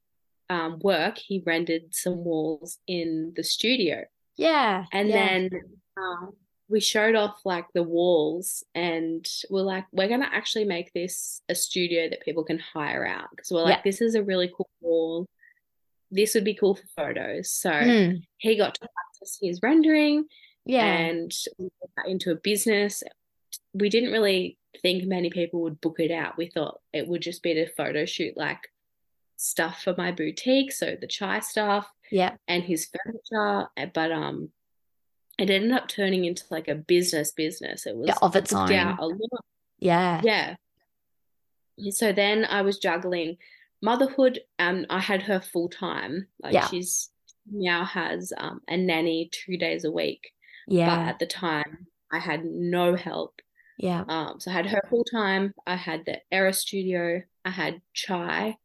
[0.51, 4.05] um, work, he rendered some walls in the studio.
[4.39, 4.85] Yeah.
[4.93, 5.15] And yeah.
[5.29, 5.51] then
[5.99, 6.33] um,
[6.71, 11.55] we showed off like the walls, and we're like, we're gonna actually make this a
[11.55, 13.83] studio that people can hire out because we're like, Yeah.
[13.85, 15.27] this is a really cool wall.
[16.11, 17.51] This would be cool for photos.
[17.51, 20.25] So Mm, he got to practice his rendering,
[20.65, 20.85] yeah.
[20.87, 21.33] and
[22.07, 23.03] into a business.
[23.75, 26.37] We didn't really think many people would book it out.
[26.39, 28.61] We thought it would just be a photo shoot like
[29.39, 32.35] stuff for my boutique, so the Chaii stuff yeah.
[32.47, 34.51] and his furniture, uh, but um,
[35.39, 37.87] it ended up turning into like a business business.
[37.87, 38.71] It was Yeah, of its own.
[38.73, 39.45] out a lot.
[39.79, 40.21] Yeah.
[40.25, 40.55] Yeah.
[41.91, 43.39] So then I was juggling
[43.81, 46.27] motherhood, and I had her full time.
[46.43, 46.67] Like Yeah.
[46.67, 47.11] she's
[47.51, 50.33] now has um, a nanny two days a week,
[50.67, 50.89] Yeah.
[50.91, 53.41] but at the time I had no help.
[53.79, 54.05] Yeah.
[54.09, 55.55] Um, so I had her full time.
[55.65, 57.23] I had the Era Studio.
[57.45, 58.57] I had Chaii,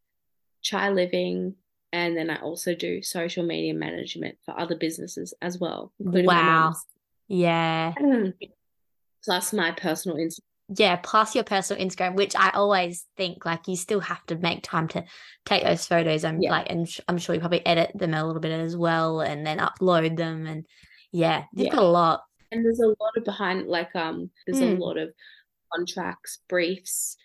[0.63, 1.55] Chaii Living,
[1.91, 6.73] and then I also do social media management for other businesses as well, Wow.
[7.27, 7.93] Yeah.
[9.23, 10.39] Plus my personal Instagram.
[10.77, 10.95] Yeah.
[10.97, 14.87] Plus your personal Instagram, which I always think like you still have to make time
[14.89, 15.03] to
[15.45, 16.23] take those photos.
[16.25, 16.51] I'm Yeah.
[16.51, 19.45] like, and sh- I'm sure you probably edit them a little bit as well and
[19.45, 20.45] then upload them.
[20.47, 20.65] And
[21.11, 21.73] yeah, you've Yeah.
[21.75, 22.23] got a lot.
[22.51, 24.77] and there's a lot of behind like um there's a Mm.
[24.79, 25.11] lot of
[25.73, 27.17] contracts briefs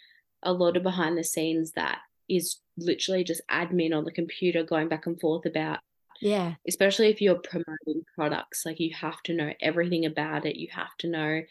[0.42, 1.98] a lot of behind the scenes that
[2.28, 5.78] is literally just admin on the computer going back and forth about
[6.20, 6.54] Yeah.
[6.66, 10.96] especially if you're promoting products like you have to know everything about it you have
[10.98, 11.42] to know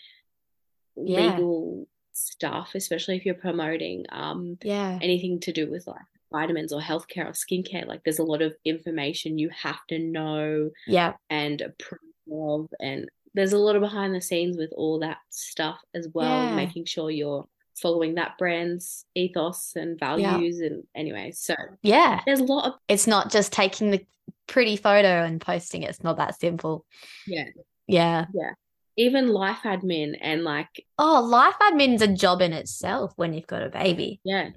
[0.96, 1.38] Yeah.
[1.38, 4.98] legal stuff especially if you're promoting um Yeah.
[5.02, 6.02] anything to do with like
[6.32, 10.72] vitamins or healthcare or skincare like there's a lot of information you have to know
[10.88, 11.14] Yeah.
[11.30, 12.02] and approve
[12.32, 16.44] of and there's a lot of behind the scenes with all that stuff as well
[16.44, 16.56] Yeah.
[16.56, 17.48] making sure you're
[17.80, 22.22] following that brand's ethos and values and anyway so Yeah.
[22.26, 24.06] there's a lot of It's not just taking the
[24.48, 25.90] pretty photo and posting it.
[25.90, 26.86] It's not that simple.
[27.26, 27.46] Yeah
[27.88, 28.52] yeah Yeah.
[28.98, 30.68] even life admin and like
[30.98, 34.20] Oh, life admin's a job in itself when you've got a baby.
[34.24, 34.50] yeah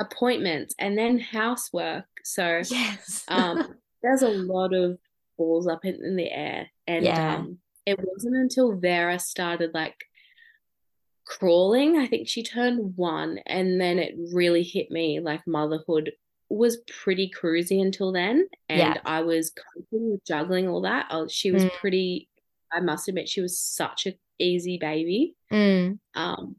[0.00, 3.24] appointments and then housework so Yes.
[3.28, 4.98] um there's a lot of
[5.38, 7.36] balls up in, in the air and Yeah.
[7.36, 9.94] um it wasn't until Vera started like
[11.26, 16.12] crawling I think she turned one and then it really hit me like motherhood
[16.50, 19.00] was pretty cruisy until then and Yeah.
[19.04, 19.52] I was
[20.26, 21.72] juggling all that was, she was Mm.
[21.72, 22.28] pretty
[22.72, 25.98] I must admit she was such a easy baby Mm.
[26.14, 26.56] um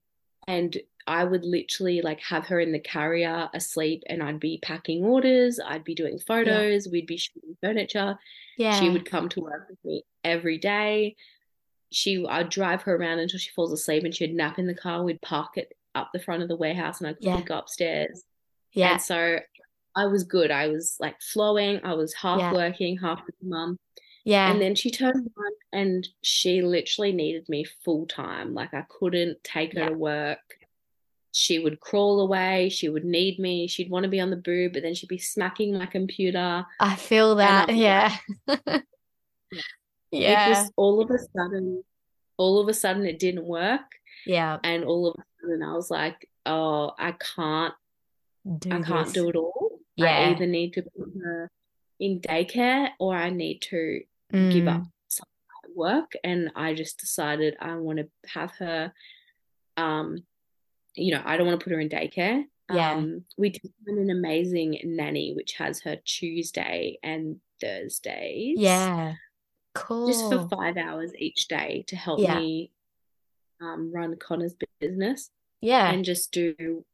[0.47, 0.77] and
[1.07, 5.59] I would literally like have her in the carrier asleep and I'd be packing orders
[5.63, 8.17] I'd be doing photos we'd be shooting furniture
[8.57, 8.79] Yeah.
[8.79, 11.15] she would come to work with me every day.
[11.95, 15.01] She, I'd drive her around until she falls asleep, and she'd nap in the car.
[15.01, 17.41] We'd park it up the front of the warehouse, and I'd Yeah.
[17.41, 18.21] go upstairs.
[18.73, 18.91] Yeah.
[18.93, 19.39] And so
[19.95, 20.51] I was good.
[20.51, 21.79] I was like flowing.
[21.85, 22.51] I was half Yeah.
[22.51, 23.77] working, half with mum.
[24.25, 24.51] Yeah.
[24.51, 28.53] And then she turned one, and she literally needed me full time.
[28.53, 29.89] Like I couldn't take her Yeah.
[29.89, 30.39] to work.
[31.31, 32.67] She would crawl away.
[32.67, 33.67] She would need me.
[33.67, 36.65] She'd want to be on the boob, but then she'd be smacking my computer.
[36.77, 37.69] I feel that.
[37.69, 38.83] I'm
[40.15, 40.27] Yeah.
[40.27, 40.49] It Yeah.
[40.53, 41.83] just all of a sudden,
[42.37, 43.81] all of a sudden, it didn't work.
[44.25, 44.59] Yeah.
[44.63, 47.73] And all of a sudden, I was like, oh, I can't,
[48.59, 49.79] Do I can't do it all.
[49.99, 51.49] I either need to put her
[51.99, 54.01] in daycare or I need to
[54.31, 54.75] give Mm.
[54.75, 55.27] up some
[55.75, 56.11] work.
[56.23, 58.91] And I just decided I want to have her,
[59.77, 60.25] um,
[60.95, 62.43] you know, I don't want to put her in daycare.
[62.73, 62.93] Yeah.
[62.93, 68.57] Um, we did find an amazing nanny which has her Tuesday and Thursdays.
[68.59, 69.13] Yeah.
[69.75, 70.07] Cool.
[70.07, 72.39] just for five hours each day to help Yeah.
[72.39, 72.71] me
[73.61, 75.29] um, run Conner's business
[75.61, 75.91] Yeah.
[75.91, 76.85] and just do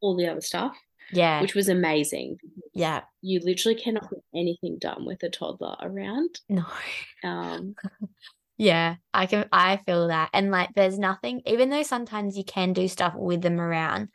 [0.00, 0.76] all the other stuff,
[1.12, 1.40] Yeah.
[1.40, 2.38] which was amazing.
[2.74, 3.02] Yeah.
[3.22, 6.40] You literally cannot get anything done with a toddler around.
[6.48, 6.64] No.
[7.24, 7.74] Um,
[8.56, 10.28] Yeah, I can I feel that.
[10.34, 14.10] And like there's nothing, even though sometimes you can do stuff with them around,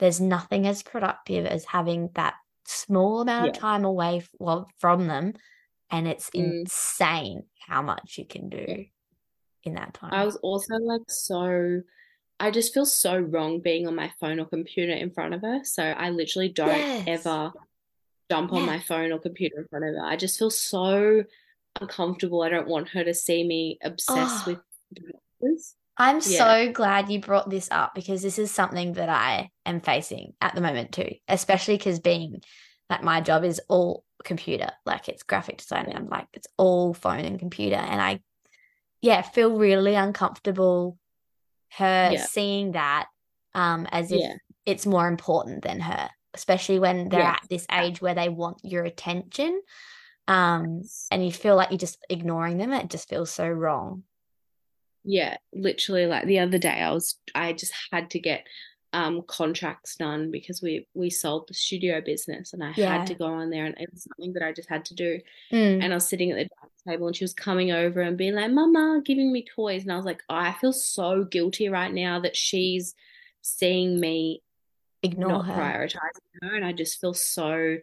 [0.00, 2.34] there's nothing as productive as having that
[2.64, 5.34] small amount of time away f- well, from them.
[5.90, 6.60] And it's Mm.
[6.62, 8.86] insane how much you can do
[9.64, 10.10] in that time.
[10.12, 11.80] I was also like so,
[12.40, 15.60] I just feel so wrong being on my phone or computer in front of her.
[15.64, 17.26] So I literally don't Yes.
[17.26, 17.52] ever
[18.30, 18.66] jump on Yeah.
[18.66, 20.04] my phone or computer in front of her.
[20.04, 21.24] I just feel so
[21.80, 22.42] uncomfortable.
[22.42, 24.52] I don't want her to see me obsessed Oh.
[24.52, 24.60] with
[24.92, 25.74] devices.
[25.96, 26.20] I'm Yeah.
[26.20, 30.54] so glad you brought this up because this is something that I am facing at
[30.54, 32.40] the moment too, especially because being
[32.88, 35.86] like my job is all computer, like it's graphic design.
[35.86, 37.76] and I'm like, it's all phone and computer.
[37.76, 38.20] And I,
[39.00, 40.98] yeah, feel really uncomfortable
[41.72, 42.24] her Yeah.
[42.24, 43.08] seeing that
[43.54, 44.34] um, as if Yeah.
[44.66, 47.38] it's more important than her, especially when they're Yes.
[47.42, 49.60] at this age where they want your attention.
[50.26, 52.72] Um, and you feel like you're just ignoring them.
[52.72, 54.02] It just feels so wrong.
[55.04, 58.46] Yeah, literally like the other day I was I just had to get
[58.94, 62.98] um contracts done because we we sold the studio business and I Yeah.
[62.98, 65.20] had to go on there and it was something that I just had to do.
[65.52, 65.82] Mm.
[65.84, 68.50] And I was sitting at the table and she was coming over and being like,
[68.50, 69.82] Mama, giving me toys.
[69.82, 72.94] And I was like, oh, I feel so guilty right now that she's
[73.42, 74.42] seeing me
[75.02, 75.54] Ignore not her.
[75.54, 76.56] prioritizing her.
[76.56, 77.76] And I just feel so,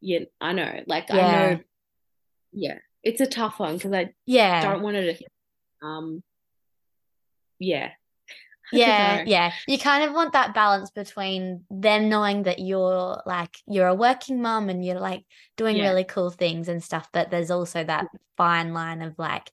[0.00, 0.80] yeah, I know.
[0.86, 1.60] Like, I know,
[2.52, 4.62] yeah, it's a tough one because I Yeah.
[4.62, 5.24] don't want her to,
[5.82, 6.22] um,
[7.60, 7.92] yeah.
[8.72, 9.52] Yeah, yeah.
[9.68, 14.40] You kind of want that balance between them knowing that you're like you're a working
[14.42, 15.24] mum and you're like
[15.56, 15.88] doing Yeah.
[15.88, 18.18] really cool things and stuff, but there's also that mm.
[18.36, 19.50] fine line of like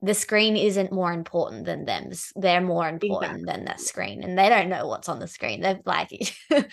[0.00, 2.10] the screen isn't more important than them.
[2.34, 5.60] They're more important than the screen, and they don't know what's on the screen.
[5.60, 6.10] They're like,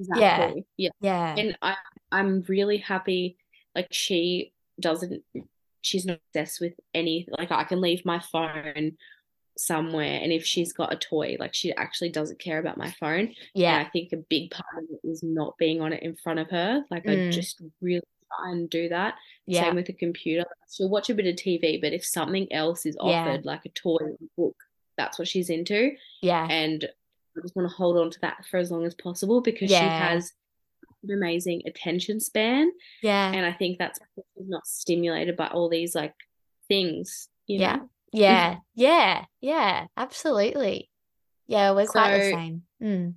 [0.00, 0.64] Exactly.
[0.76, 0.90] Yeah.
[1.00, 1.76] yeah, And I,
[2.10, 3.36] I'm really happy.
[3.74, 5.22] Like she doesn't,
[5.82, 7.28] she's not obsessed with any.
[7.30, 8.92] Like I can leave my phone
[9.56, 13.20] somewhere, and if she's got a toy, like she actually doesn't care about my phone.
[13.26, 16.16] And yeah, I think a big part of it is not being on it in
[16.16, 16.84] front of her.
[16.90, 17.32] Like I Mm.
[17.32, 18.02] just really
[18.36, 19.14] try and do that.
[19.46, 19.64] Yeah.
[19.64, 20.44] Same with the computer.
[20.72, 23.22] She'll watch a bit of TV, but if something else is Yeah.
[23.28, 24.56] offered, like a toy or a book,
[24.96, 25.96] that's what she's into.
[26.22, 26.46] Yeah.
[26.48, 26.88] And
[27.36, 29.74] I just want to hold on to that for as long as possible because she
[29.76, 30.32] has
[31.02, 32.70] an amazing attention span.
[33.02, 33.32] Yeah.
[33.32, 33.98] And I think that's
[34.38, 36.14] not stimulated by all these like
[36.68, 37.76] things, you Yeah.
[37.76, 37.90] know?
[38.12, 38.56] Yeah.
[38.74, 39.24] Yeah.
[39.40, 39.86] Yeah.
[39.96, 40.90] Absolutely.
[41.46, 42.62] Yeah, we're quite the same.
[42.82, 43.14] Mm.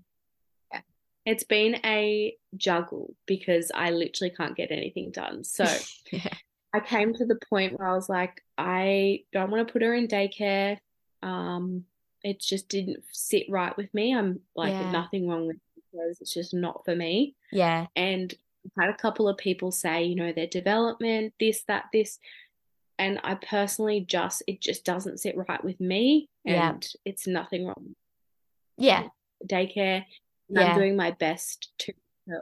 [1.25, 5.43] It's been a juggle because I literally can't get anything done.
[5.43, 5.63] So
[6.11, 6.33] Yeah.
[6.73, 9.93] I came to the point where I was like, I don't want to put her
[9.93, 10.79] in daycare.
[11.21, 11.85] Um,
[12.23, 14.13] it just didn't sit right with me.
[14.15, 14.91] I'm like, Yeah.
[14.91, 17.35] nothing wrong with because it's just not for me.
[17.51, 17.85] Yeah.
[17.95, 18.33] And
[18.65, 22.17] I've had a couple of people say, you know, their development, this, that, this.
[23.03, 26.29] And I personally just, it just doesn't sit right with me.
[26.45, 26.69] Yeah.
[26.71, 27.95] And it's nothing wrong
[28.77, 29.07] Yeah.
[29.45, 30.05] daycare.
[30.49, 30.61] Yeah.
[30.61, 31.93] I'm doing my best to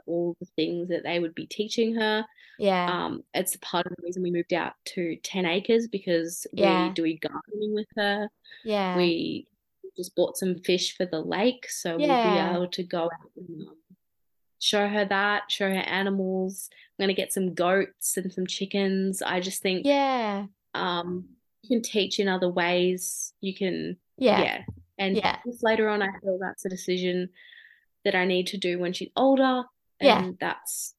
[0.06, 2.24] all the things that they would be teaching her.
[2.58, 2.86] Yeah.
[2.88, 6.88] Um, it's part of the reason we moved out to 10 acres because Yeah.
[6.88, 8.28] we do gardening with her.
[8.64, 8.96] Yeah.
[8.96, 9.48] We
[9.96, 13.68] just bought some fish for the lake, so we'll be able to go out and
[13.68, 13.76] um,
[14.62, 16.70] show her that, show her animals.
[16.98, 19.20] I'm gonna get some goats and some chickens.
[19.20, 20.46] I just think Yeah.
[20.74, 21.28] um,
[21.62, 23.32] you can teach in other ways.
[23.40, 24.42] You can, Yeah.
[24.42, 24.64] yeah.
[24.98, 25.38] And Yeah.
[25.44, 27.30] just later on, I feel that's a decision
[28.04, 29.64] that I need to do when she's older.
[30.00, 30.22] Yeah.
[30.24, 30.94] And that's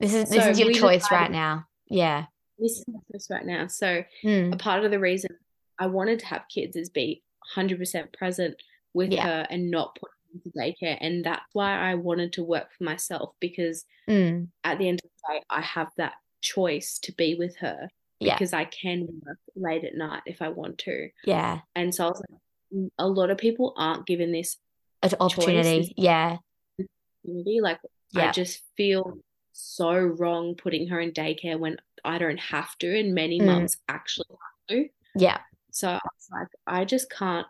[0.00, 1.66] This is this So is your choice decided- right now.
[1.88, 2.26] Yeah.
[2.58, 3.66] this is my choice right now.
[3.66, 4.54] So Mm.
[4.54, 5.30] a part of the reason
[5.78, 7.22] I wanted to have kids is be
[7.54, 8.62] 100% present
[8.94, 9.24] with Yeah.
[9.24, 10.98] her and not put into daycare.
[11.00, 14.48] And that's why I wanted to work for myself because Mm.
[14.64, 17.88] at the end of the day, I have that choice to be with her
[18.20, 18.34] Yeah.
[18.34, 21.10] because I can work late at night if I want to.
[21.24, 21.60] Yeah.
[21.74, 22.40] And so I was like,
[22.74, 24.58] "Mm, a lot of people aren't given this
[25.02, 25.80] An opportunity.
[25.80, 26.38] is- Yeah.
[26.78, 27.60] opportunity.
[27.60, 27.78] Like,
[28.14, 28.32] I Yeah.
[28.32, 29.18] just feel
[29.52, 33.46] so wrong putting her in daycare when I don't have to, and many Mm.
[33.46, 34.88] mums actually have to.
[35.14, 35.40] Yeah.
[35.70, 37.46] So I was like, I just can't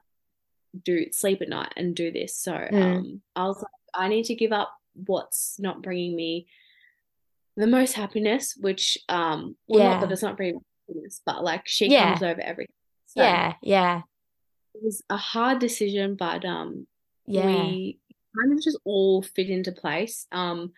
[0.85, 2.35] do sleep at night and do this.
[2.37, 2.83] So Mm.
[2.83, 6.47] um, I was like, I need to give up what's not bringing me
[7.57, 9.91] the most happiness, which um, well, Yeah.
[9.93, 12.11] not that it's not bringing me happiness, but like she Yeah.
[12.11, 12.75] comes over everything.
[13.07, 13.55] So Yeah.
[13.63, 14.03] Yeah.
[14.75, 16.87] it was a hard decision, but um,
[17.27, 17.47] Yeah.
[17.47, 17.99] we
[18.39, 20.27] kind of just all fit into place.
[20.33, 20.73] Um,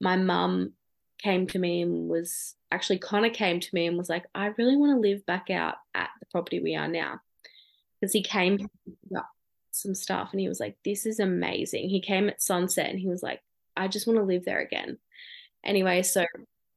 [0.00, 0.74] my mum
[1.18, 4.76] came to me and was actually Conner came to me and was like, I really
[4.76, 7.20] want to live back out at the property we are now.
[8.00, 9.28] Because he came to pick up
[9.80, 11.88] some stuff and he was like, This is amazing.
[11.88, 13.40] He came at sunset and he was like,
[13.76, 14.98] I just want to live there again.
[15.64, 16.24] Anyway, so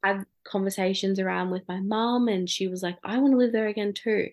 [0.03, 3.51] I had conversations around with my mum and she was like, I want to live
[3.51, 4.29] there again too.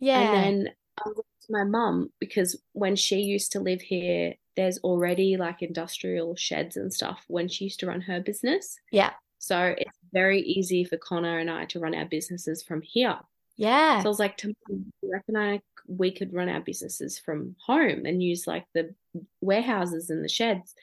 [0.00, 0.20] Yeah.
[0.20, 4.78] And then I was to my mum because when she used to live here, there's
[4.78, 8.76] already like industrial sheds and stuff when she used to run her business.
[8.90, 9.12] Yeah.
[9.38, 13.18] So it's very easy for Conner and I to run our businesses from here.
[13.56, 14.00] Yeah.
[14.00, 14.54] So I was like, to mum,
[15.00, 18.94] do you reckon I we could run our businesses from home and use like the
[19.40, 20.74] warehouses and the sheds?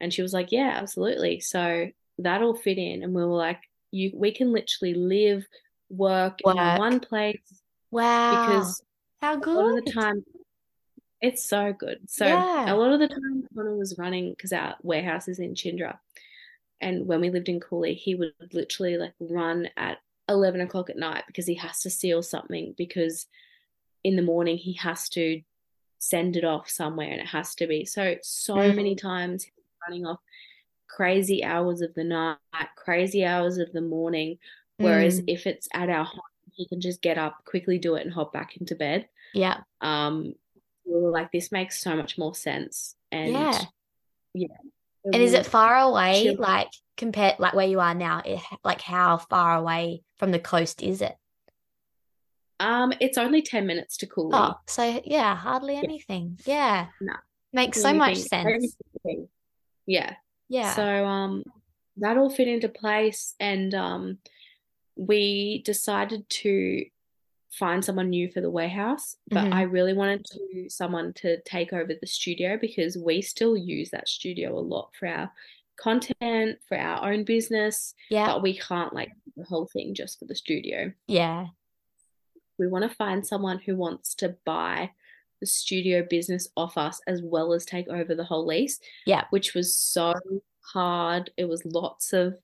[0.00, 1.40] And she was like, Yeah, absolutely.
[1.40, 1.88] So
[2.18, 3.60] that all fit in, and we were like,
[3.90, 5.46] you we can literally live,
[5.88, 7.40] work, in one place
[7.90, 8.28] Wow.
[8.30, 8.82] because
[9.20, 10.24] How good a lot of the time
[11.20, 12.72] it's so good so Yeah.
[12.72, 15.98] a lot of the time Conner was running because our warehouse is in Chinderah
[16.80, 19.98] and when we lived in Cooley he would literally like run at
[20.28, 23.26] 11 o'clock at night because he has to seal something because
[24.04, 25.42] in the morning he has to
[25.98, 28.76] send it off somewhere and it has to be so so Mm.
[28.76, 29.46] many times
[29.86, 30.20] running off
[30.86, 32.36] crazy hours of the night
[32.76, 34.38] crazy hours of the morning
[34.78, 35.24] whereas Mm.
[35.28, 36.20] if it's at our home
[36.52, 39.62] he can just get up quickly do it and hop back into bed Yeah.
[39.80, 40.34] um
[40.84, 43.60] we were like this makes so much more sense and Yeah.
[44.34, 44.46] yeah
[45.04, 48.22] And is it far away, chill- like compared, like where you are now?
[48.24, 51.16] It, like how far away from the coast is it?
[52.60, 56.38] um it's only 10 minutes to Cooley Oh, so yeah, hardly anything.
[56.44, 56.88] Yeah.
[57.00, 57.14] No.
[57.52, 58.74] Makes so much sense.
[59.04, 59.28] everything.
[59.86, 60.14] yeah
[60.48, 60.74] Yeah.
[60.74, 61.44] so um
[61.98, 64.18] that all fit into place and um
[64.96, 66.84] we decided to
[67.58, 69.52] find someone new for the warehouse but Mhm.
[69.52, 74.08] I really wanted to someone to take over the studio because we still use that
[74.08, 75.32] studio a lot for our
[75.76, 78.26] content for our own business Yeah.
[78.26, 81.48] but we can't like the whole thing just for the studio Yeah.
[82.58, 84.92] we want to find someone who wants to buy
[85.40, 89.24] the studio business off us as well as take over the whole lease Yeah.
[89.30, 90.14] which was so
[90.60, 92.38] hard it was lots of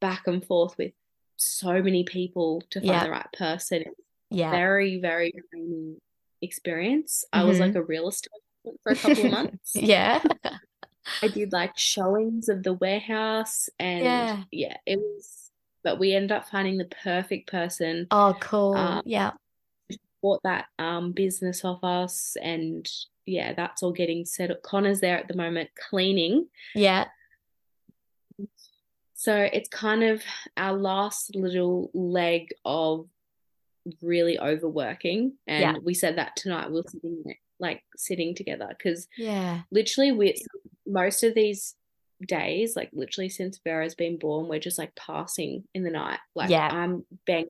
[0.00, 0.92] back and forth with
[1.36, 3.04] so many people to find Yeah.
[3.04, 3.96] the right person It
[4.34, 4.50] Yeah.
[4.50, 6.00] very very draining
[6.42, 7.60] experience i was Mhm.
[7.60, 8.30] like a real estate
[8.82, 10.22] for a couple of months Yeah.
[11.22, 14.42] i did like showings of the warehouse and Yeah.
[14.50, 15.50] yeah it was
[15.82, 18.06] but we ended up finding the perfect person.
[18.10, 18.72] Oh, cool.
[18.72, 19.32] Um, yeah.
[20.22, 22.90] Bought that um, business off us, and
[23.26, 24.62] yeah, that's all getting set up.
[24.62, 26.48] Conner's there at the moment cleaning.
[26.74, 27.04] Yeah.
[29.14, 30.22] So it's kind of
[30.56, 33.06] our last little leg of
[34.02, 35.34] really overworking.
[35.46, 35.74] And yeah.
[35.82, 36.70] we said that tonight.
[36.70, 37.24] We are sitting
[37.60, 40.34] like sitting together because yeah, literally we
[40.86, 41.74] most of these
[42.26, 46.18] days, like literally since Vera's been born, we're just like passing in the night.
[46.34, 46.68] Like yeah.
[46.70, 47.46] I'm bang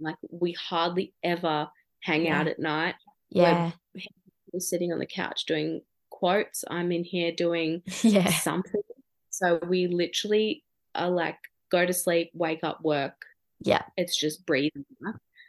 [0.00, 1.68] like we hardly ever
[2.00, 2.40] hang yeah.
[2.40, 2.94] out at night.
[3.30, 3.72] Yeah.
[3.94, 4.02] We're,
[4.52, 6.64] we're sitting on the couch doing quotes.
[6.68, 8.30] I'm in here doing yeah.
[8.30, 8.82] something.
[9.30, 10.62] So we literally
[10.94, 11.38] are like
[11.70, 13.24] go to sleep, wake up, work.
[13.60, 13.82] Yeah.
[13.96, 14.84] It's just breathing.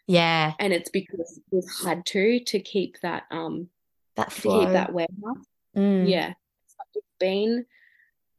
[0.07, 0.53] Yeah.
[0.59, 3.69] And it's because we've had to to keep that um
[4.15, 4.59] that flow.
[4.59, 5.45] to keep that warehouse.
[5.75, 6.09] Mm.
[6.09, 6.33] Yeah.
[6.93, 7.65] It's been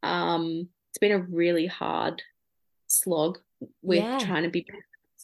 [0.03, 2.23] um it's been a really hard
[2.87, 3.39] slog
[3.83, 4.19] with yeah.
[4.19, 4.67] trying to be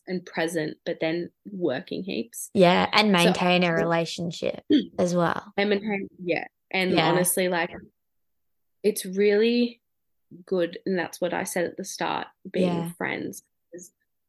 [0.06, 2.50] and present, but then working heaps.
[2.54, 4.64] Yeah, and maintain so, a relationship
[4.98, 5.52] as well.
[5.56, 6.46] And maintain, yeah.
[6.70, 7.08] And yeah.
[7.08, 7.70] honestly, like
[8.82, 9.80] it's really
[10.46, 12.92] good, and that's what I said at the start, being yeah.
[12.92, 13.42] friends.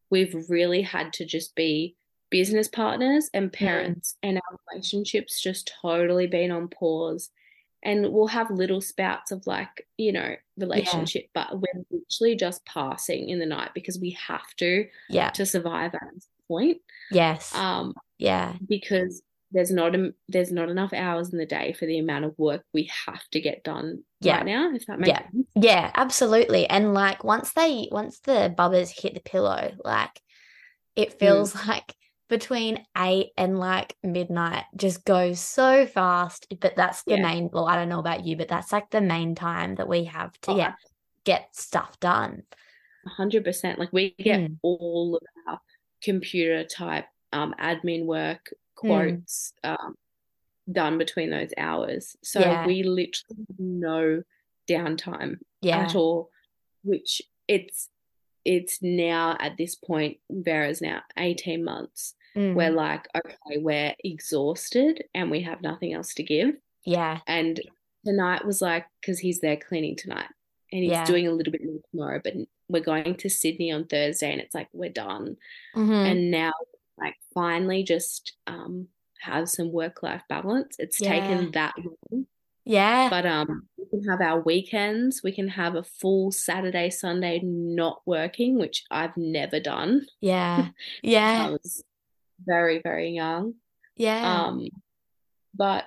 [0.09, 1.95] We've really had to just be
[2.33, 3.53] business partners and mm.
[3.53, 4.29] parents, mm.
[4.29, 7.29] and our relationships just totally been on pause
[7.83, 11.45] and we'll have little spouts of like you know relationship yeah.
[11.49, 15.93] but we're literally just passing in the night because we have to yeah to survive
[15.93, 16.77] at this point
[17.11, 21.85] yes um yeah because there's not a, there's not enough hours in the day for
[21.85, 24.37] the amount of work we have to get done yeah.
[24.37, 25.19] right now if that makes yeah.
[25.19, 30.21] sense yeah absolutely and like once they once the bubbers hit the pillow like
[30.95, 31.67] it feels mm.
[31.67, 31.93] like
[32.29, 36.47] between eight and like midnight just goes so fast.
[36.59, 37.21] But that's the yeah.
[37.21, 40.05] main, well, I don't know about you, but that's like the main time that we
[40.05, 40.73] have to oh, yeah,
[41.25, 42.43] get stuff done.
[43.19, 43.77] 100%.
[43.77, 44.57] Like we get mm.
[44.61, 45.59] all of our
[46.01, 48.87] computer type um, admin work, hmm.
[48.87, 49.75] quotes mm.
[49.77, 49.95] um,
[50.71, 52.15] done between those hours.
[52.23, 52.65] So yeah.
[52.65, 54.23] we literally have no
[54.69, 55.79] downtime yeah.
[55.79, 56.29] at all,
[56.83, 57.89] which it's
[58.45, 62.15] it's now at this point, Vera's now 18 months.
[62.35, 62.55] Mm.
[62.55, 66.55] We're like, okay, we're exhausted and we have nothing else to give.
[66.85, 67.19] Yeah.
[67.27, 67.61] And
[68.05, 70.29] tonight was like, because he's there cleaning tonight
[70.71, 71.05] and he's yeah.
[71.05, 72.33] doing a little bit more tomorrow, but
[72.67, 75.37] we're going to Sydney on Thursday and it's like, we're done.
[75.75, 75.91] Mm-hmm.
[75.91, 76.53] And now,
[76.97, 78.87] like, finally just um,
[79.21, 80.75] have some work life balance.
[80.79, 81.09] It's yeah.
[81.09, 82.25] taken that long.
[82.65, 83.09] Yeah.
[83.09, 85.21] But um we can have our weekends.
[85.23, 90.05] We can have a full Saturday, Sunday not working, which I've never done.
[90.21, 90.69] Yeah.
[91.01, 91.47] Yeah.
[91.47, 91.83] I was
[92.45, 93.55] very, very young.
[93.95, 94.45] Yeah.
[94.45, 94.67] Um,
[95.53, 95.85] but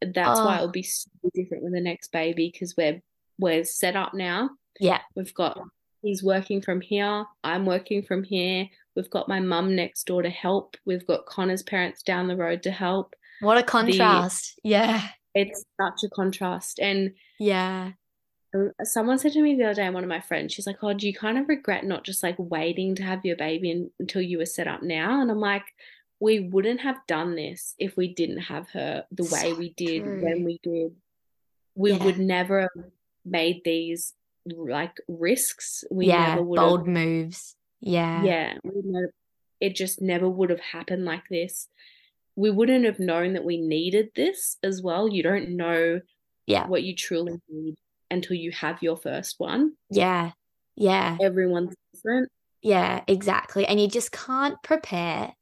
[0.00, 0.46] that's oh.
[0.46, 3.02] why it'll be so different with the next baby because we're
[3.38, 4.50] we're set up now.
[4.78, 5.00] Yeah.
[5.14, 5.58] We've got
[6.02, 7.24] he's working from here.
[7.42, 8.68] I'm working from here.
[8.96, 10.76] We've got my mum next door to help.
[10.84, 13.14] We've got Conner's parents down the road to help.
[13.40, 14.60] What a contrast.
[14.62, 15.08] The, yeah.
[15.34, 16.78] It's such a contrast.
[16.78, 17.92] And yeah.
[18.54, 20.92] Uh, someone said to me the other day, one of my friends, she's like, Oh,
[20.92, 24.22] do you kind of regret not just like waiting to have your baby in, until
[24.22, 25.20] you were set up now?
[25.20, 25.64] And I'm like,
[26.18, 30.02] We wouldn't have done this if we didn't have her the so way we did
[30.02, 30.22] true.
[30.24, 30.92] when we did.
[31.76, 32.04] We yeah.
[32.04, 32.84] would never have
[33.24, 34.14] made these
[34.46, 35.84] like risks.
[35.90, 37.54] We yeah, never would bold have, moves.
[37.80, 38.24] Yeah.
[38.24, 38.54] Yeah.
[38.64, 39.12] Never,
[39.60, 41.68] it just never would have happened like this.
[42.40, 45.08] We wouldn't have known that we needed this as well.
[45.08, 46.00] You don't know
[46.46, 46.66] yeah.
[46.66, 47.76] what you truly need
[48.10, 49.72] until you have your first one.
[49.90, 50.30] Yeah.
[50.74, 51.18] Yeah.
[51.20, 52.30] Everyone's different.
[52.62, 53.66] Yeah, exactly.
[53.66, 55.34] And you just can't prepare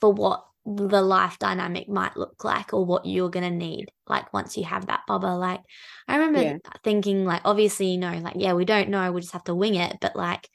[0.00, 4.32] for what the life dynamic might look like or what you're going to need like
[4.32, 5.60] once you have that bubba like
[6.08, 6.56] i remember yeah.
[6.82, 9.74] thinking like obviously you know like yeah we don't know we just have to wing
[9.74, 10.48] it but like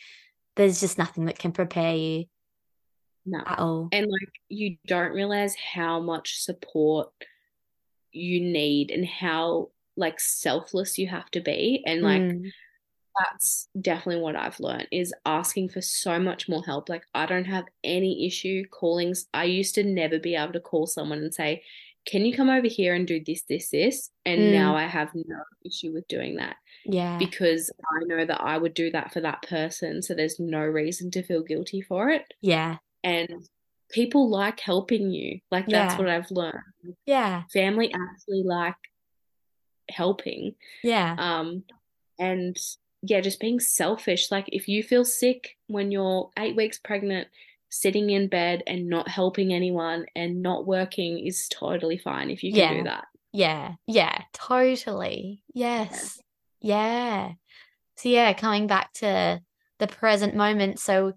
[0.55, 2.25] there's just nothing that can prepare you
[3.25, 3.39] no.
[3.45, 7.11] at all and like you don't realize how much support
[8.11, 11.83] you need and how like selfless you have to be.
[11.85, 12.49] And like mm.
[13.19, 16.89] that's definitely what I've learned is asking for so much more help.
[16.89, 20.87] Like I don't have any issue calling I used to never be able to call
[20.87, 21.63] someone and say
[22.07, 24.09] can you come over here and do this this this?
[24.25, 24.53] And mm.
[24.53, 26.55] now I have no issue with doing that
[26.85, 27.17] yeah.
[27.17, 30.01] because I know that I would do that for that person.
[30.01, 32.33] So there's no reason to feel guilty for it.
[32.41, 33.47] Yeah and
[33.91, 35.97] people like helping you like that's yeah.
[35.97, 38.75] what I've learned yeah family actually like
[39.91, 40.55] helping.
[40.83, 41.15] Yeah.
[41.17, 41.63] Um,
[42.17, 42.57] and
[43.01, 44.31] yeah, just being selfish.
[44.31, 47.27] Like if you feel sick when you're eight weeks pregnant,
[47.69, 52.51] sitting in bed and not helping anyone and not working is totally fine if you
[52.51, 52.73] can yeah.
[52.77, 53.05] do that.
[53.31, 53.73] Yeah.
[53.85, 54.21] Yeah.
[54.33, 55.43] Totally.
[55.53, 56.19] Yes.
[56.61, 56.75] Yeah.
[56.75, 57.31] yeah.
[57.97, 59.41] So yeah, coming back to
[59.77, 60.79] the present moment.
[60.79, 61.13] So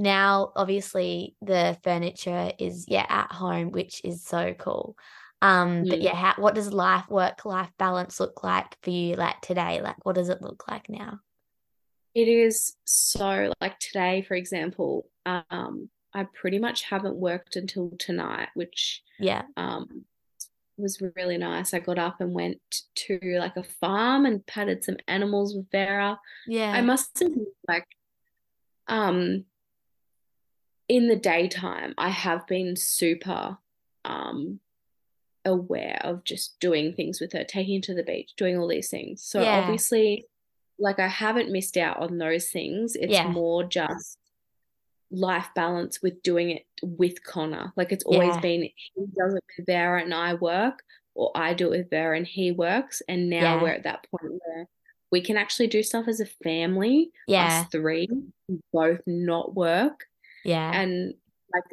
[0.00, 4.96] now obviously the furniture is yeah at home, which is so cool.
[5.42, 6.02] Um, but Mm.
[6.02, 9.80] yeah, how, what does life work life balance look like for you like today?
[9.80, 11.20] Like what does it look like now?
[12.14, 18.48] It is so like today, for example, um, I pretty much haven't worked until tonight,
[18.54, 19.42] which Yeah.
[19.56, 20.04] um
[20.76, 21.74] was really nice.
[21.74, 22.58] I got up and went
[22.94, 26.18] to like a farm and patted some animals with Vera.
[26.46, 26.72] Yeah.
[26.72, 27.86] I must admit, like,
[28.88, 29.44] um,
[30.90, 33.56] in the daytime, I have been super
[34.04, 34.58] um
[35.44, 38.90] aware of just doing things with her, taking her to the beach, doing all these
[38.90, 39.22] things.
[39.22, 39.60] So Yeah.
[39.60, 40.26] obviously,
[40.78, 42.96] like I haven't missed out on those things.
[42.96, 43.28] It's Yeah.
[43.30, 44.18] more just
[45.12, 47.72] life balance with doing it with Conner.
[47.76, 48.40] Like it's always Yeah.
[48.40, 50.82] been he does it with Vera and I work,
[51.14, 53.00] or I do it with Vera and he works.
[53.08, 54.66] And now we're at that point where
[55.12, 57.46] we can actually do stuff as a family, Yeah.
[57.46, 58.08] us three,
[58.72, 60.06] both not work.
[60.44, 60.70] Yeah.
[60.80, 61.14] And
[61.52, 61.64] like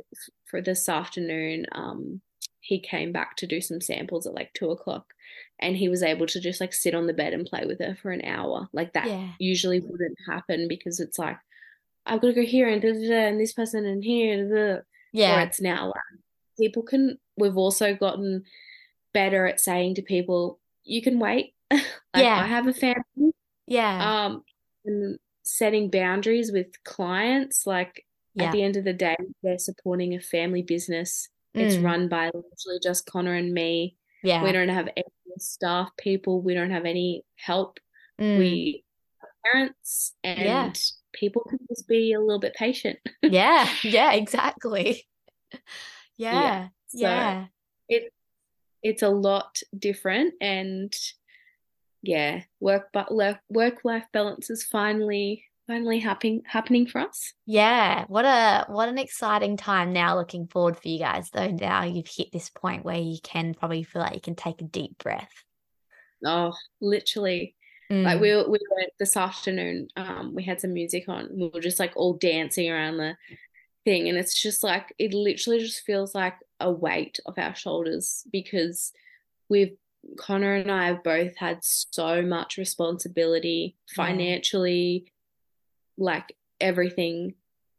[0.46, 2.22] for this afternoon, um,
[2.60, 5.14] he came back to do some samples at like two o'clock,
[5.60, 7.96] and he was able to just like sit on the bed and play with her
[8.02, 8.68] for an hour.
[8.74, 9.30] Like that Yeah.
[9.40, 11.38] usually wouldn't happen because it's like
[12.06, 14.56] I've got to go here and da, da, da, and this person and here, da.
[14.56, 15.44] Or Yeah.
[15.44, 16.20] it's now like
[16.60, 17.18] people can.
[17.38, 18.44] We've also gotten
[19.14, 21.84] better at saying to people, "You can wait." like
[22.16, 22.40] Yeah.
[22.42, 23.34] I have a family.
[23.68, 24.26] Yeah.
[24.26, 24.44] Um,
[24.86, 28.06] and setting boundaries with clients, like
[28.38, 28.46] Yeah.
[28.48, 31.30] at the end of the day, they're supporting a family business.
[31.54, 31.84] It's Mm.
[31.84, 33.98] run by literally just Conner and me.
[34.24, 34.44] Yeah.
[34.44, 35.06] We don't have any
[35.40, 36.42] staff people.
[36.42, 37.80] We don't have any help.
[38.20, 38.38] Mm.
[38.40, 38.84] We
[39.44, 40.74] parents and Yeah.
[41.14, 43.00] people can just be a little bit patient.
[43.24, 43.68] Yeah.
[43.84, 44.14] Yeah.
[44.14, 45.08] Exactly.
[46.18, 46.70] Yeah.
[46.88, 47.48] So Yeah.
[47.90, 48.14] it
[48.84, 50.94] it's a lot different and
[52.02, 53.12] yeah, work but
[53.50, 57.34] work life balance is finally finally happening happening for us.
[57.46, 58.06] Yeah.
[58.08, 61.52] What a what an exciting time now looking forward for you guys though.
[61.52, 64.66] Now you've hit this point where you can probably feel like you can take a
[64.66, 65.32] deep breath.
[66.26, 67.56] Oh, literally.
[67.90, 68.22] Like Mm.
[68.22, 71.30] we we went this afternoon, um, we had some music on.
[71.32, 73.16] We were just like all dancing around the
[73.86, 78.26] thing, and it's just like it literally just feels like a weight off our shoulders
[78.30, 78.92] because
[79.48, 79.78] we've
[80.18, 85.12] Conner and I have both had so much responsibility financially,
[85.98, 87.36] like everything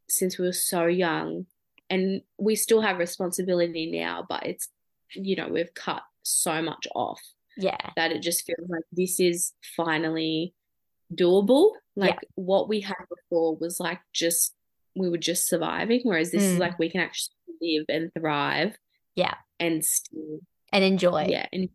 [0.08, 1.46] since we were so young,
[1.90, 4.68] and we still have responsibility now, but it's
[5.14, 7.20] you know we've cut so much off
[7.56, 7.78] Yeah.
[7.96, 10.54] that it just feels like this is finally
[11.14, 11.72] doable.
[11.96, 12.06] Yeah.
[12.06, 14.54] Like what we had before was like just
[14.94, 16.60] we were just surviving, whereas this is Mm.
[16.60, 18.76] like we can actually live and thrive
[19.14, 19.34] Yeah.
[19.58, 20.40] and still
[20.72, 21.26] And enjoy.
[21.28, 21.68] yeah and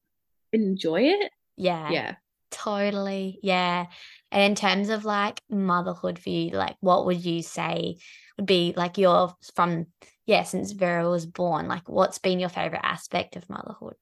[0.51, 1.31] enjoy it.
[1.57, 1.89] Yeah.
[1.91, 2.15] Yeah.
[2.53, 3.39] Totally.
[3.41, 3.87] Yeah.
[4.31, 7.97] And in terms of like motherhood for you, like what would you say
[8.37, 9.87] would be like your from
[10.25, 13.95] yeah, since Vera was born, like what's been your favorite aspect of motherhood?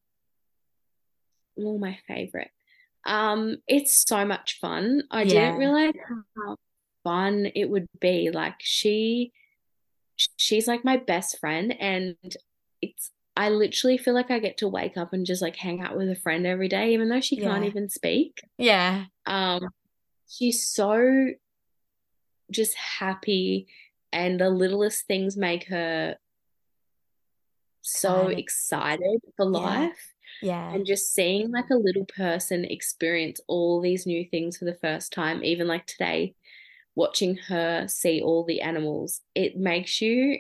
[1.60, 2.52] Oh, my favorite.
[3.06, 5.04] Um, it's so much fun.
[5.10, 5.52] I Yeah.
[5.52, 5.94] didn't realize
[6.38, 6.58] how
[7.04, 8.30] fun it would be.
[8.32, 9.32] Like she
[10.38, 12.16] she's like my best friend and
[12.82, 15.98] it's I literally feel like I get to wake up and just like hang out
[15.98, 18.42] with a friend every day, even though she can't even speak.
[18.58, 19.06] Yeah.
[19.26, 19.70] Um,
[20.28, 21.30] she's so
[22.52, 23.68] just happy,
[24.12, 26.18] and the littlest things make her
[27.82, 28.40] so Excited.
[28.40, 29.60] excited for Yeah.
[29.60, 30.14] life.
[30.42, 30.74] Yeah.
[30.74, 35.14] And just seeing like a little person experience all these new things for the first
[35.14, 36.36] time, even like today,
[36.96, 40.40] watching her see all the animals, it makes you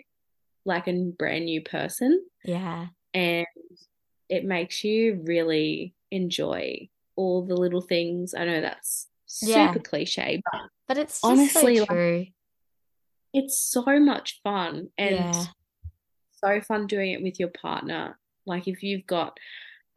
[0.65, 2.87] like a brand new person Yeah.
[3.13, 3.45] and
[4.29, 8.33] it makes you really enjoy all the little things.
[8.33, 9.07] I know that's
[9.41, 9.71] Yeah.
[9.73, 12.25] super cliche, but But it's just Honestly, so like- true.
[13.33, 15.45] it's so much fun and Yeah.
[16.31, 18.19] so fun doing it with your partner.
[18.45, 19.39] Like if you've got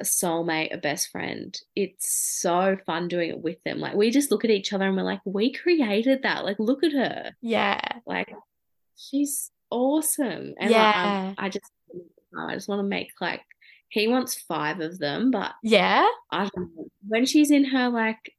[0.00, 3.78] a soulmate, a best friend, it's so fun doing it with them.
[3.80, 6.44] Like we just look at each other and we're like, we created that.
[6.44, 7.34] Like look at her.
[7.40, 7.80] Yeah.
[8.06, 8.32] Like
[8.96, 10.54] she's awesome.
[10.58, 11.34] And like, I'm- um, Yeah.
[11.38, 11.70] I just
[12.36, 13.42] I just want to make like
[13.88, 16.06] he wants five of them, but Yeah.
[16.30, 16.48] I.
[17.06, 18.34] When she's in her like,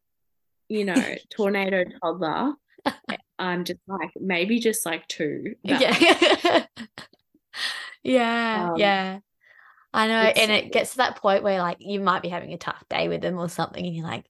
[0.67, 0.95] you know,
[1.29, 2.53] tornado toddler,
[2.85, 5.55] eh, I'm just like maybe just like two.
[5.63, 6.65] Yeah.
[8.03, 8.69] yeah.
[8.71, 9.19] Um, yeah.
[9.93, 10.13] I know.
[10.13, 13.07] And it gets to that point where like you might be having a tough day
[13.07, 14.25] with them or something, and you're like,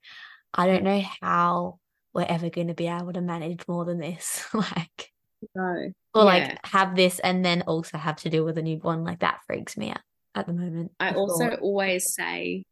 [0.53, 0.85] I don't mm.
[0.85, 1.79] know how
[2.13, 4.45] we're ever going to be able to manage more than this.
[4.53, 5.11] like,
[5.53, 5.91] no.
[6.13, 6.23] or Yeah.
[6.23, 9.03] like have this and then also have to deal with a newborn.
[9.03, 10.01] Like that freaks me out
[10.33, 10.91] at the moment.
[10.99, 12.65] I the also always say,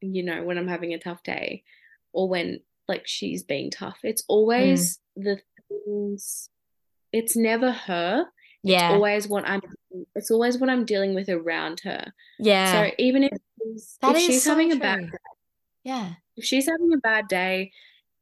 [0.00, 1.64] you know, when I'm having a tough day
[2.12, 5.24] or when like she's being tough, it's always mm.
[5.24, 6.48] the things
[7.12, 8.26] it's never her.
[8.62, 8.88] Yeah.
[8.88, 9.62] It's always what I'm
[10.14, 12.12] it's always what I'm dealing with around her.
[12.38, 12.72] Yeah.
[12.72, 13.38] So even if,
[14.00, 15.18] That if she's so having a bad day,
[15.84, 16.12] yeah.
[16.36, 17.72] if she's having a bad day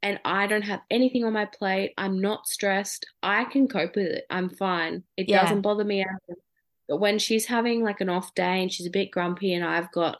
[0.02, 4.06] and I don't have anything on my plate, I'm not stressed, I can cope with
[4.06, 4.26] it.
[4.30, 5.04] I'm fine.
[5.16, 5.42] It Yeah.
[5.42, 6.02] doesn't bother me.
[6.02, 6.36] At all.
[6.88, 9.90] But when she's having like an off day and she's a bit grumpy and I've
[9.92, 10.18] got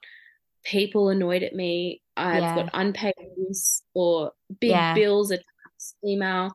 [0.65, 2.55] people annoyed at me, I've Yeah.
[2.55, 4.95] got unpaid bills or big Yeah.
[4.95, 5.39] bills, a
[6.05, 6.53] email,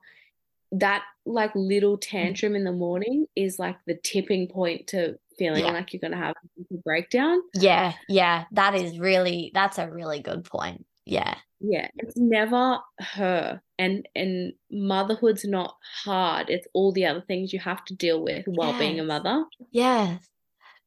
[0.72, 5.72] that like little tantrum in the morning is like the tipping point to feeling Yeah.
[5.72, 6.36] like you're gonna have
[6.72, 7.42] a breakdown.
[7.54, 7.94] Yeah.
[8.08, 8.46] Yeah.
[8.54, 10.87] That is really that's a really good point.
[11.08, 11.36] Yeah.
[11.60, 13.62] Yeah, it's never her.
[13.80, 16.50] And and motherhood's not hard.
[16.50, 19.44] It's all the other things you have to deal with while being a mother.
[19.72, 20.28] Yes.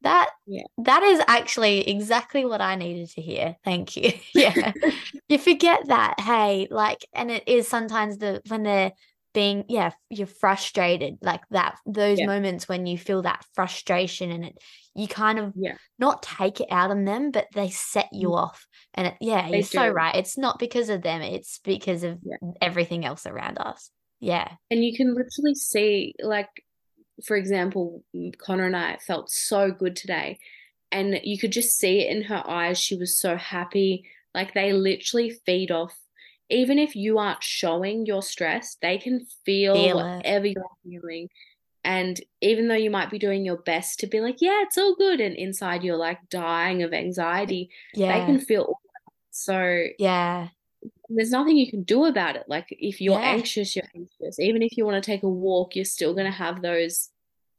[0.03, 0.63] That Yeah.
[0.79, 3.57] that is actually exactly what I needed to hear.
[3.65, 4.13] Thank you.
[4.35, 4.73] Yeah.
[5.29, 8.93] you forget that, hey, like, and it is sometimes the when they're
[9.33, 12.27] being, yeah, you're frustrated, like that, those Yeah.
[12.27, 14.59] moments when you feel that frustration and it,
[14.95, 15.77] you kind of Yeah.
[15.99, 18.37] not take it out on them, but they set you mm.
[18.39, 18.67] off.
[18.95, 20.17] And it, yeah, They you're so right.
[20.17, 22.37] It's not because of them, it's because of Yeah.
[22.61, 23.91] everything else around us.
[24.19, 24.49] Yeah.
[24.71, 26.51] And you can literally see, like,
[27.25, 30.39] for example, mm, Conner and I felt so good today.
[30.93, 32.79] And you could just see it in her eyes.
[32.79, 34.05] She was so happy.
[34.35, 35.97] Like, they literally feed off.
[36.51, 40.17] Even if you aren't showing your stress, they can feel, Feel it.
[40.17, 41.29] whatever you're feeling.
[41.85, 44.95] And even though you might be doing your best to be like, yeah, it's all
[44.97, 48.79] good, and inside you're like dying of anxiety, they can feel.
[49.31, 50.49] So Yeah.
[51.09, 52.45] there's nothing you can do about it.
[52.49, 53.33] Like if you're Yeah.
[53.33, 54.39] anxious, you're anxious.
[54.39, 57.11] Even if you want to take a walk, you're still going to have those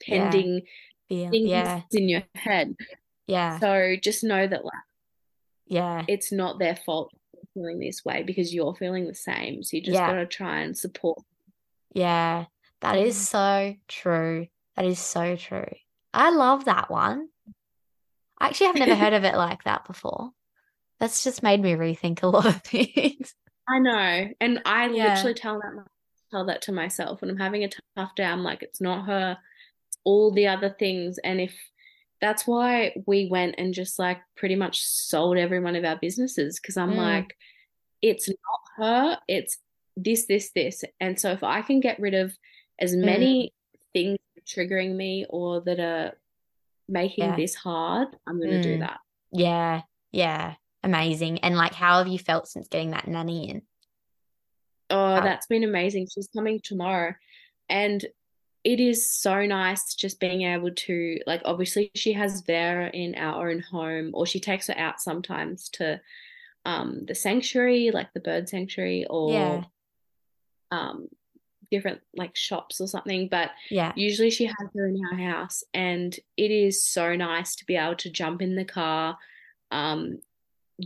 [0.08, 0.62] pending
[1.10, 1.32] Feel.
[1.32, 1.82] things Yeah.
[1.92, 2.76] in your head.
[3.28, 3.60] Yeah.
[3.60, 4.74] So just know that like
[5.66, 6.06] Yeah.
[6.08, 7.12] it's not their fault
[7.54, 9.64] feeling this way because you're feeling the same.
[9.64, 10.08] So you just Yeah.
[10.08, 11.20] got to try and support.
[11.94, 12.46] Yeah,
[12.82, 13.20] that is Mm.
[13.20, 14.48] so true.
[14.76, 15.68] That is so true.
[16.14, 17.30] I love that one.
[18.40, 20.32] Actually, I've never heard of it like that before.
[21.00, 23.34] That's just made me rethink a lot of things.
[23.68, 25.10] I know, and I Yeah.
[25.14, 25.86] literally tell that
[26.32, 28.24] tell that to myself when I'm having a tough day.
[28.24, 29.38] I'm like, it's not her,
[29.90, 31.20] it's all the other things.
[31.24, 31.54] And if
[32.22, 36.60] that's why we went and just like pretty much sold every one of our businesses
[36.60, 36.98] because I'm Mm.
[36.98, 37.36] like,
[38.02, 38.38] it's not
[38.78, 39.58] her, it's
[39.98, 40.84] this, this, this.
[41.00, 42.38] And so if I can get rid of
[42.80, 43.06] as Mm.
[43.06, 43.54] many
[43.94, 46.18] things triggering me or that are
[46.88, 47.36] making Yeah.
[47.36, 48.80] this hard, I'm gonna do Mm.
[48.82, 49.00] that.
[49.32, 49.82] Yeah,
[50.12, 51.40] yeah, amazing.
[51.40, 53.62] And like, how have you felt since getting that nanny in?
[54.90, 56.08] Oh, How- that's been amazing.
[56.14, 57.16] She's coming tomorrow.
[57.70, 58.06] And
[58.64, 63.50] it is so nice just being able to, like, obviously, she has Vera in our
[63.50, 66.00] own home, or she takes her out sometimes to
[66.66, 69.64] um, the sanctuary, like the bird sanctuary, or Yeah,
[70.72, 71.08] um,
[71.72, 73.30] different like shops or something.
[73.30, 77.66] But yeah, usually she has her in our house, and it is so nice to
[77.66, 79.18] be able to jump in the car,
[79.72, 80.20] um,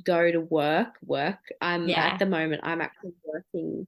[0.03, 1.39] go to work, work.
[1.59, 2.05] I'm Yeah.
[2.05, 3.87] at the moment, I'm actually working.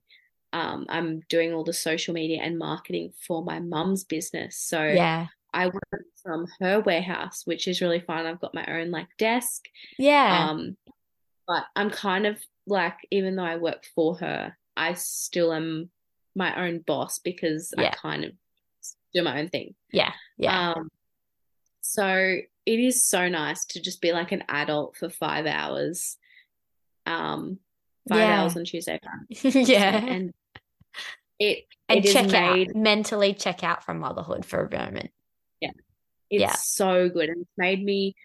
[0.53, 4.57] Um, I'm doing all the social media and marketing for my mum's business.
[4.57, 8.25] So yeah, I work from her warehouse, which is really fun.
[8.25, 9.65] I've got my own like desk.
[9.97, 10.77] yeah, Um,
[11.47, 15.89] but I'm kind of like, even though I work for her, I still am
[16.35, 18.31] my own boss because I kind of
[19.13, 19.73] do my own thing.
[19.91, 20.89] yeah, yeah, Um,
[21.81, 22.05] so
[22.65, 26.17] it is so nice to just be like an adult for five hours.
[27.05, 27.59] Um,
[28.07, 28.41] five Yeah.
[28.41, 29.97] hours on Tuesday, yeah.
[30.05, 30.33] and
[31.39, 35.11] it And it check made out, mentally check out from motherhood for a moment.
[35.61, 35.71] Yeah.
[36.29, 36.53] It's Yeah.
[36.55, 38.15] so good, and it's made me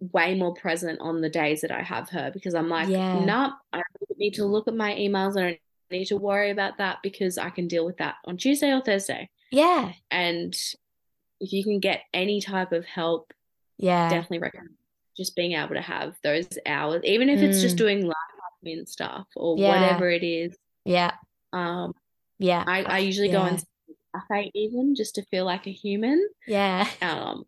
[0.00, 3.24] way more present on the days that I have her because I'm like, Yeah.
[3.24, 5.36] nah, I don't need to look at my emails.
[5.36, 8.72] I don't need to worry about that because I can deal with that on Tuesday
[8.72, 9.30] or Thursday.
[9.52, 10.52] Yeah, And
[11.40, 13.32] if you can get any type of help
[13.76, 14.70] yeah, definitely recommend
[15.16, 17.78] just being able to have those hours, even if it's just Mm.
[17.78, 18.14] doing live
[18.64, 19.68] admin stuff or Yeah.
[19.68, 20.56] whatever it is.
[20.84, 21.12] yeah,
[21.52, 21.92] Um,
[22.38, 22.64] yeah.
[22.66, 23.50] I, I usually go yeah.
[23.52, 26.28] into the cafe even just to feel like a human.
[26.46, 26.88] Yeah.
[27.02, 27.44] Um,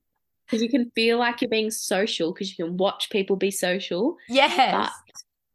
[0.47, 4.17] because you can feel like you're being social because you can watch people be social,
[4.29, 4.73] Yes.
[4.73, 4.93] but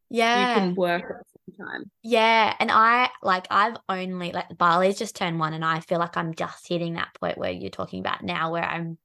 [0.10, 0.40] Yeah.
[0.42, 1.92] you can work at the same time.
[2.04, 6.18] Yeah, and I like I've only like Bali's just turned one, and I feel like
[6.18, 8.98] I'm just hitting that point where you're talking about now, where I'm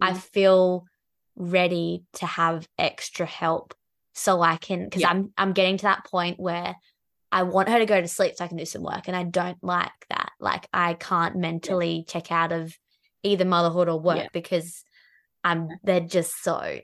[0.00, 0.16] I Mm.
[0.18, 0.84] feel
[1.36, 3.72] ready to have extra help,
[4.12, 5.10] so I can because Yeah.
[5.10, 6.76] I'm I'm getting to that point where
[7.32, 9.22] I want her to go to sleep so I can do some work, and I
[9.22, 10.32] don't like that.
[10.40, 12.76] Like I can't mentally check out of
[13.22, 14.28] either motherhood or work Yeah.
[14.32, 14.84] because
[15.44, 16.80] I'm they're just so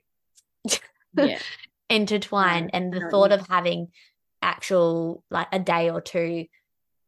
[1.14, 1.38] Yeah.
[1.88, 3.88] intertwined and the thought of having
[4.42, 6.46] actual like a day or two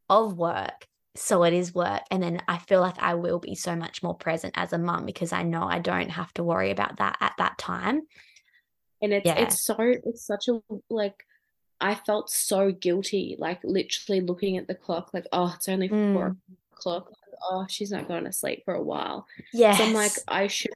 [0.08, 0.86] of work
[1.16, 4.14] so it is work and then i feel like i will be so much more
[4.14, 7.32] present as a mum because i know i don't have to worry about that at
[7.38, 8.02] that time
[9.02, 9.34] and it's yeah.
[9.34, 10.60] it's so it's such a
[10.90, 11.24] like
[11.80, 16.12] i felt so guilty like literally looking at the clock like oh it's only mm.
[16.12, 16.36] four
[16.72, 17.12] o'clock
[17.50, 19.26] oh she's not going to sleep for a while.
[19.52, 20.72] Yeah so i'm like i should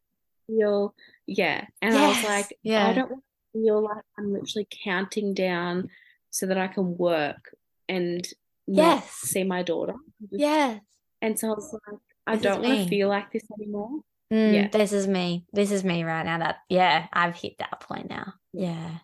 [0.46, 0.94] feel
[1.26, 1.66] yeah.
[1.80, 2.02] And yes.
[2.02, 2.88] i was like yeah.
[2.88, 3.22] i don't
[3.52, 5.90] feel like i'm literally counting down
[6.30, 7.54] so that i can work
[7.88, 8.26] and
[8.66, 9.10] yes.
[9.10, 9.94] see my daughter.
[10.30, 10.80] Yes.
[11.20, 14.02] And so i was like i this don't want to feel like this anymore
[14.32, 17.80] mm, yeah this is me this is me right now that yeah i've hit that
[17.80, 18.98] point now yeah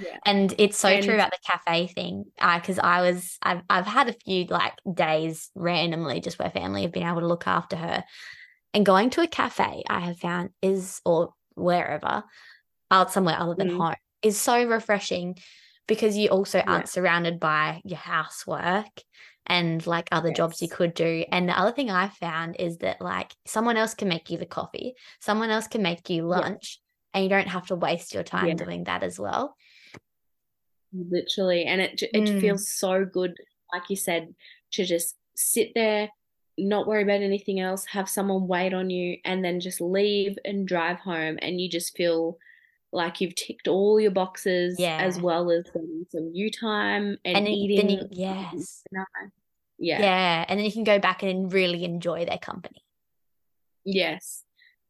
[0.00, 0.16] yeah.
[0.24, 2.24] And it's so and, true about the cafe thing.
[2.36, 6.82] Because uh, I was, I've, I've had a few like days randomly just where family
[6.82, 8.04] have been able to look after her.
[8.74, 12.24] And going to a cafe, I have found is, or wherever,
[12.90, 13.76] out somewhere other than mm.
[13.76, 15.36] home, is so refreshing
[15.86, 18.86] because you also aren't surrounded by your housework
[19.46, 20.36] and like other yes.
[20.36, 21.24] jobs you could do.
[21.30, 24.46] And the other thing I found is that like someone else can make you the
[24.46, 27.18] coffee, someone else can make you lunch, yeah.
[27.18, 28.54] and you don't have to waste your time yeah.
[28.54, 29.56] doing that as well.
[30.92, 32.40] Literally, and it it mm.
[32.40, 33.34] feels so good,
[33.72, 34.34] like you said,
[34.72, 36.10] to just sit there,
[36.58, 40.68] not worry about anything else, have someone wait on you, and then just leave and
[40.68, 42.36] drive home, and you just feel
[42.92, 44.98] like you've ticked all your boxes yeah.
[44.98, 47.90] as well as some, some you time and, and eating.
[47.90, 48.84] You, yes.
[49.78, 50.00] Yeah.
[50.00, 50.44] Yeah.
[50.46, 52.84] And then you can go back and really enjoy their company.
[53.84, 54.44] Yes.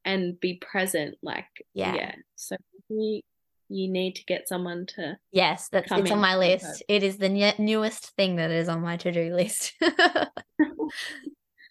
[0.04, 1.16] And be present.
[1.22, 1.94] Like, yeah.
[1.94, 2.14] yeah.
[2.34, 2.56] So
[2.88, 3.22] you,
[3.68, 5.16] you need to get someone to.
[5.30, 6.82] Yes, that's it's on my list.
[6.88, 9.74] It is the ne- newest thing that is on my to do list.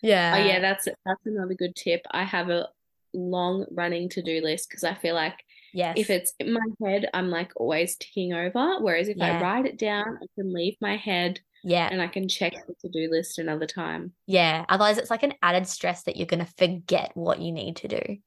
[0.04, 0.36] Oh, yeah.
[0.36, 0.60] Oh, yeah.
[0.60, 2.02] That's that's another good tip.
[2.10, 2.70] I have a
[3.14, 5.36] long running to do list because I feel like
[5.74, 5.96] Yes.
[5.98, 8.80] If it's in my head, I'm like always ticking over.
[8.80, 9.38] Whereas if yeah.
[9.38, 11.40] I write it down, I can leave my head.
[11.64, 11.88] Yeah.
[11.92, 14.14] And I can check the to do list another time.
[14.26, 14.66] Yeah.
[14.68, 17.88] Otherwise, it's like an added stress that you're going to forget what you need to
[17.88, 18.18] do.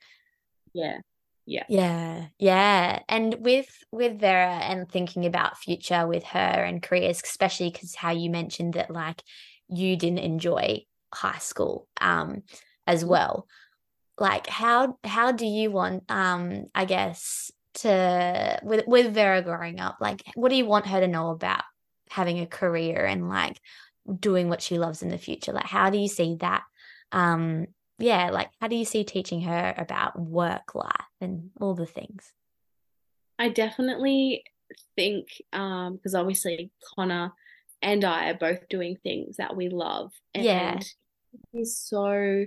[0.72, 0.98] Yeah.
[1.46, 1.64] Yeah.
[1.68, 2.26] Yeah.
[2.38, 3.00] Yeah.
[3.08, 8.12] And with with Vera and thinking about future with her and careers, especially because how
[8.12, 9.22] you mentioned that like
[9.68, 12.42] you didn't enjoy high school um
[12.86, 13.10] as mm-hmm.
[13.10, 13.46] well
[14.18, 19.96] like how how do you want um i guess to with with vera growing up
[20.00, 21.64] like what do you want her to know about
[22.10, 23.60] having a career and like
[24.20, 25.52] doing what she loves in the future?
[25.52, 26.62] Like how do you see that
[27.12, 27.66] um
[27.98, 32.32] yeah like how do you see teaching her about work life and all the things?
[33.38, 34.44] I definitely
[34.96, 37.32] think um because obviously conner
[37.82, 40.80] and i are both doing things that we love and yeah
[41.52, 42.46] he's so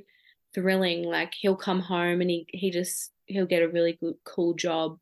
[0.53, 1.03] thrilling.
[1.03, 4.99] Like he'll come home and he he just he'll get a really good cool job,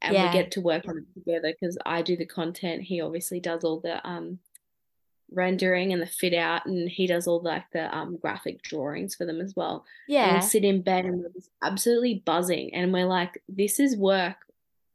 [0.00, 0.26] and yeah.
[0.26, 2.82] we get to work on it together because I do the content.
[2.82, 4.38] He obviously does all the um
[5.30, 9.14] rendering and the fit out and he does all the, like the um graphic drawings
[9.14, 9.84] for them as well.
[10.08, 10.24] Yeah.
[10.24, 13.96] And we'll sit in bed and we're just absolutely buzzing and we're like, this is
[13.96, 14.36] work.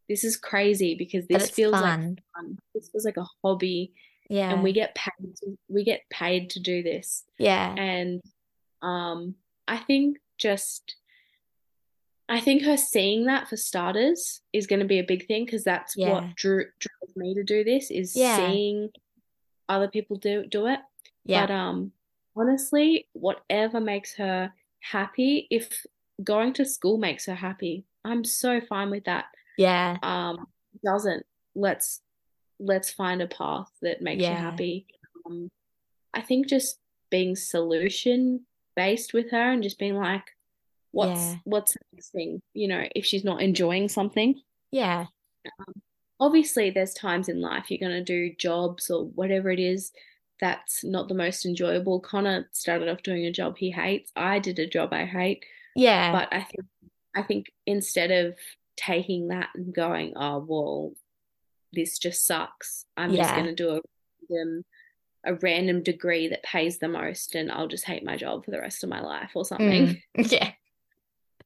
[0.09, 1.83] This is crazy because this feels fun.
[1.83, 2.59] like fun.
[2.73, 3.93] This feels like a hobby.
[4.29, 4.51] Yeah.
[4.51, 7.23] And we get paid to, we get paid to do this.
[7.37, 7.73] Yeah.
[7.77, 8.21] And
[8.81, 9.35] um
[9.67, 10.95] I think just
[12.29, 15.63] I think her seeing that for starters is going to be a big thing because
[15.63, 16.11] that's yeah.
[16.11, 18.37] what drew drove me to do this is yeah.
[18.37, 18.89] seeing
[19.67, 20.79] other people do do it.
[21.25, 21.45] Yeah.
[21.45, 21.91] But um
[22.35, 25.85] honestly, whatever makes her happy, if
[26.23, 29.25] going to school makes her happy, I'm so fine with that.
[29.57, 29.97] Yeah.
[30.01, 30.47] Um
[30.83, 31.25] doesn't
[31.55, 32.01] let's
[32.59, 34.31] let's find a path that makes yeah.
[34.31, 34.85] you happy.
[35.25, 35.51] Um
[36.13, 36.79] I think just
[37.09, 38.45] being solution
[38.75, 40.23] based with her and just being like,
[40.91, 41.35] what's yeah.
[41.43, 42.41] what's the next thing?
[42.53, 44.39] You know, if she's not enjoying something.
[44.71, 45.07] Yeah.
[45.59, 45.73] Um,
[46.19, 49.91] obviously, there's times in life you're going to do jobs or whatever it is
[50.43, 52.01] that's not the most enjoyable.
[52.01, 54.11] Conner started off doing a job he hates.
[54.13, 55.45] I did a job I hate.
[55.73, 56.11] Yeah.
[56.11, 56.65] But I think
[57.15, 58.35] I think instead of
[58.75, 60.91] taking that and going, oh well,
[61.71, 62.85] this just sucks.
[62.97, 63.23] I'm yeah.
[63.23, 63.81] just going to do a
[64.29, 64.65] random
[65.25, 68.59] a random degree that pays the most and I'll just hate my job for the
[68.59, 70.01] rest of my life or something.
[70.17, 70.51] Mm, yeah.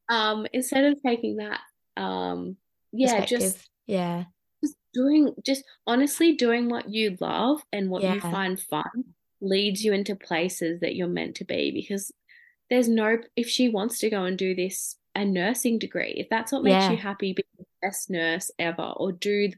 [0.10, 1.60] Um, instead of taking that,
[1.96, 2.58] um,
[2.92, 4.24] yeah, just yeah,
[4.64, 8.16] just doing, just honestly doing what you love and what yeah.
[8.16, 9.06] you find fun
[9.42, 12.12] leads you into places that you're meant to be because
[12.70, 16.52] there's no if she wants to go and do this a nursing degree if that's
[16.52, 16.92] what makes yeah.
[16.92, 19.52] you happy be the best nurse ever or do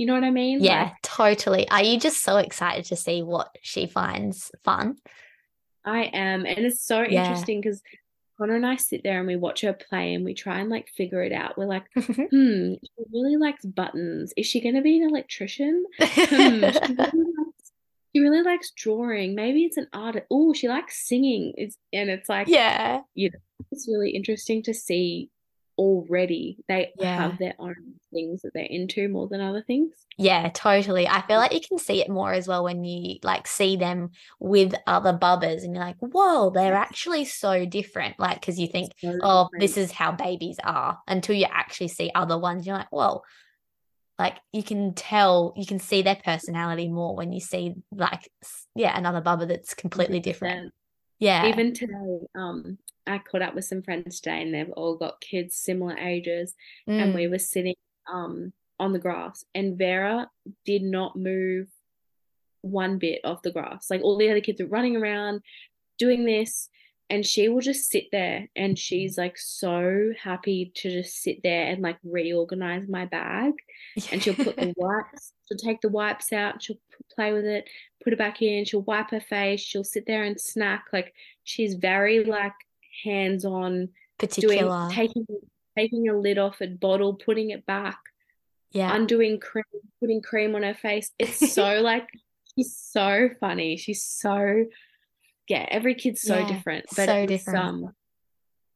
[0.00, 0.64] you know what I mean?
[0.64, 1.68] Yeah, like, totally.
[1.68, 4.96] Are you just so excited to see what she finds fun?
[5.84, 6.46] I am.
[6.46, 7.26] And it's so yeah.
[7.26, 7.82] interesting because
[8.38, 10.88] Conner and I sit there and we watch her play and we try and like
[10.88, 11.58] figure it out.
[11.58, 14.32] We're like, hmm, she really likes buttons.
[14.38, 15.84] Is she going to be an electrician?
[16.00, 17.72] hmm, she really likes
[18.16, 19.34] she really likes drawing.
[19.34, 20.24] Maybe it's an art.
[20.30, 21.52] Oh, she likes singing.
[21.58, 25.28] It's and it's like yeah, you know, it's really interesting to see
[25.80, 27.16] already they Yeah.
[27.28, 29.94] have their own things that they're into more than other things.
[30.18, 31.08] Yeah, totally.
[31.08, 34.10] I feel like you can see it more as well when you like see them
[34.38, 38.18] with other bubbers and you're like, whoa, they're actually so different.
[38.18, 39.60] Like, because you think, So oh, different.
[39.62, 42.66] this is how babies are until you actually see other ones.
[42.66, 43.22] You're like, whoa,
[44.18, 48.30] like you can tell, you can see their personality more when you see like,
[48.74, 50.74] yeah, another bubber that's completely different.
[51.20, 51.26] 100%.
[51.26, 51.46] Yeah.
[51.48, 55.56] Even today, um, I caught up with some friends today and they've all got kids
[55.56, 56.54] similar ages
[56.86, 57.30] and we Mm.
[57.30, 57.74] were sitting
[58.12, 60.28] um on the grass and Vera
[60.64, 61.68] did not move
[62.62, 63.90] one bit off the grass.
[63.90, 65.40] Like all the other kids are running around
[65.98, 66.68] doing this
[67.10, 71.66] and she will just sit there and she's like so happy to just sit there
[71.66, 73.52] and like reorganize my bag
[74.12, 76.78] and she'll put the wipes she'll take the wipes out she'll
[77.14, 77.68] play with it
[78.02, 81.12] put it back in she'll wipe her face she'll sit there and snack like
[81.44, 82.52] she's very like
[83.04, 84.88] hands on doing particular.
[84.90, 85.26] taking
[85.76, 87.98] taking a lid off a bottle putting it back
[88.72, 88.94] Yeah.
[88.94, 89.64] undoing cream
[90.00, 92.08] putting cream on her face it's so like
[92.54, 94.64] she's so funny she's so
[95.48, 97.58] yeah every kid's so Yeah, different but so different.
[97.58, 97.94] um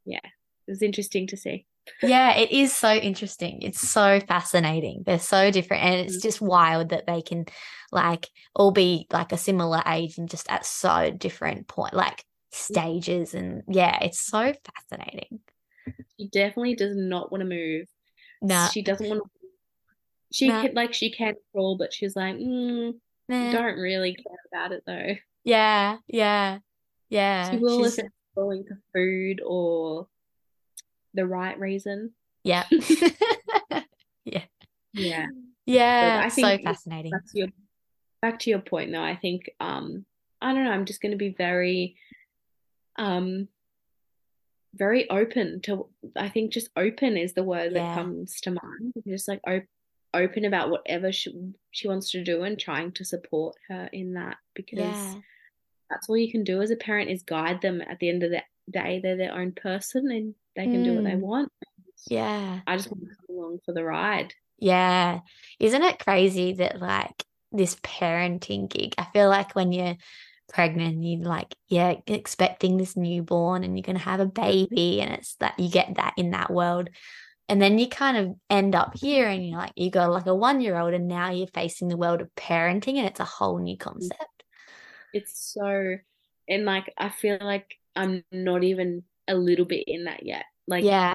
[0.04, 1.66] yeah it was interesting to see
[2.02, 3.62] Yeah, it is so interesting.
[3.62, 5.02] It's so fascinating.
[5.06, 5.84] They're so different.
[5.84, 6.22] And it's Mm.
[6.22, 7.46] just wild that they can
[7.92, 13.34] like all be like a similar age and just at so different point like stages
[13.34, 14.52] and yeah, it's so
[14.90, 15.40] fascinating.
[16.18, 17.86] she definitely does not want to move
[18.42, 19.30] Nah, she doesn't want to
[20.32, 20.62] she Nah.
[20.62, 22.92] can like she can crawl but she's like mm,
[23.28, 23.52] nah.
[23.52, 26.58] don't really care about it though Yeah, yeah,
[27.10, 27.52] yeah.
[27.52, 30.08] she will if it's going for food or
[31.14, 32.12] the right reason
[32.44, 32.64] yeah.
[34.24, 34.44] Yeah.
[34.94, 35.26] yeah
[35.66, 37.10] Yeah, I think so fascinating.
[37.12, 37.48] back to your
[38.22, 40.04] back to your point though i think um
[40.40, 41.96] i don't know i'm just going to be very
[42.96, 43.48] um
[44.74, 45.86] very open to
[46.16, 47.94] i think just open is the word Yeah.
[47.94, 49.62] that comes to mind just like op-
[50.14, 51.32] open about whatever she,
[51.70, 55.14] she wants to do and trying to support her in that because Yeah.
[55.94, 58.30] That's all you can do as a parent is guide them at the end of
[58.30, 61.20] the day they're their own person and they can do what they Mm.
[61.20, 61.52] want
[62.08, 62.60] Yeah.
[62.66, 65.20] i just want to come along for the ride Yeah.
[65.60, 69.96] Isn't it crazy that like this parenting gig, I feel like when you're
[70.48, 75.12] pregnant, you like, yeah, expecting this newborn and you're going to have a baby and
[75.12, 76.88] it's that you get that in that world.
[77.48, 80.34] And then you kind of end up here and you're like, you got like a
[80.34, 83.58] one year old and now you're facing the world of parenting and it's a whole
[83.58, 84.33] new concept.
[85.14, 85.96] It's so
[86.48, 90.46] and like I feel like I'm not even a little bit in that yet.
[90.68, 91.14] Like Yeah.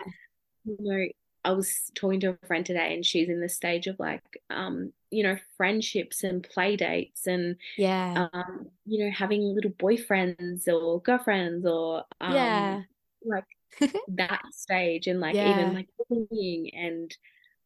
[0.65, 1.05] you know,
[1.45, 4.93] I was talking to a friend today and she's in the stage of like um,
[5.11, 8.27] you know, friendships and play dates and Yeah.
[8.33, 12.83] um, you know, having little boyfriends or girlfriends or um Yeah.
[13.25, 13.45] like
[14.09, 15.43] that stage and like Yeah.
[15.43, 17.15] even like bullying and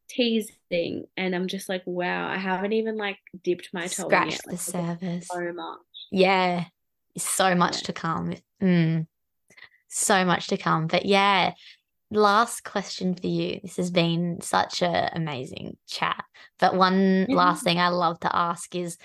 [0.10, 4.30] teasing and I'm just like, wow, I haven't even like dipped my toe in Scratch
[4.30, 4.42] yet.
[4.46, 5.28] the Like, there's surface.
[5.30, 5.80] so much.
[6.14, 6.66] Yeah,
[7.18, 7.86] so much Yeah.
[7.88, 8.34] to come.
[8.62, 9.08] Mm,
[9.88, 10.86] so much to come.
[10.86, 11.54] But yeah,
[12.12, 13.60] last question for you.
[13.64, 16.24] This has been such a amazing chat.
[16.60, 17.36] But one Yeah.
[17.36, 18.98] last thing I love to ask is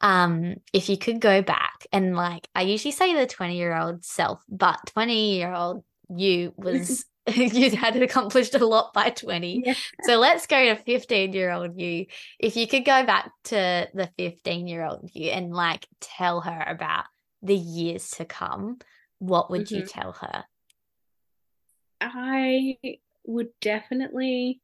[0.00, 4.04] um if you could go back and like I usually say the 20 year old
[4.04, 9.62] self, but 20 year old you was you had accomplished a lot by 20.
[9.64, 9.74] Yeah.
[10.04, 12.06] So let's go to 15 year old you.
[12.38, 16.64] If you could go back to the 15 year old you and like tell her
[16.66, 17.04] about
[17.42, 18.78] the years to come,
[19.18, 19.88] what would you Mhm.
[19.88, 20.44] tell her?
[22.00, 22.78] I
[23.24, 24.60] would definitely.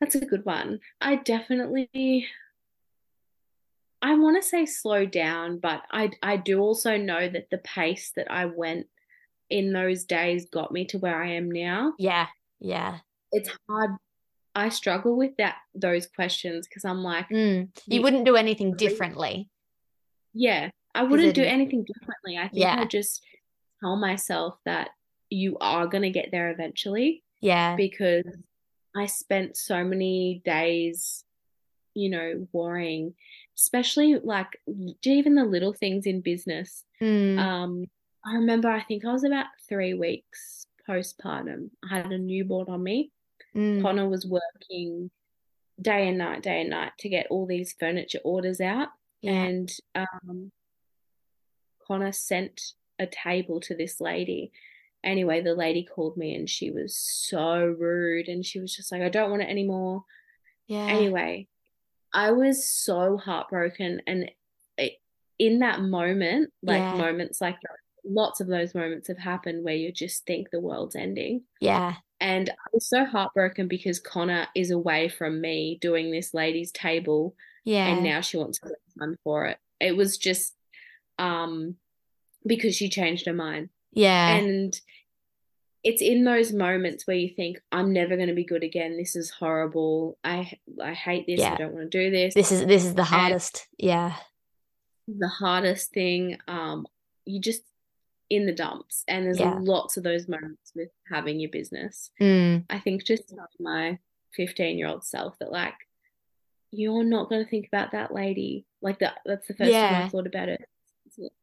[0.00, 0.80] That's a good one.
[1.00, 2.28] I definitely.
[4.02, 8.12] I want to say slow down, but I I do also know that the pace
[8.16, 8.86] that I went
[9.50, 11.92] in those days got me to where I am now.
[11.98, 12.26] Yeah,
[12.60, 12.98] yeah.
[13.32, 13.90] It's hard.
[14.54, 17.68] I struggle with that those questions because I'm like, Mm.
[17.86, 19.48] You wouldn't do anything differently.
[20.32, 22.38] yeah, I wouldn't do anything differently.
[22.38, 22.80] I think Yeah.
[22.80, 23.22] I just
[23.80, 24.90] tell myself that
[25.30, 27.22] you are gonna get there eventually.
[27.40, 28.24] Yeah, because
[28.96, 31.22] I spent so many days,
[31.92, 33.14] you know, worrying,
[33.58, 34.48] especially like
[35.04, 36.82] even the little things in business.
[37.02, 37.38] Mm.
[37.38, 37.86] Um,
[38.26, 41.70] I remember I think I was about three weeks postpartum.
[41.88, 43.12] I had a newborn on me.
[43.54, 43.82] Mm.
[43.82, 45.10] Conner was working
[45.80, 48.88] day and night, day and night to get all these furniture orders out.
[49.20, 49.32] Yeah.
[49.32, 50.50] And um,
[51.86, 54.52] Conner sent a table to this lady.
[55.04, 59.02] Anyway, the lady called me and she was so rude and she was just like,
[59.02, 60.04] I don't want it anymore.
[60.66, 60.86] Yeah.
[60.86, 61.46] Anyway,
[62.12, 64.02] I was so heartbroken.
[64.06, 64.30] And
[64.76, 64.94] it,
[65.38, 66.96] in that moment, like Yeah.
[66.96, 67.76] moments like that,
[68.08, 71.42] lots of those moments have happened where you just think the world's ending.
[71.60, 71.94] Yeah.
[72.20, 77.34] And I was so heartbroken because Conner is away from me doing this ladies' table
[77.64, 77.88] Yeah.
[77.88, 79.58] and now she wants to time for it.
[79.80, 80.54] It was just
[81.18, 81.76] um
[82.46, 83.68] because she changed her mind.
[83.92, 84.36] yeah.
[84.36, 84.78] And
[85.82, 88.96] it's in those moments where you think, I'm never going to be good again.
[88.96, 90.18] This is horrible.
[90.24, 90.52] I
[90.82, 91.38] I hate this.
[91.40, 91.52] Yeah.
[91.52, 92.34] I don't want to do this.
[92.34, 93.68] this is this is the hardest.
[93.78, 94.16] Yeah.
[95.06, 96.38] the hardest thing.
[96.48, 96.86] Um,
[97.24, 97.62] you just
[98.28, 99.58] in the dumps, and there's Yeah.
[99.60, 102.10] lots of those moments with having your business.
[102.20, 102.64] Mm.
[102.68, 103.98] I think just telling my
[104.34, 105.74] 15 year old self that like
[106.72, 108.66] you're not going to think about that lady.
[108.82, 109.18] Like that.
[109.24, 110.68] That's the first time I thought about it.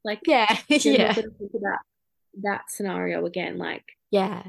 [0.03, 0.45] Like Yeah.
[0.68, 1.07] you're yeah.
[1.07, 1.80] not going to think about
[2.41, 3.57] that scenario again.
[3.57, 4.43] Like Yeah.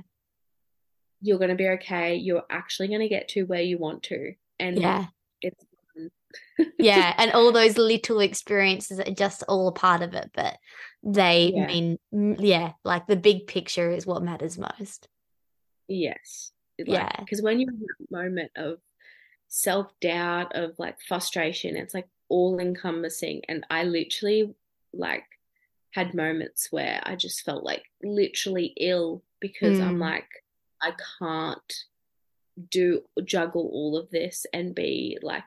[1.22, 2.16] you're going to be okay.
[2.16, 5.06] You're actually going to get to where you want to, and Yeah.
[5.40, 5.64] it's.
[6.78, 7.14] Yeah.
[7.18, 10.58] And all those little experiences are just all a part of it, but
[11.04, 11.66] they Yeah.
[11.66, 11.98] mean,
[12.38, 15.08] yeah, like the big picture is what matters most.
[15.88, 16.52] Yes.
[16.78, 17.10] Like, Yeah.
[17.18, 18.78] Because when you're in that moment of
[19.48, 23.42] self doubt, of like frustration, it's like all encompassing.
[23.48, 24.54] And I literally
[24.92, 25.24] like
[25.90, 30.00] had moments where I just felt like literally ill because I'm Mm.
[30.00, 30.28] like,
[30.82, 31.74] I can't
[32.70, 35.44] do juggle all of this and be like,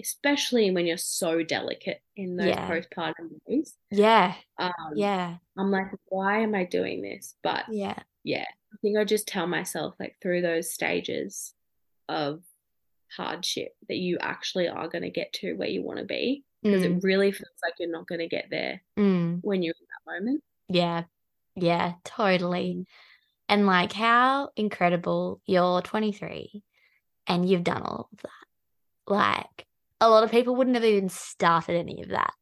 [0.00, 2.68] especially when you're so delicate in those Yeah.
[2.70, 3.76] postpartum days.
[3.90, 4.34] Yeah.
[4.58, 5.36] Um, Yeah.
[5.58, 7.36] I'm like, why am I doing this?
[7.42, 7.98] But Yeah.
[8.24, 11.54] yeah, I think I just tell myself like through those stages
[12.08, 12.42] of
[13.16, 16.82] hardship that you actually are going to get to where you want to be because
[16.82, 16.96] Mm.
[16.98, 19.40] it really feels like you're not going to get there Mm.
[19.42, 20.44] when you're in that moment.
[20.68, 21.04] Yeah.
[21.56, 21.94] Yeah.
[22.04, 22.86] Totally.
[23.48, 26.62] And like how incredible you're 23
[27.26, 28.30] and you've done all of that.
[29.08, 29.66] Like
[30.00, 32.32] a lot of people wouldn't have even started any of that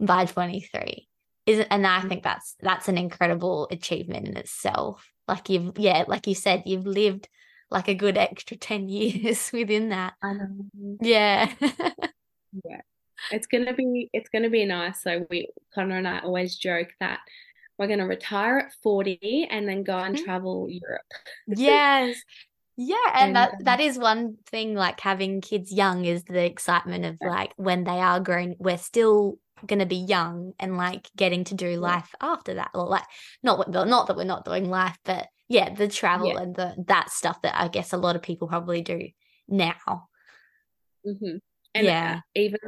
[0.00, 1.08] by 23.
[1.46, 5.06] Isn't and I think that's that's an incredible achievement in itself.
[5.28, 7.28] Like you've yeah, like you said, you've lived
[7.70, 10.14] like a good extra 10 years within that.
[10.22, 10.96] I know.
[11.00, 11.52] Yeah.
[12.64, 12.80] Yeah.
[13.32, 15.02] It's gonna be it's gonna be nice.
[15.02, 17.20] So we Conner and I always joke that
[17.78, 20.24] we're gonna retire at 40 and then go and Mhm.
[20.24, 21.02] travel Europe.
[21.48, 22.22] Yes.
[22.76, 27.18] Yeah, and that that is one thing like having kids young is the excitement of
[27.22, 31.76] like when they are grown, we're still gonna be young and like getting to do
[31.76, 32.70] life after that.
[32.74, 33.04] Or like
[33.42, 36.42] not not that we're not doing life, but yeah, the travel Yeah.
[36.42, 39.08] and the that stuff that I guess a lot of people probably do
[39.46, 40.08] now.
[41.04, 41.36] hmm
[41.74, 42.16] And Yeah.
[42.16, 42.58] uh, even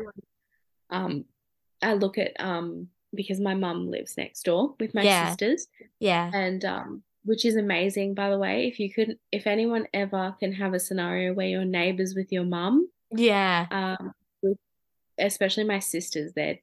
[0.91, 1.25] um,
[1.83, 5.29] I look at um because my mum lives next door with my Yeah.
[5.31, 5.67] sisters,
[5.99, 6.31] Yeah.
[6.33, 8.67] and um, which is amazing, by the way.
[8.69, 12.45] If you could, if anyone ever can have a scenario where you're neighbors with your
[12.45, 13.67] mum, Yeah.
[13.71, 14.59] um, with
[15.19, 16.61] especially my sisters, they're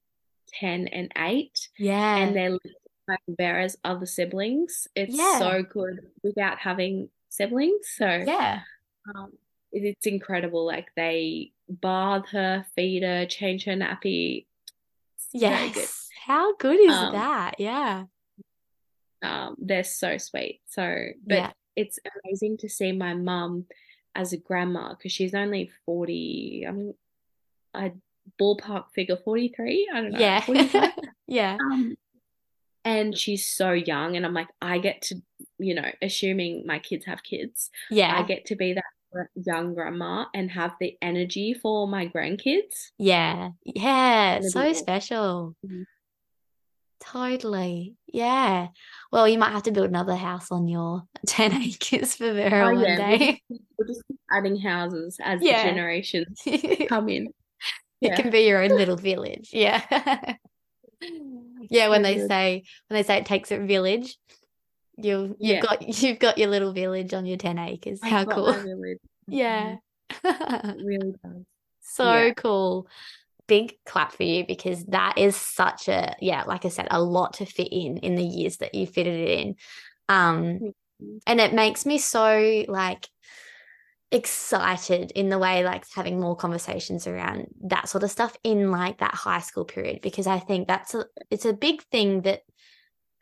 [0.47, 2.17] ten and eight, Yeah.
[2.17, 2.57] and they're
[3.07, 4.87] like bear as other siblings.
[4.95, 5.37] It's Yeah.
[5.39, 7.89] so good without having siblings.
[7.97, 8.61] So Yeah.
[9.13, 9.37] um,
[9.73, 10.65] it- it's incredible.
[10.65, 14.45] Like they bathe her, feed her, change her nappy.
[15.15, 15.75] It's very good.
[15.77, 16.09] Yes.
[16.25, 17.59] How good is Um, that?
[17.59, 18.05] Yeah.
[19.23, 20.61] Um, they're so sweet.
[20.67, 21.51] So, but Yeah.
[21.75, 23.65] it's amazing to see my mum
[24.15, 26.65] as a grandma because she's only 40.
[26.67, 26.93] I'm
[27.73, 27.91] a
[28.39, 29.89] ballpark figure 43.
[29.93, 30.19] I don't know.
[30.19, 30.91] Yeah.
[31.27, 31.57] Yeah.
[31.59, 31.95] Um,
[32.85, 35.15] and she's so young, and I'm like, I get to,
[35.57, 38.83] you know, assuming my kids have kids, yeah, I get to be that
[39.35, 42.91] young grandma and have the energy for my grandkids.
[42.97, 43.51] Yeah.
[43.63, 44.41] Yeah.
[44.41, 45.55] So special.
[45.65, 45.85] Mhm.
[47.05, 47.95] Totally.
[48.07, 48.67] Yeah.
[49.11, 52.73] Well, you might have to build another house on your 10 acres for Vera Oh
[52.75, 53.41] one yeah, day.
[53.49, 56.41] we'll just keep adding houses as the generations
[56.89, 57.27] come in.
[58.01, 58.15] Yeah.
[58.15, 59.49] can be your own little village.
[59.53, 60.35] Yeah.
[61.69, 64.17] Yeah, when they say when they say it takes a village,
[64.97, 65.59] you've you've Yeah.
[65.61, 67.99] got you've got your little village on your 10 acres.
[68.01, 68.55] How cool.
[69.27, 69.75] Yeah.
[70.11, 70.69] Mm-hmm.
[70.69, 71.43] It really does.
[71.81, 72.33] So Yeah.
[72.35, 72.87] cool.
[73.47, 77.33] Big clap for you because that is such a yeah, like I said, a lot
[77.33, 79.55] to fit in in the years that you fitted it in.
[80.09, 80.73] Um
[81.27, 83.07] and it makes me so like
[84.13, 88.99] excited in the way like having more conversations around that sort of stuff in like
[88.99, 92.41] that high school period because I think that's a it's a big thing that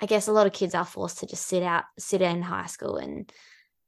[0.01, 2.65] I guess a lot of kids are forced to just sit out sit in high
[2.65, 3.31] school and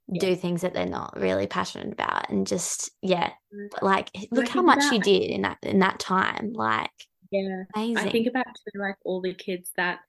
[0.07, 0.19] Yeah.
[0.19, 3.31] do things that they're not really passionate about and just yeah
[3.71, 6.91] but, like look how much you did in that in that time like
[7.31, 7.63] Yeah.
[7.73, 9.99] amazing I think about too, like all the kids that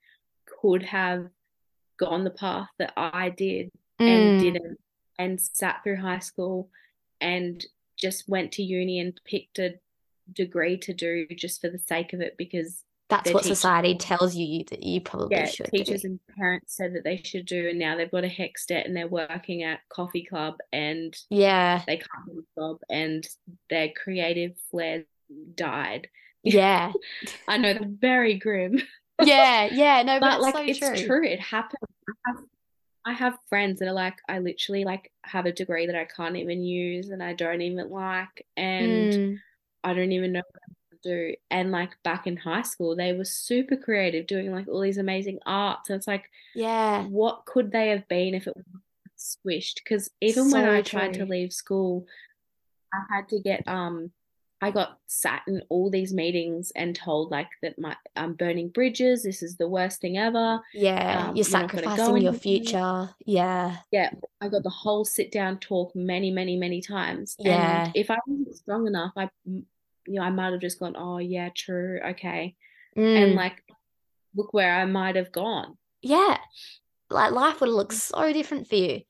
[0.60, 1.28] could have
[1.96, 4.78] gone the path that I did and Mm, didn't
[5.18, 6.68] and sat through high school
[7.20, 7.64] and
[7.96, 9.74] just went to uni and picked a
[10.32, 14.34] degree to do just for the sake of it because that's what teachers, society tells
[14.34, 16.08] you that you probably yeah, should teachers do.
[16.08, 18.96] and parents said that they should do and now they've got a HECS debt and
[18.96, 23.26] they're working at coffee club and yeah they can't do a job and
[23.68, 25.04] their creative flair
[25.54, 26.08] died
[26.42, 26.92] yeah
[27.48, 28.80] i know they're very grim
[29.22, 31.06] yeah yeah no but, but like so it's true.
[31.06, 31.78] true it happens
[32.08, 32.44] I have,
[33.06, 36.36] I have friends that are like i literally like have a degree that i can't
[36.36, 39.38] even use and i don't even like and mm.
[39.82, 40.42] i don't even know
[41.04, 41.34] do.
[41.50, 45.38] And like back in high school, they were super creative, doing like all these amazing
[45.46, 45.90] arts.
[45.90, 48.64] And it's like, yeah, what could they have been if it was
[49.16, 49.76] squished?
[49.76, 50.98] Because even so when I true.
[50.98, 52.06] tried to leave school,
[52.92, 54.10] I had to get um
[54.64, 59.22] I got sat in all these meetings and told like that my I'm burning bridges.
[59.22, 60.58] This is the worst thing ever.
[60.72, 63.10] Yeah, um, you're sacrificing your future.
[63.26, 64.10] Yeah, yeah.
[64.40, 67.36] I got the whole sit down talk many, many, many times.
[67.38, 67.84] Yeah.
[67.84, 69.28] And if I wasn't strong enough, I
[70.06, 72.56] you know, I might have just gone, oh, yeah, true, okay.
[72.96, 73.22] Mm.
[73.22, 73.62] And like,
[74.34, 75.76] look where I might have gone.
[76.02, 76.38] Yeah.
[77.10, 79.00] Like, life would look so different for you.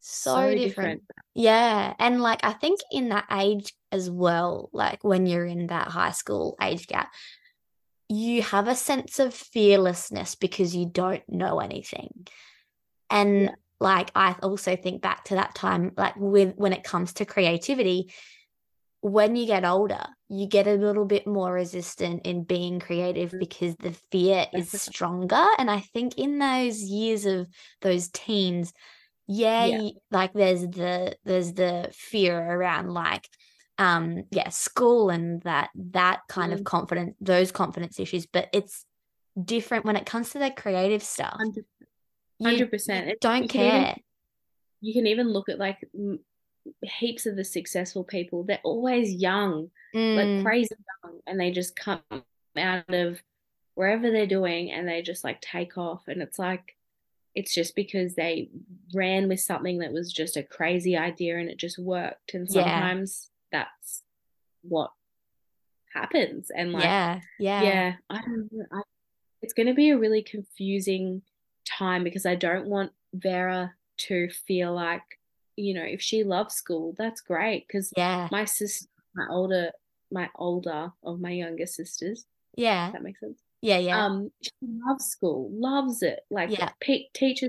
[0.00, 0.60] So, so different.
[0.60, 1.02] different.
[1.34, 1.94] Yeah.
[1.98, 6.10] And like, I think in that age as well, like when you're in that high
[6.10, 7.10] school age gap,
[8.08, 12.26] you have a sense of fearlessness because you don't know anything.
[13.08, 13.54] And yeah.
[13.80, 18.12] like, I also think back to that time, like, with when it comes to creativity,
[19.04, 23.38] when you get older, you get a little bit more resistant in being creative mm.
[23.38, 25.44] because the fear is stronger.
[25.58, 27.46] And I think in those years of
[27.82, 28.72] those teens,
[29.26, 29.80] yeah, yeah.
[29.82, 33.28] You, like there's the there's the fear around like
[33.76, 36.54] um yeah school and that that kind mm.
[36.54, 38.84] of confidence those confidence issues but it's
[39.42, 41.36] different when it comes to the creative stuff
[42.40, 43.14] 100%, 100%.
[43.20, 43.96] don't care
[44.80, 45.78] you can even look at like
[46.82, 50.16] heaps of the successful people, they're always young, mm.
[50.16, 52.02] like crazy young, and they just come
[52.56, 53.22] out of
[53.74, 56.02] wherever they're doing and they just like take off.
[56.06, 56.76] And it's like,
[57.34, 58.48] it's just because they
[58.94, 62.34] ran with something that was just a crazy idea and it just worked.
[62.34, 63.64] And sometimes yeah.
[63.64, 64.02] that's
[64.62, 64.92] what
[65.92, 66.50] happens.
[66.54, 68.64] And like, yeah, yeah, yeah, I don't know.
[68.72, 68.82] I,
[69.42, 71.22] it's going to be a really confusing
[71.64, 75.02] time because I don't want Vera to feel like
[75.56, 77.66] you know, if she loves school, that's great.
[77.66, 79.70] Because yeah, my sister, my older,
[80.10, 82.26] my older of my younger sisters.
[82.56, 83.38] Yeah, that makes sense.
[83.64, 84.04] Yeah, yeah.
[84.04, 86.20] Um, she loves school, loves it.
[86.30, 87.48] Like, yeah, pe- teachers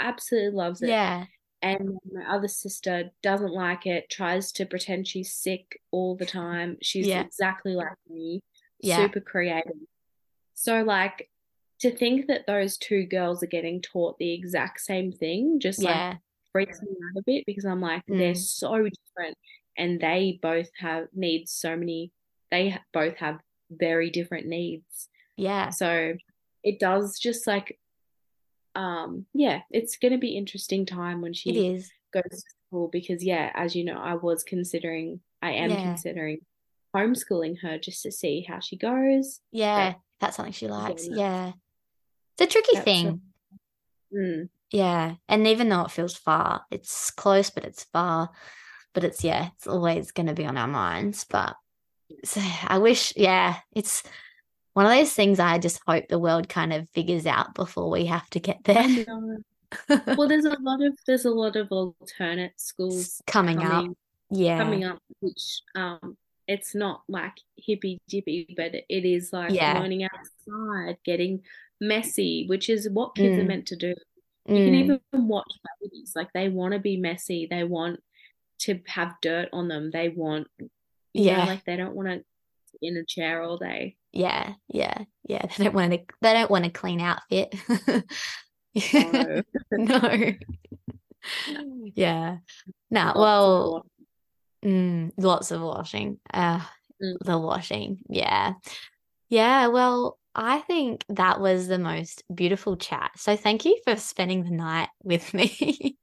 [0.00, 0.88] absolutely loves it.
[0.88, 1.26] Yeah.
[1.62, 4.10] And my other sister doesn't like it.
[4.10, 6.78] Tries to pretend she's sick all the time.
[6.82, 7.20] She's yeah.
[7.20, 8.40] exactly like me.
[8.80, 8.96] Yeah.
[8.96, 9.76] Super creative.
[10.54, 11.30] So, like,
[11.78, 16.08] to think that those two girls are getting taught the exact same thing, just yeah.
[16.08, 16.18] like
[16.52, 18.18] freaks me out a bit because I'm like, mm.
[18.18, 19.36] they're so different
[19.76, 22.12] and they both have needs so many,
[22.50, 23.40] they both have
[23.70, 25.08] very different needs.
[25.36, 25.70] Yeah.
[25.70, 26.14] So
[26.62, 27.78] it does just like,
[28.74, 31.82] um, yeah, it's going to be interesting time when she
[32.12, 35.82] goes to school because, yeah, as you know, I was considering, I am yeah.
[35.82, 36.38] considering
[36.94, 39.40] homeschooling her just to see how she goes.
[39.50, 41.06] Yeah, that's something she likes.
[41.08, 41.52] Yeah.
[42.38, 43.20] It's a tricky thing.
[44.12, 45.14] A, mm, yeah.
[45.28, 48.30] And even though it feels far, it's close, but it's far.
[48.94, 51.24] But it's, yeah, it's always going to be on our minds.
[51.24, 51.54] But
[52.24, 54.02] so I wish, yeah, it's
[54.72, 58.06] one of those things I just hope the world kind of figures out before we
[58.06, 59.06] have to get there.
[60.16, 63.96] well, there's a lot of there's a lot of alternate schools coming, coming up.
[64.30, 64.58] Yeah.
[64.58, 66.16] Coming up, which um
[66.48, 69.78] it's not like hippy dippy, but it is like yeah.
[69.78, 71.42] learning outside, getting
[71.80, 73.42] messy, which is what kids mm.
[73.42, 73.94] are meant to do.
[74.46, 74.64] You mm.
[74.64, 78.00] can even watch babies, like they want to be messy, they want
[78.60, 80.48] to have dirt on them, they want,
[81.12, 82.24] yeah, know, like they don't want to
[82.82, 83.96] in a chair all day.
[84.12, 85.46] Yeah, yeah, yeah.
[85.56, 86.00] They don't want to.
[86.20, 87.54] They don't want a clean outfit.
[88.74, 89.42] no.
[89.72, 90.32] no.
[91.94, 92.36] yeah.
[92.90, 93.04] No.
[93.04, 93.86] Lots well.
[94.64, 96.18] Mm, lots of washing.
[96.32, 96.60] Uh,
[97.02, 97.16] mm.
[97.20, 97.98] the washing.
[98.08, 98.54] Yeah.
[99.28, 99.68] Yeah.
[99.68, 103.12] Well, I think that was the most beautiful chat.
[103.16, 105.98] So thank you for spending the night with me.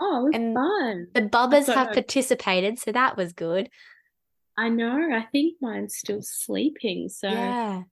[0.00, 1.06] Oh, it was and fun.
[1.14, 3.70] The bubbers have participated, so that was good.
[4.56, 5.10] I know.
[5.12, 7.08] I think mine's still sleeping.
[7.08, 7.82] So yeah,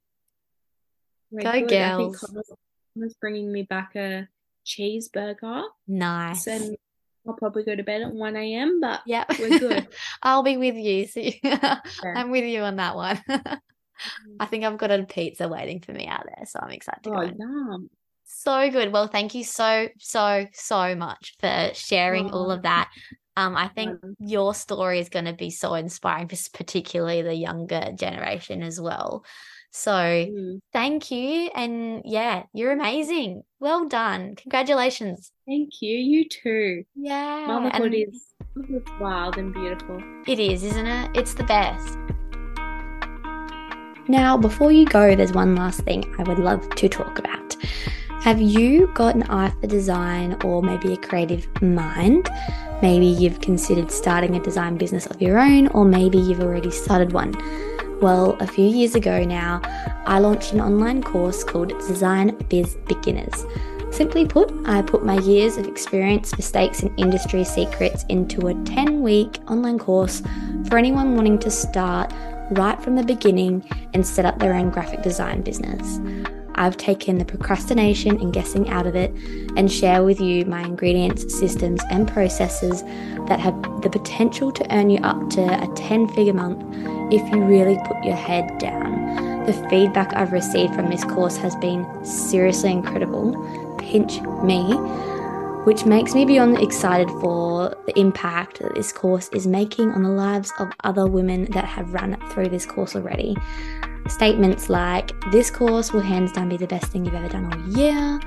[1.34, 1.68] go good.
[1.68, 2.20] girls.
[2.94, 4.28] Think bringing me back a
[4.66, 5.64] cheeseburger.
[5.88, 6.46] Nice.
[6.46, 6.76] And
[7.26, 8.80] I'll probably go to bed at one a.m.
[8.80, 9.88] But yeah, we're good.
[10.22, 11.06] I'll be with you.
[11.06, 11.80] So yeah.
[12.04, 13.20] I'm with you on that one.
[14.40, 17.10] I think I've got a pizza waiting for me out there, so I'm excited to
[17.10, 17.32] oh, go.
[17.38, 17.90] Yum.
[18.24, 18.92] So good.
[18.92, 22.38] Well, thank you so, so, so much for sharing oh.
[22.38, 22.90] all of that.
[23.36, 27.92] Um, I think your story is going to be so inspiring, for particularly the younger
[27.94, 29.24] generation as well.
[29.70, 30.60] So mm.
[30.72, 31.50] thank you.
[31.54, 33.42] And yeah, you're amazing.
[33.58, 34.34] Well done.
[34.36, 35.32] Congratulations.
[35.46, 35.96] Thank you.
[35.96, 36.84] You too.
[36.94, 37.46] Yeah.
[37.46, 38.32] Motherhood and is
[39.00, 40.02] wild and beautiful.
[40.26, 41.10] It is, isn't it?
[41.14, 41.96] It's the best.
[44.12, 47.56] Now, before you go, there's one last thing I would love to talk about.
[48.20, 52.28] Have you got an eye for design or maybe a creative mind?
[52.82, 57.12] Maybe you've considered starting a design business of your own, or maybe you've already started
[57.12, 57.32] one.
[58.02, 59.62] Well, a few years ago now,
[60.04, 63.46] I launched an online course called Design Biz Beginners.
[63.92, 69.00] Simply put, I put my years of experience, mistakes, and industry secrets into a 10
[69.00, 70.22] week online course
[70.68, 72.12] for anyone wanting to start
[72.54, 76.00] right from the beginning and set up their own graphic design business.
[76.54, 79.10] I've taken the procrastination and guessing out of it
[79.56, 82.82] and share with you my ingredients, systems, and processes
[83.26, 86.62] that have the potential to earn you up to a 10 figure month
[87.12, 89.46] if you really put your head down.
[89.46, 93.32] The feedback I've received from this course has been seriously incredible.
[93.78, 94.62] Pinch me,
[95.64, 100.08] which makes me beyond excited for the impact that this course is making on the
[100.10, 103.36] lives of other women that have run through this course already.
[104.08, 107.78] Statements like, This course will hands down be the best thing you've ever done all
[107.78, 108.20] year.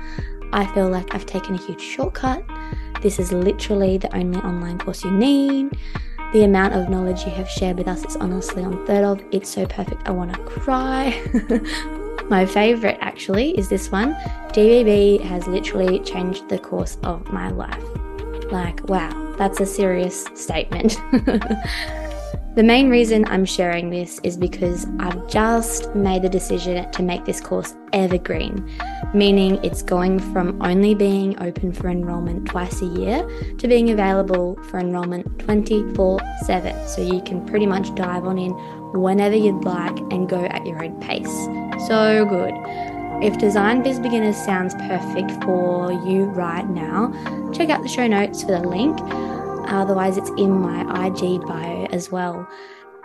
[0.52, 2.42] I feel like I've taken a huge shortcut.
[3.02, 5.78] This is literally the only online course you need.
[6.32, 9.22] The amount of knowledge you have shared with us is honestly unthird of.
[9.30, 12.02] It's so perfect, I want to cry.
[12.28, 14.14] My favourite actually is this one.
[14.48, 17.84] DBB has literally changed the course of my life.
[18.50, 20.98] Like, wow, that's a serious statement.
[22.56, 27.26] The main reason I'm sharing this is because I've just made the decision to make
[27.26, 28.66] this course evergreen,
[29.12, 34.56] meaning it's going from only being open for enrolment twice a year to being available
[34.70, 36.88] for enrolment 24 7.
[36.88, 38.52] So you can pretty much dive on in
[38.98, 41.34] whenever you'd like and go at your own pace.
[41.86, 42.54] So good.
[43.22, 47.12] If Design Biz Beginners sounds perfect for you right now,
[47.52, 48.98] check out the show notes for the link.
[49.68, 52.46] Otherwise, it's in my IG bio as well.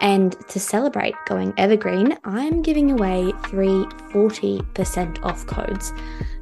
[0.01, 5.93] And to celebrate going evergreen, I'm giving away three 40% off codes.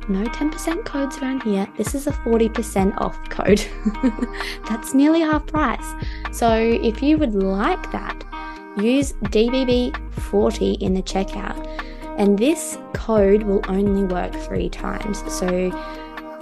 [0.08, 1.68] No 10% codes around here.
[1.78, 3.64] This is a 40% off code.
[4.70, 5.86] That's nearly half price.
[6.32, 8.24] So if you would like that,
[8.78, 11.66] use DBB40 in the checkout.
[12.18, 15.24] And this code will only work three times.
[15.32, 15.72] So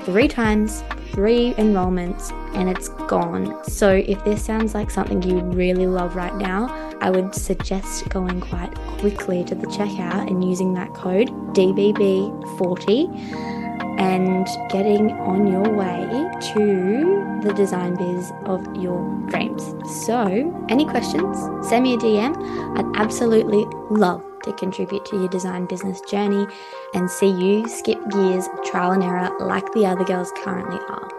[0.01, 3.63] three times, three enrollments, and it's gone.
[3.65, 6.69] So, if this sounds like something you really love right now,
[7.01, 13.56] I would suggest going quite quickly to the checkout and using that code DBB40
[13.97, 16.07] and getting on your way
[16.53, 19.73] to the design biz of your dreams.
[20.05, 21.37] So, any questions?
[21.67, 22.35] Send me a DM.
[22.77, 26.47] I'd absolutely love to contribute to your design business journey
[26.93, 31.16] and see you skip gears, trial and error like the other girls currently are.